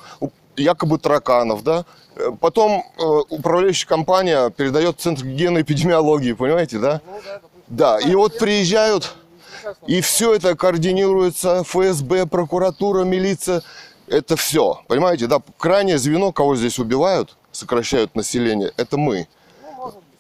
якобы 0.57 0.99
тараканов, 0.99 1.63
да? 1.63 1.85
Э, 2.17 2.31
Потом 2.41 2.85
э, 2.99 3.03
управляющая 3.31 3.87
компания 3.89 4.49
передает 4.51 4.99
Центр 5.01 5.25
гигиены 5.27 5.59
и 5.59 5.63
эпидемиологии, 5.63 6.33
понимаете, 6.33 6.79
да? 6.79 7.01
Ну 7.07 7.21
да. 7.25 7.41
Да, 7.69 7.99
и 7.99 8.15
вот 8.15 8.39
приезжают, 8.39 9.15
и 9.87 10.01
все 10.01 10.35
это 10.35 10.55
координируется, 10.57 11.63
ФСБ, 11.65 12.27
прокуратура, 12.27 13.05
милиция, 13.05 13.63
это 14.07 14.37
все, 14.37 14.83
понимаете, 14.87 15.27
да? 15.27 15.41
Крайнее 15.59 15.99
звено, 15.99 16.33
кого 16.33 16.57
здесь 16.57 16.79
убивают, 16.79 17.37
сокращают 17.53 18.15
население, 18.15 18.73
это 18.77 18.97
мы. 18.97 19.27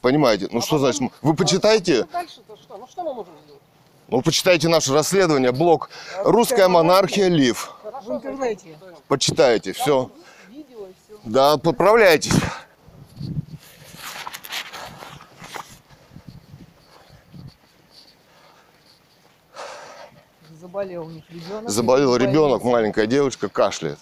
Понимаете? 0.00 0.48
Ну 0.52 0.60
что 0.60 0.78
значит? 0.78 1.00
мы? 1.00 1.10
Вы 1.22 1.34
почитайте, 1.34 2.00
Ну, 2.00 2.06
Дальше-то 2.12 2.56
что? 2.56 2.76
Ну 2.76 2.86
что 2.88 3.02
мы 3.02 3.14
можем 3.14 3.32
сделать? 3.44 3.62
ну 4.08 4.22
почитайте 4.22 4.68
наше 4.68 4.92
расследование, 4.92 5.50
блог 5.52 5.90
«Русская 6.24 6.68
монархия 6.68 7.28
Лив». 7.28 7.74
В 8.04 8.12
интернете. 8.12 8.78
Почитайте, 9.08 9.72
все. 9.72 10.10
Видео 10.48 10.86
все. 11.06 11.18
Да, 11.24 11.56
поправляйтесь. 11.56 12.34
Заболел 20.76 21.06
у 21.06 21.10
них 21.10 21.24
ребенок. 21.30 21.70
Заболел 21.70 22.16
ребенок, 22.16 22.62
маленькая 22.62 23.06
девочка, 23.06 23.48
кашляет. 23.48 23.98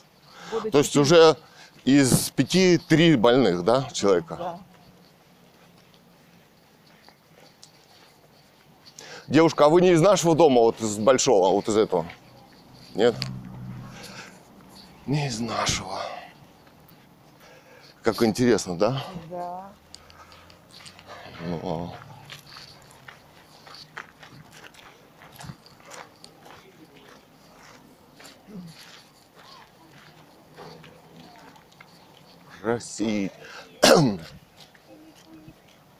Года 0.50 0.72
То 0.72 0.78
есть 0.78 0.90
четыре. 0.90 1.02
уже 1.04 1.36
из 1.84 2.30
пяти 2.30 2.78
три 2.78 3.14
больных, 3.14 3.62
да, 3.62 3.88
человека? 3.92 4.36
Да. 4.36 4.60
Девушка, 9.28 9.66
а 9.66 9.68
вы 9.68 9.82
не 9.82 9.92
из 9.92 10.00
нашего 10.00 10.34
дома, 10.34 10.62
вот 10.62 10.80
из 10.80 10.98
большого, 10.98 11.46
а 11.46 11.50
вот 11.52 11.68
из 11.68 11.76
этого? 11.76 12.06
Нет? 12.96 13.14
Не 15.06 15.28
из 15.28 15.38
нашего. 15.38 16.00
Как 18.02 18.20
интересно, 18.24 18.76
да? 18.76 19.04
Да. 19.30 19.68
Ну, 21.40 21.92
Россия. 32.64 33.30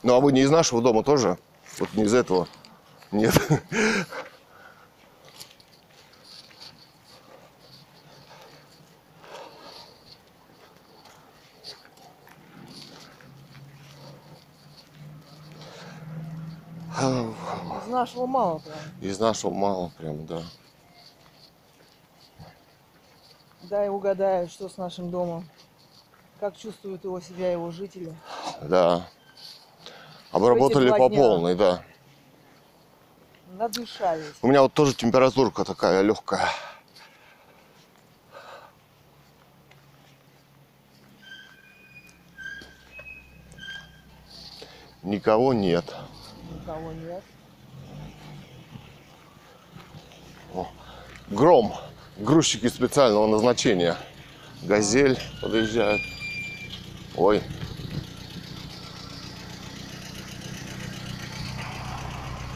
Ну, 0.02 0.14
а 0.14 0.20
вы 0.20 0.32
не 0.32 0.40
из 0.40 0.50
нашего 0.50 0.80
дома 0.80 1.02
тоже? 1.04 1.38
Вот 1.78 1.92
не 1.94 2.04
из 2.04 2.14
этого? 2.14 2.48
Нет. 3.12 3.34
Из 17.82 17.88
нашего 17.88 18.26
мало 18.26 18.58
прям. 18.58 18.78
Из 19.00 19.18
нашего 19.18 19.52
мало 19.52 19.92
прям, 19.98 20.26
да. 20.26 20.42
Дай 23.62 23.88
угадаю, 23.88 24.48
что 24.48 24.68
с 24.68 24.76
нашим 24.76 25.10
домом. 25.10 25.48
Как 26.44 26.58
чувствуют 26.58 27.02
его 27.04 27.18
себя 27.22 27.52
его 27.52 27.70
жители. 27.70 28.14
Да. 28.60 29.08
Обработали 30.30 30.90
по 30.90 31.08
дня. 31.08 31.18
полной, 31.18 31.54
да. 31.54 31.82
Надышались. 33.54 34.34
У 34.42 34.48
меня 34.48 34.60
вот 34.60 34.74
тоже 34.74 34.94
температурка 34.94 35.64
такая 35.64 36.02
легкая. 36.02 36.50
Никого 45.02 45.54
нет. 45.54 45.96
Никого 46.60 46.92
нет. 46.92 47.22
Гром. 51.28 51.72
Грузчики 52.18 52.68
специального 52.68 53.28
назначения. 53.28 53.96
Газель 54.62 55.18
подъезжает. 55.40 56.02
Ой. 57.16 57.42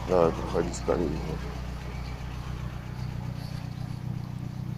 Давай, 0.09 0.31
проходи 0.31 0.73
скорее. 0.73 1.09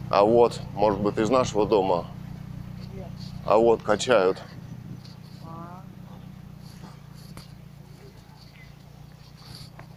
А 0.09 0.23
вот, 0.23 0.61
может 0.73 0.99
быть, 0.99 1.17
из 1.17 1.29
нашего 1.29 1.65
дома. 1.65 2.05
А 3.45 3.57
вот 3.57 3.81
качают. 3.81 4.41
А, 5.45 5.83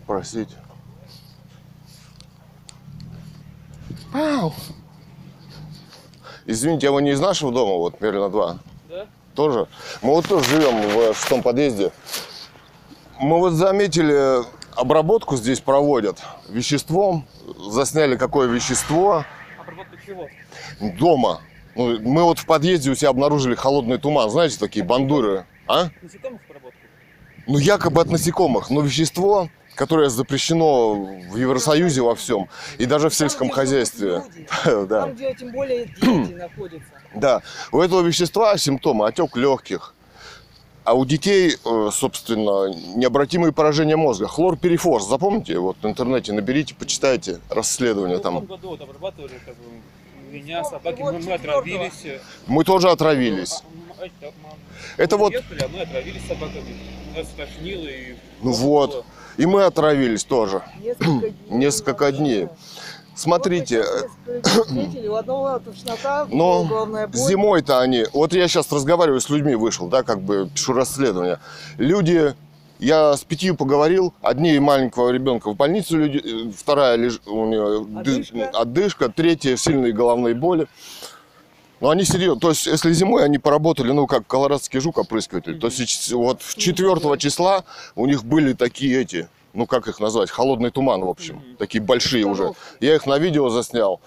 Простите. 0.06 0.54
Ау. 4.12 4.54
Извините, 6.46 6.88
а 6.88 6.92
вы 6.92 7.02
не 7.02 7.10
из 7.10 7.20
нашего 7.20 7.52
дома, 7.52 7.74
вот, 7.74 8.00
Мерлина 8.00 8.30
2? 8.30 8.58
Тоже? 9.34 9.66
Мы 10.02 10.10
вот 10.10 10.28
тоже 10.28 10.44
живем 10.48 10.80
в 10.88 11.14
шестом 11.14 11.42
подъезде. 11.42 11.90
Мы 13.20 13.38
вот 13.38 13.52
заметили, 13.52 14.44
обработку 14.76 15.36
здесь 15.36 15.60
проводят 15.60 16.18
веществом. 16.48 17.26
Засняли, 17.70 18.16
какое 18.16 18.48
вещество 18.48 19.24
Обработка 19.60 19.96
чего? 20.04 20.28
дома. 20.98 21.40
Ну, 21.74 21.98
мы 22.00 22.22
вот 22.22 22.38
в 22.38 22.46
подъезде 22.46 22.90
у 22.90 22.94
себя 22.94 23.10
обнаружили 23.10 23.54
холодный 23.54 23.98
туман. 23.98 24.30
Знаете, 24.30 24.58
такие 24.58 24.84
бандуры. 24.84 25.46
А? 25.66 25.88
Насекомых 26.02 26.40
обработка? 26.48 26.78
Ну, 27.46 27.58
якобы 27.58 28.00
от 28.00 28.10
насекомых. 28.10 28.70
Но 28.70 28.80
вещество, 28.80 29.48
которое 29.74 30.08
запрещено 30.08 30.94
в 30.94 31.36
Евросоюзе 31.36 32.02
во 32.02 32.14
всем. 32.14 32.48
И 32.78 32.86
даже 32.86 33.08
в 33.08 33.14
сельском 33.14 33.48
Там, 33.48 33.56
хозяйстве. 33.56 34.22
люди. 34.24 34.48
Да. 34.88 35.00
Там, 35.02 35.14
где 35.14 35.34
тем 35.34 35.52
более 35.52 35.86
дети 35.86 36.32
находятся. 36.34 36.88
Да, 37.14 37.42
у 37.72 37.80
этого 37.80 38.00
вещества 38.02 38.56
симптомы 38.58 39.06
отек 39.06 39.36
легких, 39.36 39.94
а 40.84 40.94
у 40.94 41.04
детей, 41.04 41.56
э, 41.64 41.88
собственно, 41.92 42.68
необратимые 42.96 43.52
поражения 43.52 43.96
мозга. 43.96 44.26
Хлорперифос, 44.28 45.08
запомните, 45.08 45.58
вот 45.58 45.76
в 45.80 45.86
интернете 45.86 46.32
наберите, 46.32 46.74
почитайте 46.74 47.40
расследование 47.48 48.18
В 48.18 48.20
там. 48.20 48.44
году 48.44 48.68
вот 48.70 48.80
обрабатывали 48.80 49.40
как 49.46 49.54
бы 49.56 49.64
меня, 50.30 50.64
собаки, 50.64 51.00
вот 51.00 51.14
мы, 51.14 51.20
мы 51.20 51.32
отравились. 51.32 52.20
Мы 52.48 52.64
тоже 52.64 52.90
отравились. 52.90 53.62
А, 54.00 54.04
м, 54.04 54.10
это, 54.96 55.16
вот, 55.16 55.32
Ехали, 55.32 55.62
а 55.62 55.68
мы 55.68 55.80
отравились 55.80 56.22
собаками. 56.26 56.76
Нас 57.16 57.28
тошнило 57.36 57.86
и... 57.86 58.16
ну 58.42 58.50
вот, 58.52 58.90
было. 58.90 59.04
И 59.36 59.46
мы 59.46 59.64
отравились 59.64 60.24
тоже. 60.24 60.62
Несколько 60.80 61.12
дней. 61.20 61.34
Несколько 61.50 62.12
дней. 62.12 62.48
Смотрите, 63.14 63.84
э, 64.26 64.40
тошнота, 65.60 66.26
но 66.30 66.88
зимой-то 67.12 67.80
они... 67.80 68.06
Вот 68.12 68.32
я 68.32 68.48
сейчас 68.48 68.70
разговариваю 68.72 69.20
с 69.20 69.30
людьми, 69.30 69.54
вышел, 69.54 69.86
да, 69.86 70.02
как 70.02 70.20
бы 70.20 70.48
пишу 70.52 70.72
расследование. 70.72 71.38
Люди... 71.78 72.34
Я 72.80 73.16
с 73.16 73.22
пятью 73.22 73.54
поговорил, 73.54 74.12
одни 74.20 74.58
маленького 74.58 75.10
ребенка 75.10 75.48
в 75.48 75.56
больницу, 75.56 75.96
люди, 75.96 76.18
э, 76.18 76.50
вторая 76.50 76.96
леж- 76.96 77.20
у 77.24 77.46
нее 77.46 77.86
Одышка. 78.00 78.50
одышка, 78.52 79.08
третья 79.08 79.56
сильные 79.56 79.92
головные 79.92 80.34
боли. 80.34 80.66
Ну, 81.80 81.90
они 81.90 82.04
серьезно. 82.04 82.40
То 82.40 82.50
есть, 82.50 82.66
если 82.66 82.92
зимой 82.92 83.24
они 83.24 83.38
поработали, 83.38 83.92
ну, 83.92 84.06
как 84.06 84.26
колорадский 84.26 84.80
жук 84.80 84.98
опрыскиватель, 84.98 85.58
то 85.58 85.66
есть, 85.66 86.12
вот 86.12 86.40
4 86.56 87.18
числа 87.18 87.64
у 87.94 88.06
них 88.06 88.24
были 88.24 88.52
такие 88.52 89.02
эти, 89.02 89.28
ну, 89.52 89.66
как 89.66 89.88
их 89.88 90.00
назвать, 90.00 90.30
холодный 90.30 90.70
туман, 90.70 91.02
в 91.02 91.08
общем. 91.08 91.42
Такие 91.58 91.82
большие 91.82 92.24
уже. 92.24 92.52
Я 92.80 92.94
их 92.94 93.06
на 93.06 93.18
видео 93.18 93.50
заснял. 93.50 94.00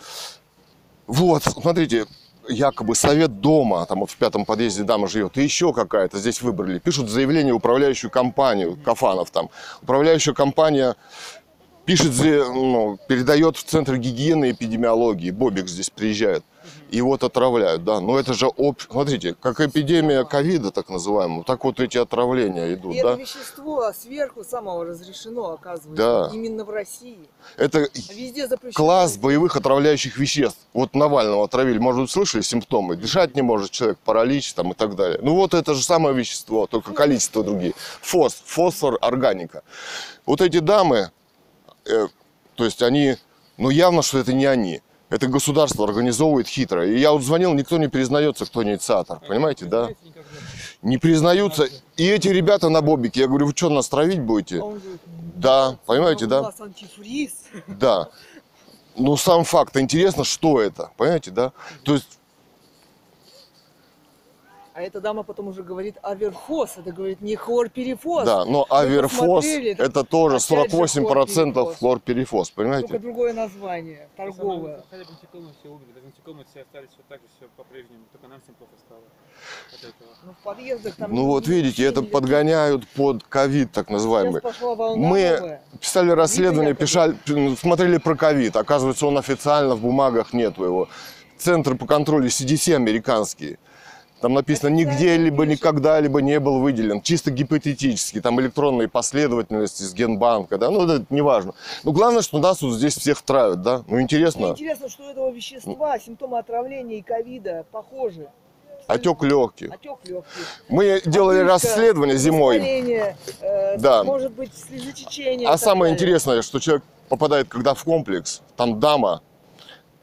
Вот, 1.06 1.44
смотрите, 1.44 2.06
якобы 2.50 2.96
совет 2.96 3.40
дома, 3.42 3.86
там 3.86 4.00
вот 4.00 4.12
в 4.12 4.16
пятом 4.16 4.46
подъезде 4.46 4.84
дама 4.84 5.08
живет, 5.08 5.38
и 5.38 5.44
еще 5.44 5.74
какая-то 5.74 6.18
здесь 6.18 6.42
выбрали. 6.42 6.80
Пишут 6.80 7.10
заявление 7.10 7.54
управляющую 7.54 8.10
компанию, 8.10 8.78
Кафанов 8.84 9.30
там. 9.32 9.50
Управляющая 9.82 10.34
компания 10.34 10.96
пишет, 11.86 12.14
ну, 12.20 12.98
передает 13.08 13.58
в 13.58 13.64
Центр 13.64 13.98
гигиены 13.98 14.50
и 14.50 14.52
эпидемиологии. 14.52 15.32
Бобик 15.32 15.68
здесь 15.68 15.90
приезжает. 15.90 16.44
И 16.90 17.02
вот 17.02 17.24
отравляют, 17.24 17.84
да. 17.84 18.00
Но 18.00 18.18
это 18.18 18.34
же, 18.34 18.48
об... 18.48 18.80
смотрите, 18.80 19.36
как 19.40 19.60
эпидемия 19.60 20.24
ковида, 20.24 20.72
так 20.72 20.90
называемого, 20.90 21.44
так 21.44 21.64
вот 21.66 21.80
эти 21.80 21.98
отравления 21.98 22.74
идут, 22.74 22.96
И 22.96 22.98
это 23.00 23.16
да. 23.16 23.16
вещество 23.16 23.92
сверху 23.94 24.44
самого 24.44 24.86
разрешено, 24.86 25.52
оказывается. 25.52 26.30
Да. 26.30 26.30
Именно 26.34 26.64
в 26.64 26.70
России. 26.70 27.20
Это 27.58 27.80
А 27.80 28.14
везде 28.14 28.48
запрещено. 28.48 28.74
класс 28.86 29.18
боевых 29.18 29.56
отравляющих 29.58 30.18
веществ. 30.18 30.60
Вот 30.74 30.96
Навального 30.96 31.44
отравили, 31.44 31.78
может 31.78 32.02
быть, 32.02 32.12
слышали 32.12 32.42
симптомы? 32.42 32.96
Дышать 32.96 33.36
не 33.36 33.42
может 33.42 33.72
человек, 33.72 33.98
паралич 34.06 34.54
там 34.54 34.72
и 34.72 34.76
так 34.76 34.96
далее. 34.96 35.20
Ну 35.22 35.36
вот 35.36 35.54
это 35.54 35.74
же 35.74 35.84
самое 35.84 36.16
вещество, 36.16 36.68
только 36.68 36.94
количество 36.94 37.44
другие. 37.44 37.74
Фос, 38.02 38.42
фосфор, 38.46 38.98
органика. 39.02 39.64
Вот 40.26 40.42
эти 40.42 40.60
дамы, 40.60 41.12
э, 41.86 42.08
то 42.56 42.64
есть 42.64 42.82
они, 42.82 43.18
ну 43.58 43.70
явно, 43.70 44.02
что 44.02 44.20
это 44.20 44.32
не 44.34 44.46
они. 44.46 44.82
Это 45.10 45.28
государство 45.28 45.86
организовывает 45.86 46.48
хитро. 46.48 46.86
И 46.86 47.00
я 47.00 47.12
вот 47.12 47.24
звонил, 47.24 47.54
никто 47.54 47.78
не 47.78 47.88
признается, 47.88 48.46
кто 48.46 48.62
инициатор. 48.64 49.20
Понимаете, 49.26 49.66
да? 49.66 49.90
Не 50.82 50.98
признаются. 50.98 51.68
И 51.96 52.06
эти 52.06 52.28
ребята 52.28 52.70
на 52.70 52.82
бобике, 52.82 53.22
я 53.22 53.28
говорю, 53.28 53.48
вы 53.48 53.54
что, 53.56 53.70
нас 53.70 53.88
травить 53.88 54.20
будете? 54.20 54.62
А 54.62 54.78
Да, 55.36 55.70
«Нет, 55.72 55.80
понимаете, 55.86 56.26
да? 56.26 56.52
Да. 57.68 58.10
Ну, 58.98 59.16
сам 59.16 59.44
факт. 59.44 59.78
Интересно, 59.78 60.24
что 60.24 60.60
это. 60.62 60.92
Понимаете, 60.98 61.32
да? 61.32 61.54
То 61.84 61.94
есть, 61.94 62.17
А 64.78 64.82
эта 64.82 65.02
дама 65.02 65.24
потом 65.24 65.48
уже 65.48 65.64
говорит 65.64 65.96
аверфос. 66.04 66.78
Это 66.78 66.92
говорит 66.92 67.20
не 67.20 67.36
хлорперифос. 67.36 68.26
да, 68.28 68.46
но 68.46 68.64
аверфос 68.70 69.44
это 69.44 70.04
тоже 70.04 70.36
опять 70.36 70.48
же 70.94 71.02
48% 71.02 71.54
хлорперифос. 71.54 71.78
хлорперифос, 71.80 72.50
Только 72.52 72.62
понимаете? 72.62 73.00
другое 73.00 73.34
название, 73.34 74.08
торговое. 74.16 74.84
Хотя 74.92 75.04
бы 75.04 75.10
насекомые 75.14 75.54
все 75.60 75.70
умерли, 75.70 75.94
даже 75.96 76.06
насекомые 76.06 76.46
все 76.52 76.62
остались 76.62 76.90
вот 76.96 77.08
так 77.10 77.22
же, 77.22 77.28
все 77.36 77.48
по-прежнему, 77.58 78.04
только 78.12 78.28
нам 78.28 78.40
всем 78.42 78.54
плохо 78.54 78.74
стало 78.86 79.02
от 79.74 79.80
этого. 79.80 80.10
Ну, 80.24 80.34
в 80.34 80.44
подъездах 80.44 80.96
там... 80.96 81.12
Ну 81.12 81.26
вот 81.26 81.48
видите, 81.48 81.84
это 81.84 82.02
летит. 82.02 82.14
подгоняют 82.14 82.88
под 82.90 83.24
ковид, 83.24 83.72
так 83.72 83.90
называемый. 83.90 84.44
Мы 84.96 85.40
новая. 85.40 85.62
писали 85.82 86.12
расследование, 86.12 86.76
писали, 86.76 87.16
смотрели 87.56 87.98
про 87.98 88.16
ковид. 88.16 88.56
Оказывается, 88.56 89.08
он 89.08 89.18
официально 89.18 89.74
в 89.74 89.82
бумагах 89.82 90.34
нету 90.34 90.64
его. 90.64 90.88
Центр 91.40 91.76
по 91.76 91.88
контролю 91.88 92.28
CDC 92.28 92.76
американский. 92.76 93.58
Там 94.22 94.34
написано, 94.34 94.70
нигде 94.70 95.16
либо 95.16 95.46
никогда 95.46 96.00
либо 96.00 96.22
не 96.22 96.40
был 96.40 96.60
выделен. 96.60 97.02
Чисто 97.02 97.30
гипотетически. 97.30 98.20
Там 98.20 98.40
электронные 98.42 98.88
последовательности 98.88 99.84
с 99.84 99.94
генбанка. 99.94 100.58
Да? 100.58 100.72
Ну, 100.72 100.84
это 100.88 101.06
не 101.12 101.22
важно. 101.22 101.54
Но 101.84 101.92
главное, 101.92 102.24
что 102.24 102.40
нас 102.40 102.62
вот 102.62 102.74
здесь 102.74 102.98
всех 102.98 103.22
травят. 103.22 103.62
Да? 103.62 103.84
Ну, 103.88 103.94
Мне 103.96 104.04
интересно. 104.04 104.48
интересно, 104.48 104.90
что 104.90 105.04
у 105.04 105.10
этого 105.10 105.30
вещества 105.32 106.00
симптомы 106.00 106.40
отравления 106.40 106.98
и 106.98 107.02
ковида 107.02 107.66
похожи. 107.72 108.28
Отек 108.88 109.22
легких. 109.22 109.72
Отек 109.72 109.98
легких. 110.06 110.26
Мы 110.70 111.02
делали 111.06 111.40
расследование 111.40 112.18
зимой. 112.18 112.58
э, 113.42 113.78
Да. 113.78 114.04
Может 114.04 114.32
быть, 114.32 114.52
слезотечение. 114.56 115.48
А 115.48 115.58
самое 115.58 115.92
далее. 115.92 115.96
интересное, 115.96 116.42
что 116.42 116.60
человек 116.60 116.84
попадает, 117.10 117.50
когда 117.50 117.74
в 117.74 117.84
комплекс, 117.84 118.42
там 118.56 118.80
дама, 118.80 119.22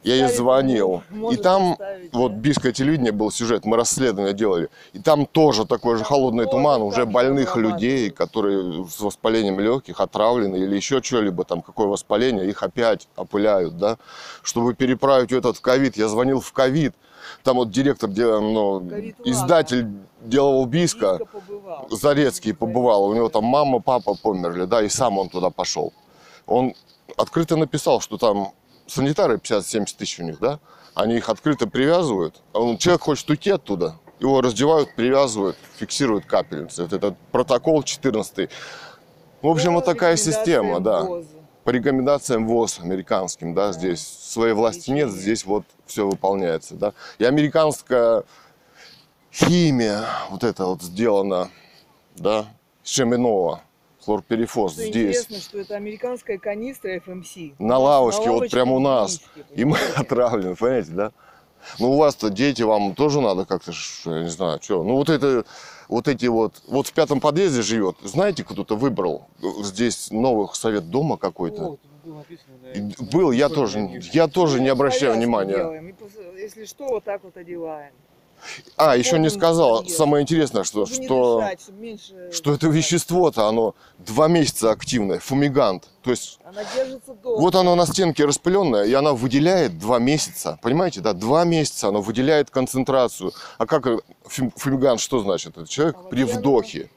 я 0.05 0.15
ей 0.15 0.29
звонил, 0.29 1.03
и 1.33 1.37
там, 1.37 1.77
вот. 2.13 2.33
Бийское 2.33 2.73
телевидение 2.73 3.13
был 3.13 3.31
сюжет, 3.31 3.65
мы 3.65 3.77
расследование 3.77 4.35
делали, 4.35 4.69
и 4.93 4.99
там 4.99 5.27
тоже 5.27 5.65
такой 5.65 5.97
же 5.97 6.05
холодный 6.05 6.47
туман, 6.47 6.83
уже 6.83 7.01
же 7.01 7.07
больных 7.07 7.57
людей, 7.57 8.11
которые 8.11 8.87
с 8.87 9.01
воспалением 9.01 9.59
легких, 9.59 10.01
отравлены 10.01 10.57
или 10.57 10.77
еще 10.77 11.03
что-либо, 11.03 11.45
там 11.45 11.63
какое 11.63 11.87
воспаление, 11.87 12.49
их 12.49 12.63
опять 12.63 13.09
опыляют, 13.17 13.79
да, 13.79 13.99
чтобы 14.43 14.75
переправить 14.75 15.33
этот 15.33 15.57
в 15.57 15.61
ковид, 15.61 15.97
я 15.97 16.09
звонил 16.09 16.41
в 16.41 16.53
ковид, 16.53 16.95
там 17.43 17.57
вот 17.57 17.71
директор, 17.71 18.11
ну, 18.11 18.87
издатель 19.25 19.89
делал 20.23 20.65
Бийска, 20.67 21.17
Близко 21.17 21.25
побывал. 21.27 21.89
Зарецкий 21.91 22.55
побывал, 22.55 23.05
у 23.05 23.15
него 23.15 23.29
там 23.29 23.45
мама, 23.45 23.81
папа 23.81 24.15
померли, 24.15 24.65
да, 24.67 24.83
и 24.83 24.89
сам 24.89 25.19
он 25.19 25.29
туда 25.29 25.51
пошел. 25.51 25.93
Он 26.47 26.75
открыто 27.17 27.57
написал, 27.57 28.01
что 28.01 28.19
там 28.19 28.53
санитары 28.87 29.37
50-70 29.37 29.97
тысяч 29.97 30.21
у 30.21 30.25
них, 30.25 30.39
да, 30.39 30.59
они 30.95 31.17
их 31.17 31.29
открыто 31.29 31.67
привязывают, 31.67 32.43
а 32.53 32.77
человек 32.77 33.03
хочет 33.03 33.29
уйти 33.31 33.51
оттуда, 33.51 33.97
его 34.21 34.41
раздевают, 34.41 34.95
привязывают, 34.95 35.57
фиксируют 35.77 36.25
капельницы. 36.27 36.83
Вот 36.83 36.93
этот 36.93 37.19
протокол 37.33 37.83
14 37.83 38.51
В 39.43 39.49
общем, 39.49 39.75
вот 39.75 39.85
такая 39.85 40.17
система, 40.17 40.81
да. 40.81 41.07
По 41.65 41.71
рекомендациям 41.71 42.47
ВОЗ 42.47 42.81
американским, 42.81 43.55
да, 43.55 43.73
здесь 43.73 44.07
своей 44.07 44.53
власти 44.53 44.91
нет, 44.91 45.11
здесь 45.11 45.47
вот 45.47 45.65
все 45.87 46.07
выполняется, 46.07 46.75
да. 46.75 46.93
И 47.19 47.25
американская 47.25 48.25
химия, 49.33 50.05
вот 50.31 50.45
это 50.45 50.67
вот 50.67 50.83
сделано, 50.83 51.51
да, 52.17 52.47
Шеминова, 52.83 53.63
хлорперифос 54.05 54.73
Что 54.73 54.83
здесь. 54.83 54.97
Интересно, 54.97 55.37
что 55.39 55.59
это 55.59 55.77
американская 55.77 56.39
канистра 56.39 56.97
FMC. 56.97 57.55
На 57.59 57.79
лавочке, 57.79 58.31
вот 58.31 58.51
прямо 58.51 58.73
у 58.73 58.79
нас. 58.81 59.21
И 59.55 59.65
мы 59.65 59.79
отравлены, 59.97 60.55
понимаете, 60.55 60.91
да? 60.93 61.13
Ну, 61.79 61.93
у 61.93 61.97
вас-то 61.97 62.29
дети, 62.29 62.61
вам 62.63 62.95
тоже 62.95 63.21
надо 63.23 63.47
как-то, 63.47 63.73
я 64.07 64.23
не 64.23 64.29
знаю, 64.29 64.59
что. 64.63 64.83
Ну, 64.85 64.97
вот 64.97 65.09
это, 65.09 65.47
вот 65.89 66.09
эти 66.09 66.27
вот, 66.27 66.63
вот 66.67 66.87
в 66.87 66.93
пятом 66.93 67.21
подъезде 67.21 67.63
живет, 67.63 67.97
знаете, 68.03 68.45
кто-то 68.45 68.77
выбрал 68.77 69.29
здесь 69.63 70.11
новых 70.11 70.57
совет 70.57 70.91
дома 70.91 71.17
какой-то? 71.17 71.63
Вот, 71.63 71.81
было 72.05 72.19
написано 72.19 72.55
на- 73.01 73.07
Был, 73.11 73.31
я 73.31 73.49
тоже, 73.49 73.79
я 74.13 74.29
тоже 74.29 74.61
не 74.61 74.69
обращаю 74.69 75.15
внимания. 75.15 75.57
делаем, 75.57 75.97
если 76.37 76.67
что, 76.67 76.87
вот 76.89 77.05
так 77.05 77.25
вот 77.25 77.37
одеваем. 77.39 77.93
А, 78.77 78.97
еще 78.97 79.19
не 79.19 79.31
сказал, 79.31 79.87
самое 79.87 80.23
интересное, 80.23 80.65
что, 80.65 80.87
что, 80.87 81.41
дышать, 81.41 81.69
меньше 81.71 82.33
что 82.33 82.55
это 82.55 82.69
вещество-то, 82.69 83.49
оно 83.49 83.75
два 83.99 84.29
месяца 84.29 84.71
активное, 84.71 85.19
фумигант. 85.19 85.89
То 86.03 86.11
есть 86.11 86.39
Она 86.45 86.63
держится 86.75 87.15
долго. 87.15 87.41
Вот 87.41 87.55
оно 87.55 87.75
на 87.75 87.87
стенке 87.87 88.25
распыленное, 88.25 88.85
и 88.85 88.93
она 88.93 89.13
выделяет 89.13 89.79
два 89.79 89.99
месяца. 89.99 90.59
Понимаете, 90.63 91.01
да? 91.01 91.13
Два 91.15 91.45
месяца 91.45 91.89
оно 91.89 92.03
выделяет 92.03 92.51
концентрацию. 92.51 93.33
А 93.59 93.67
как 93.67 93.87
э, 93.87 93.99
фумигант, 94.25 95.01
что 95.01 95.21
значит? 95.21 95.57
Это 95.57 95.67
человек 95.67 95.97
А 95.99 96.09
при 96.09 96.25
вдохе. 96.25 96.91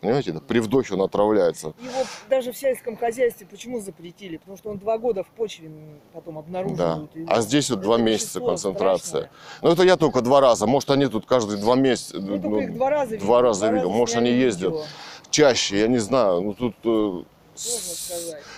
Понимаете, 0.00 0.32
да? 0.32 0.40
При 0.40 0.60
вдохе 0.60 0.94
он 0.94 1.02
отравляется. 1.02 1.74
Его 1.80 2.04
даже 2.30 2.52
в 2.52 2.56
сельском 2.56 2.96
хозяйстве 2.96 3.46
почему 3.50 3.80
запретили? 3.80 4.36
Потому 4.36 4.56
что 4.56 4.70
он 4.70 4.78
два 4.78 4.96
года 4.98 5.24
в 5.24 5.28
почве 5.28 5.70
потом 6.12 6.34
Да. 6.34 6.40
обнаруживают. 6.40 7.16
И 7.16 7.24
А 7.28 7.40
здесь 7.40 7.68
вот 7.70 7.80
два 7.80 7.98
месяца 7.98 8.40
концентрация. 8.40 9.08
страшное. 9.08 9.30
Ну 9.62 9.70
это 9.72 9.82
я 9.82 9.96
только 9.96 10.20
два 10.20 10.40
раза. 10.40 10.66
Может 10.66 10.90
они 10.90 11.06
тут 11.06 11.26
каждые 11.26 11.60
два 11.60 11.74
месяца. 11.74 12.18
Ну, 12.18 12.26
только 12.36 12.48
ну, 12.48 12.60
их 12.60 12.74
два 12.74 12.90
раза 12.90 13.12
видел. 13.12 13.26
два 13.26 13.42
раза 13.42 13.70
видел. 13.72 13.90
Может, 13.90 14.12
сняли 14.14 14.28
они 14.28 14.38
ездят. 14.38 14.72
видео, 14.72 14.84
чаще, 15.30 15.80
я 15.80 15.88
не 15.88 15.98
знаю. 15.98 16.40
Ну 16.42 16.54
тут 16.54 16.74
э, 16.84 17.22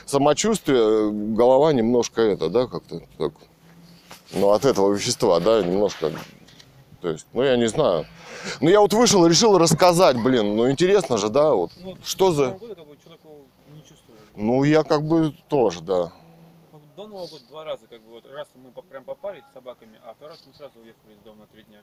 самочувствие, 0.06 0.78
э, 0.78 1.10
голова 1.10 1.72
немножко 1.72 2.20
это, 2.22 2.48
да, 2.48 2.66
как-то 2.66 3.00
так. 3.18 3.32
Ну, 4.32 4.50
от 4.50 4.64
этого 4.64 4.92
вещества, 4.92 5.40
да, 5.40 5.62
немножко. 5.62 6.12
То 7.00 7.08
есть, 7.08 7.26
ну, 7.32 7.42
я 7.42 7.56
не 7.56 7.66
знаю. 7.66 8.06
Ну, 8.60 8.68
я 8.68 8.80
вот 8.80 8.92
вышел 8.92 9.24
и 9.24 9.28
решил 9.28 9.56
рассказать, 9.58 10.22
блин, 10.22 10.56
ну, 10.56 10.70
интересно 10.70 11.16
же, 11.16 11.28
да, 11.30 11.54
вот. 11.54 11.70
Ну, 11.78 11.96
Что 12.04 12.32
за- 12.32 12.50
года 12.52 12.74
как 12.74 12.86
бы 12.86 12.96
не. 12.96 13.82
Ну, 14.36 14.64
я 14.64 14.82
как 14.84 15.02
бы 15.02 15.34
тоже, 15.48 15.80
да. 15.80 16.12
Ну, 16.72 16.80
До 16.96 17.06
Нового 17.06 17.26
года 17.26 17.44
два 17.48 17.64
раза, 17.64 17.86
как 17.88 18.00
бы, 18.02 18.10
вот 18.10 18.24
раз 18.30 18.48
мы 18.54 18.70
прям 18.82 19.04
попали 19.04 19.42
с 19.50 19.54
собаками, 19.54 19.98
а 20.04 20.14
второй 20.14 20.34
раз 20.34 20.42
мы 20.46 20.52
сразу 20.54 20.78
уехали 20.78 21.14
из 21.14 21.24
дома 21.24 21.40
на 21.40 21.46
три 21.46 21.62
дня. 21.64 21.80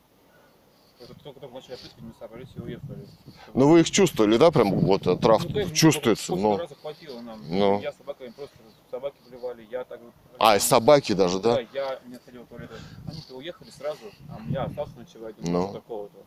Это 1.00 1.14
только 1.24 1.40
только 1.40 1.54
начали 1.54 1.74
опрыскивать, 1.74 2.02
мы 2.04 2.14
собрались 2.20 2.48
и 2.56 2.60
уехали. 2.60 3.08
Ну 3.54 3.70
вы 3.70 3.82
их 3.82 3.92
чувствовали, 3.92 4.38
да, 4.38 4.50
прям 4.52 4.72
вот 4.72 5.04
трав 5.22 5.44
Ну, 5.44 5.50
то 5.52 5.60
есть, 5.60 5.74
чувствуется, 5.76 6.36
ну. 6.36 6.58
раза 6.58 6.76
хватило 6.82 7.22
нам. 7.22 7.40
Ну. 7.48 7.80
Я 7.82 7.92
с 7.92 7.98
собаками 7.98 8.30
просто 8.30 8.56
собаки 8.90 9.16
плевали, 9.30 9.68
я 9.70 9.84
так 9.84 10.00
вот- 10.02 10.14
А, 10.40 10.56
и 10.56 10.60
собаки 10.60 11.14
даже, 11.14 11.40
да? 11.40 11.56
Да, 11.56 11.62
я 11.74 12.00
не 12.08 12.16
отходил 12.16 12.44
в 12.44 12.48
туалет. 12.48 12.72
Они-то 13.08 13.36
уехали 13.36 13.70
сразу, 13.70 14.00
а 14.30 14.40
я 14.50 14.64
остался 14.64 14.94
ночевать. 14.98 15.36
Ну. 15.40 15.52
Ну. 15.68 15.74
Такого-то. 15.74 16.18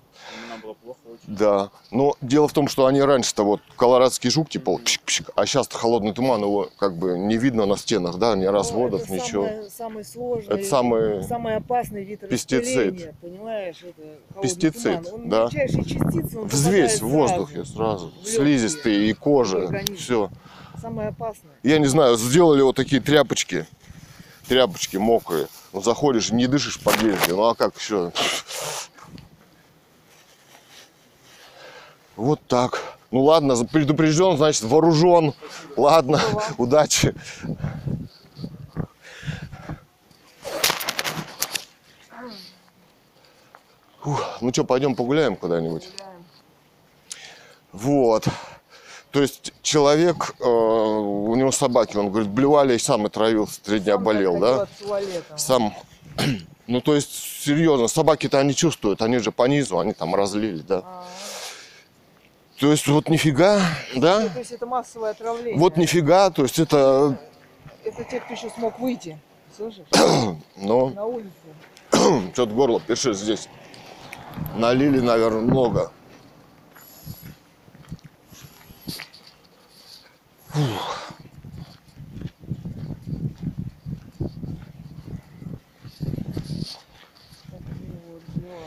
Нам 0.48 0.60
было 0.60 0.74
плохо 0.74 0.98
очень. 1.06 1.22
Да. 1.36 1.70
Но 1.90 2.14
дело 2.20 2.46
в 2.48 2.52
том, 2.52 2.68
что 2.68 2.86
они 2.86 3.00
раньше-то 3.00 3.44
вот 3.44 3.60
колорадский 3.76 4.28
жук, 4.30 4.50
типа 4.50 4.72
вот 4.72 4.82
пшик-пшик, 4.82 5.30
а 5.36 5.46
сейчас 5.46 5.68
холодный 5.68 6.12
туман, 6.12 6.42
его 6.42 6.68
как 6.78 6.96
бы 6.96 7.18
не 7.18 7.36
видно 7.38 7.64
на 7.66 7.76
стенах, 7.76 8.18
да, 8.18 8.36
ни 8.36 8.44
разводов, 8.44 9.08
Ну, 9.08 9.14
это 9.16 9.24
ничего. 9.24 9.46
Самый, 9.46 9.70
самый 9.70 10.04
сложный, 10.04 10.54
Это 10.56 10.64
самый 10.68 11.22
самый 11.24 11.56
опасный 11.56 12.04
вид 12.04 12.20
пестицид. 12.28 12.66
распыления, 12.66 13.14
понимаешь? 13.20 13.76
Это 13.82 14.02
холодный 14.34 14.50
Пестицид, 14.60 15.04
туман. 15.04 15.22
Он 15.22 15.28
да. 15.28 15.42
мельчайшие 15.44 15.84
частицы, 15.84 16.38
он 16.38 16.48
Взвесь 16.48 17.00
в 17.00 17.08
воздухе 17.08 17.64
сразу. 17.64 18.12
в 18.22 18.26
слизистые 18.26 19.10
и 19.10 19.12
кожа, 19.12 19.82
все. 19.98 20.30
Самое 20.80 21.08
опасное. 21.08 21.52
Я 21.62 21.78
не 21.78 21.86
знаю, 21.86 22.16
сделали 22.16 22.62
вот 22.62 22.76
такие 22.76 23.02
тряпочки, 23.02 23.66
тряпочки 24.48 24.96
мокрые. 24.96 25.48
Ну, 25.72 25.82
заходишь, 25.82 26.30
не 26.30 26.46
дышишь 26.46 26.78
в 26.78 26.82
подъезде, 26.82 27.32
ну 27.32 27.44
а 27.44 27.54
как 27.54 27.76
еще? 27.78 28.12
Вот 32.16 32.40
так. 32.46 32.96
Ну 33.10 33.22
ладно, 33.22 33.56
предупрежден, 33.64 34.36
значит 34.36 34.62
вооружен. 34.62 35.34
Ладно, 35.76 36.20
удачи. 36.58 37.14
Ух, 44.04 44.38
ну 44.40 44.52
что, 44.52 44.64
пойдем 44.64 44.94
погуляем 44.94 45.36
куда-нибудь? 45.36 45.88
Вот. 47.72 48.26
То 49.10 49.20
есть 49.20 49.52
человек, 49.62 50.34
э, 50.38 50.44
у 50.44 51.34
него 51.34 51.50
собаки, 51.50 51.96
он 51.96 52.10
говорит, 52.10 52.30
блевали 52.30 52.76
и 52.76 52.78
сам 52.78 53.06
отравился, 53.06 53.60
три 53.62 53.80
дня 53.80 53.94
Сам 53.94 54.04
болел, 54.04 54.38
да? 54.38 54.68
Сам. 55.36 55.74
Ну, 56.66 56.80
то 56.80 56.94
есть, 56.94 57.12
серьезно, 57.44 57.88
собаки-то 57.88 58.38
они 58.38 58.54
чувствуют, 58.54 59.02
они 59.02 59.18
же 59.18 59.32
по 59.32 59.48
низу, 59.48 59.80
они 59.80 59.92
там 59.92 60.14
разлили, 60.14 60.62
да? 60.62 60.82
А, 60.84 61.04
То 62.60 62.70
есть, 62.70 62.86
вот 62.86 63.08
нифига, 63.08 63.60
да? 63.96 64.28
то 64.28 64.38
есть 64.38 64.52
это 64.52 64.66
массовое 64.66 65.10
отравление. 65.10 65.58
Вот 65.58 65.76
нифига, 65.76 66.30
то 66.30 66.42
есть 66.42 66.60
это, 66.60 67.18
Это 67.84 68.04
те, 68.04 68.20
кто 68.20 68.34
еще 68.34 68.50
смог 68.50 68.78
выйти. 68.78 69.18
Слышишь? 69.56 69.82
ну, 70.56 70.90
На 70.90 71.04
улицу. 71.04 71.30
что-то 72.32 72.52
горло 72.52 72.78
першит 72.78 73.16
здесь. 73.16 73.48
Налили, 74.56 75.00
наверное, 75.00 75.40
много. 75.40 75.90
Такие 87.50 88.00
вот 88.06 88.22
дела. 88.34 88.66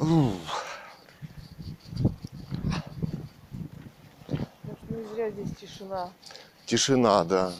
Ух. 0.00 0.64
Так 4.28 4.78
что 4.84 4.94
не 4.94 5.04
зря 5.14 5.30
здесь 5.30 5.56
тишина. 5.60 6.10
Тишина, 6.66 7.24
да. 7.24 7.52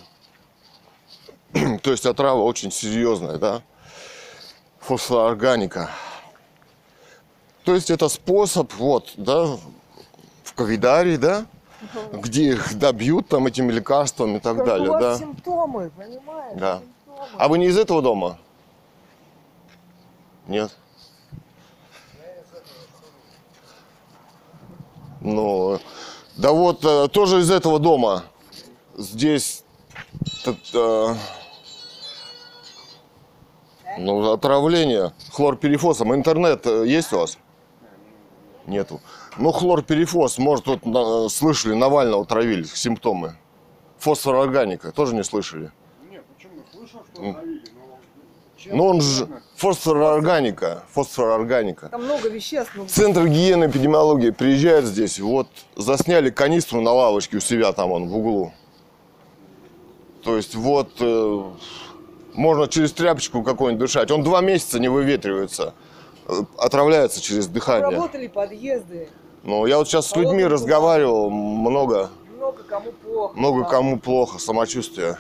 То 1.83 1.91
есть 1.91 2.07
отрава 2.07 2.41
очень 2.43 2.71
серьезная, 2.71 3.39
да? 3.39 3.63
Фосфоорганика. 4.81 5.91
То 7.65 7.75
есть 7.75 7.91
это 7.91 8.09
способ, 8.09 8.73
вот, 8.75 9.13
да, 9.17 9.57
в 10.45 10.55
ковидарии, 10.55 11.17
да, 11.17 11.47
где 12.13 12.51
их 12.53 12.79
добьют 12.79 13.29
там 13.29 13.47
этими 13.47 13.73
лекарствами 13.73 14.37
и 14.37 14.41
так 14.41 14.57
Как 14.59 14.67
далее, 14.67 14.91
вас 14.91 15.01
да. 15.01 15.19
симптомы, 15.19 15.91
понимаешь? 15.91 16.59
Да. 16.59 16.79
Симптомы. 16.81 17.29
А 17.39 17.49
вы 17.49 17.59
не 17.59 17.67
из 17.67 17.79
этого 17.79 18.03
дома? 18.03 18.39
Нет. 20.47 20.77
Ну, 25.21 25.81
да 26.37 26.53
вот, 26.53 26.85
э, 26.85 27.09
тоже 27.09 27.41
из 27.41 27.51
этого 27.51 27.79
дома. 27.79 28.25
Здесь, 28.95 29.65
т- 30.45 30.55
э, 30.75 31.15
ну, 33.99 34.33
отравление 34.33 35.15
хлорперифосом. 35.33 36.15
Интернет 36.15 36.67
э, 36.67 36.85
есть 36.87 37.11
у 37.15 37.21
вас? 37.21 37.39
Нету. 38.67 39.01
Ну, 39.37 39.53
хлорперифос, 39.53 40.39
может, 40.39 40.67
вот 40.67 40.87
на- 40.87 41.29
слышали, 41.29 41.75
Навального 41.75 42.25
травили, 42.25 42.63
симптомы. 42.65 43.37
Фосфорорганика, 43.99 44.93
тоже 44.93 45.15
не 45.15 45.23
слышали? 45.25 45.71
Нет, 46.11 46.23
почему? 46.35 46.63
Слышал, 46.73 47.01
что 47.13 47.23
Ну. 47.23 47.33
травили, 47.35 47.63
но... 48.71 48.77
Ну 48.77 48.85
он 48.87 49.01
же 49.03 49.29
фосфорорганика, 49.57 50.83
фосфорорганика. 50.91 51.89
Там 51.91 52.05
много 52.05 52.29
веществ. 52.31 52.73
ну, 52.75 52.87
Центр 52.87 53.27
гигиены 53.27 53.67
эпидемиологии 53.67 54.31
приезжает 54.31 54.87
здесь, 54.87 55.21
вот 55.21 55.49
засняли 55.77 56.31
канистру 56.31 56.81
на 56.81 56.93
лавочке 56.93 57.37
у 57.37 57.41
себя 57.41 57.73
там 57.73 57.93
он 57.93 58.09
в 58.09 58.17
углу. 58.17 58.53
То 60.23 60.37
есть 60.37 60.55
вот 60.55 60.91
э, 61.01 61.43
можно 62.33 62.67
через 62.69 62.93
тряпочку 62.93 63.43
какую-нибудь 63.43 63.87
дышать. 63.87 64.11
Он 64.11 64.23
два 64.23 64.41
месяца 64.41 64.79
не 64.79 64.89
выветривается, 64.89 65.75
отравляется 66.59 67.21
через 67.21 67.47
дыхание. 67.47 67.89
Работали 67.91 68.27
подъезды. 68.29 69.09
Ну 69.43 69.67
я 69.67 69.79
вот 69.79 69.89
сейчас 69.89 70.07
с 70.09 70.17
людьми 70.17 70.45
разговаривал, 70.45 71.29
много, 71.31 72.11
Много 72.37 72.63
кому 72.63 72.93
плохо. 72.93 73.39
много 73.39 73.63
Да. 73.63 73.69
кому 73.69 73.99
плохо 73.99 74.39
самочувствие. 74.39 75.19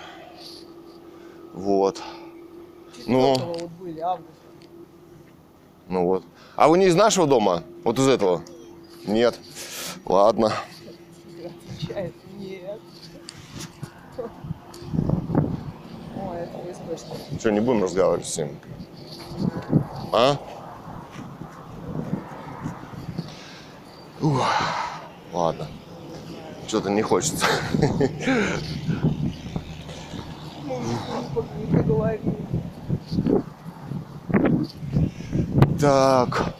Вот, 1.52 2.00
ну. 3.06 3.34
4 3.34 3.46
вот 3.46 3.70
были, 3.80 4.00
август. 4.00 4.28
ну 5.88 6.04
вот. 6.06 6.24
А 6.56 6.68
вы 6.68 6.78
не 6.78 6.86
из 6.86 6.94
нашего 6.94 7.26
дома? 7.26 7.62
Вот 7.84 7.98
из 7.98 8.08
этого? 8.08 8.42
Нет. 9.06 9.38
Ладно. 10.06 10.52
Отвечает, 11.76 12.14
нет. 12.38 12.80
Ой, 16.16 16.38
это. 16.38 17.38
Что, 17.38 17.50
не 17.50 17.60
будем 17.60 17.82
разговаривать 17.84 18.26
с 18.26 18.36
ним? 18.38 18.58
А? 20.12 20.36
Ух, 24.24 24.42
ладно. 25.34 25.66
Что-то 26.66 26.88
не 26.88 27.02
хочется. 27.02 27.44
Так. 35.78 36.54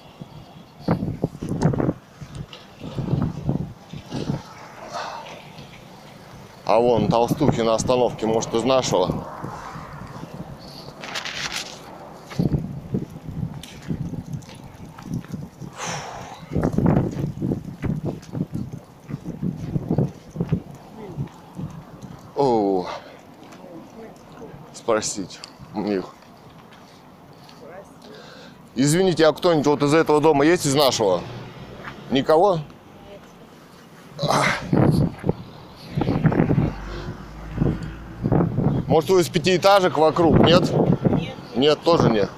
А 6.67 6.79
вон 6.79 7.09
толстухи 7.09 7.63
на 7.63 7.77
остановке, 7.77 8.27
может, 8.27 8.53
из 8.53 8.65
нашего? 8.65 9.25
О, 22.37 22.87
спросить 25.05 25.39
у 25.75 25.81
них. 25.81 26.05
Извините, 28.75 29.27
а 29.27 29.33
кто-нибудь 29.33 29.67
вот 29.67 29.83
из 29.83 29.95
этого 29.95 30.21
дома 30.21 30.45
есть 30.45 30.67
из 30.67 30.75
нашего? 30.75 31.21
Никого? 32.11 32.59
Может, 38.89 39.11
вы 39.11 39.21
из 39.21 39.29
пятиэтажек 39.29 39.97
вокруг? 39.97 40.39
Нет? 40.41 40.73
Нет. 41.11 41.35
Нет, 41.57 41.79
тоже 41.85 42.11
нет. 42.11 42.31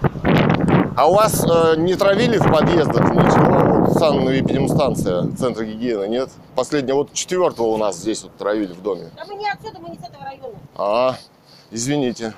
А 0.97 1.09
у 1.09 1.15
вас 1.15 1.45
э, 1.45 1.75
не 1.77 1.95
травили 1.95 2.39
в 2.39 2.51
подъездах 2.51 3.11
ничего? 3.13 3.81
Вот 3.81 3.93
санная 3.99 4.41
эпидемстанция, 4.41 5.31
центр 5.37 5.65
гигиены, 5.65 6.09
нет? 6.09 6.31
Последнего, 6.55 6.97
вот 6.97 7.13
четвертого 7.13 7.67
у 7.67 7.77
нас 7.77 7.99
здесь 7.99 8.23
вот 8.23 8.35
травили 8.37 8.73
в 8.73 8.83
доме. 8.83 9.11
А 9.19 9.27
мы 9.27 9.35
не 9.35 9.49
отсюда, 9.51 9.79
мы 9.79 9.91
не 9.91 9.97
с 9.97 10.01
этого 10.01 10.25
района. 10.25 10.59
А, 10.77 11.17
извините. 11.71 12.33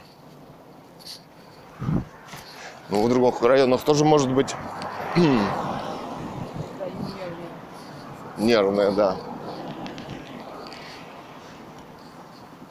Ну, 2.90 3.02
в 3.02 3.08
других 3.08 3.42
районах 3.42 3.82
тоже 3.82 4.04
может 4.04 4.32
быть 4.32 4.54
нервная, 8.38 8.92
да. 8.92 9.16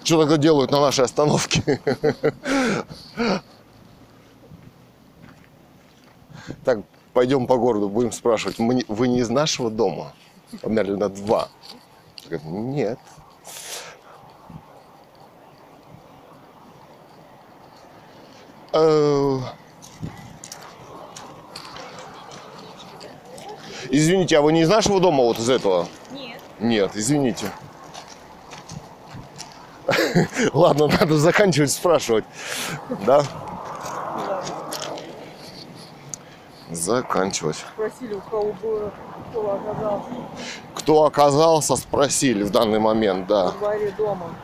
Что 0.04 0.22
тогда 0.22 0.38
делают 0.38 0.72
на 0.72 0.80
нашей 0.82 1.06
остановке? 1.06 1.82
Так, 6.64 6.80
пойдем 7.14 7.46
по 7.46 7.58
городу, 7.58 7.90
будем 7.90 8.12
спрашивать, 8.14 8.58
«Мы 8.58 8.84
вы 8.88 9.10
не 9.10 9.20
из 9.20 9.30
нашего 9.30 9.70
дома? 9.70 10.14
Померли 10.62 10.96
два. 10.96 11.50
Нет. 12.44 13.00
Э, 18.74 19.40
Извините, 23.90 24.38
а 24.38 24.42
вы 24.42 24.54
не 24.54 24.62
из 24.62 24.70
нашего 24.70 25.00
дома, 25.00 25.24
вот 25.24 25.40
из 25.40 25.50
этого? 25.50 25.88
Нет. 26.12 26.40
Нет, 26.60 26.92
извините. 26.96 27.52
Ладно, 30.54 30.88
надо 30.88 31.18
заканчивать 31.18 31.72
спрашивать. 31.72 32.26
Да? 33.06 33.24
Заканчивать. 36.72 37.58
Спросили, 37.74 38.14
у 38.14 38.22
кого 38.22 38.54
было, 38.62 38.92
кто 39.30 39.54
оказался 39.56 40.10
Кто 40.76 41.04
оказался, 41.06 41.76
спросили 41.78 42.44
в 42.44 42.52
данный 42.52 42.80
момент, 42.80 43.28
да. 43.28 43.52
дворе 43.52 43.94
дома. 43.98 44.36